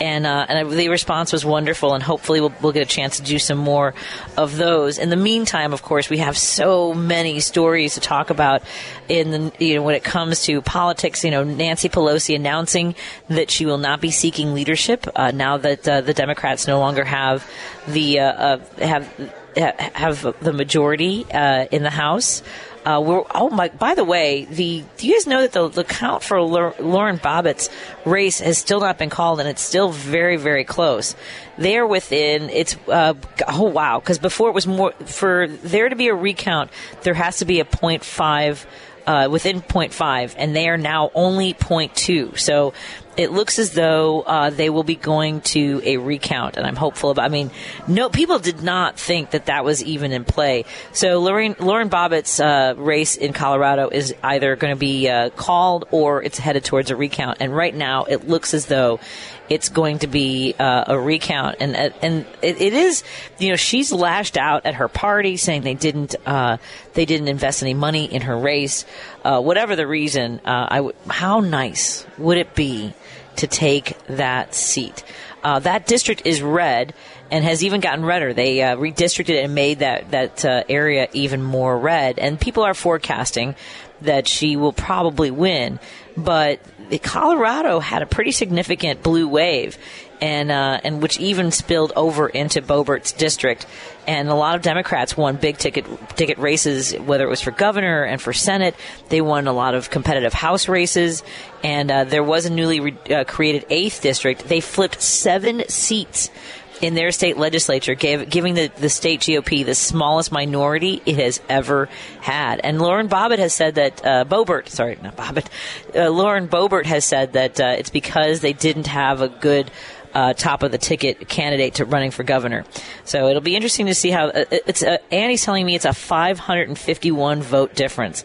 [0.00, 1.94] and uh, and the response was wonderful.
[1.94, 3.94] And hopefully, we'll, we'll get a chance to do some more
[4.36, 4.98] of those.
[4.98, 8.62] In the meantime, of course, we have so many stories to talk about
[9.08, 11.24] in the you know when it comes to politics.
[11.24, 12.94] You know, Nancy Pelosi announcing
[13.28, 16.78] that she will not be seeking leadership uh, now that uh, the Democrats Democrats no
[16.78, 17.48] longer have
[17.86, 22.42] the uh, uh, have have the majority uh, in the House.
[22.84, 23.68] Uh, we're, oh my!
[23.70, 27.70] By the way, the do you guys know that the, the count for Lauren Bobbitt's
[28.04, 31.16] race has still not been called, and it's still very, very close.
[31.56, 32.50] They're within.
[32.50, 33.14] It's uh,
[33.48, 34.00] oh wow!
[34.00, 36.70] Because before it was more for there to be a recount,
[37.04, 38.66] there has to be a 0.5
[39.06, 42.38] uh, within 0.5, and they are now only 0.2.
[42.38, 42.72] So
[43.16, 47.10] it looks as though uh, they will be going to a recount, and I'm hopeful
[47.10, 47.24] about.
[47.24, 47.50] I mean,
[47.86, 50.64] no people did not think that that was even in play.
[50.92, 55.86] So Lauren, Lauren Bobbitt's uh, race in Colorado is either going to be uh, called
[55.90, 57.38] or it's headed towards a recount.
[57.40, 59.00] And right now, it looks as though
[59.48, 63.04] it's going to be uh, a recount, and uh, and it, it is.
[63.38, 66.56] You know, she's lashed out at her party, saying they didn't uh,
[66.94, 68.84] they didn't invest any money in her race.
[69.24, 72.94] Uh, whatever the reason, uh, I w- how nice would it be
[73.36, 75.04] to take that seat?
[75.42, 76.94] Uh, that district is red
[77.30, 78.32] and has even gotten redder.
[78.32, 82.18] They uh, redistricted and made that that uh, area even more red.
[82.18, 83.54] And people are forecasting
[84.00, 85.80] that she will probably win.
[86.16, 86.60] But
[87.02, 89.78] Colorado had a pretty significant blue wave,
[90.20, 93.66] and uh, and which even spilled over into Boebert's district.
[94.06, 95.86] And a lot of Democrats won big ticket
[96.16, 98.74] ticket races, whether it was for governor and for Senate.
[99.08, 101.22] They won a lot of competitive House races,
[101.62, 104.48] and uh, there was a newly re- uh, created eighth district.
[104.48, 106.30] They flipped seven seats
[106.80, 111.40] in their state legislature, gave, giving the, the state GOP the smallest minority it has
[111.48, 111.88] ever
[112.20, 112.60] had.
[112.60, 115.46] And Lauren Bobbitt has said that, uh, Boebert, sorry, not Bobbitt,
[115.94, 119.70] uh, Lauren Boebert has said that uh, it's because they didn't have a good
[120.14, 122.64] uh, top of the ticket candidate to running for governor.
[123.04, 124.82] So it'll be interesting to see how uh, it's.
[124.82, 128.24] Uh, Annie's telling me it's a 551 vote difference.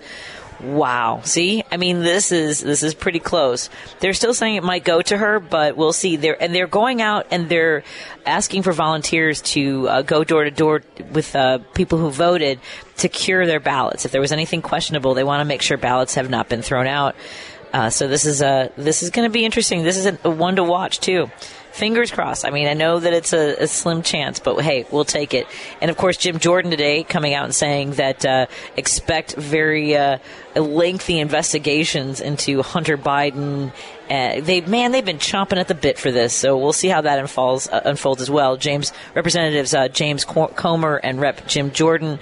[0.61, 1.21] Wow.
[1.23, 3.69] See, I mean, this is this is pretty close.
[3.99, 6.17] They're still saying it might go to her, but we'll see.
[6.17, 7.83] They're and they're going out and they're
[8.25, 12.59] asking for volunteers to uh, go door to door with uh, people who voted
[12.97, 14.05] to cure their ballots.
[14.05, 16.87] If there was anything questionable, they want to make sure ballots have not been thrown
[16.87, 17.15] out.
[17.71, 19.83] Uh, so this is a this is going to be interesting.
[19.83, 21.29] This is a, a one to watch too
[21.79, 22.45] fingers crossed.
[22.45, 25.47] I mean, I know that it's a, a, slim chance, but hey, we'll take it.
[25.81, 30.19] And of course, Jim Jordan today coming out and saying that uh, expect very uh,
[30.55, 33.71] lengthy investigations into Hunter Biden.
[34.09, 37.01] Uh, they man, they've been chomping at the bit for this, so we'll see how
[37.01, 38.57] that unfolds uh, unfolds as well.
[38.57, 42.19] James Representatives uh, James Comer and Rep Jim Jordan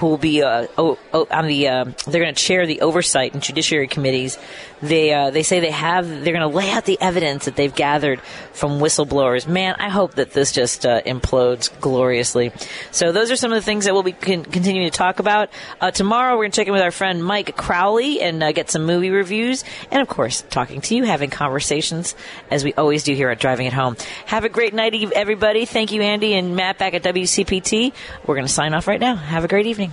[0.00, 3.86] who will be uh, on the uh, they're going to chair the oversight and judiciary
[3.86, 4.38] committees.
[4.82, 7.74] They uh, they say they have they're going to lay out the evidence that they've
[7.74, 8.20] gathered
[8.52, 9.46] from whistleblowers.
[9.46, 12.52] Man, I hope that this just uh, implodes gloriously.
[12.90, 15.50] So those are some of the things that we'll be con- continuing to talk about
[15.80, 16.34] uh, tomorrow.
[16.34, 19.10] We're going to check in with our friend Mike Crowley and uh, get some movie
[19.10, 22.14] reviews, and of course, talking to you, having conversations
[22.50, 23.96] as we always do here at Driving It Home.
[24.26, 25.66] Have a great night, everybody.
[25.66, 27.92] Thank you, Andy and Matt, back at WCPT.
[28.26, 29.16] We're going to sign off right now.
[29.16, 29.92] Have a great evening.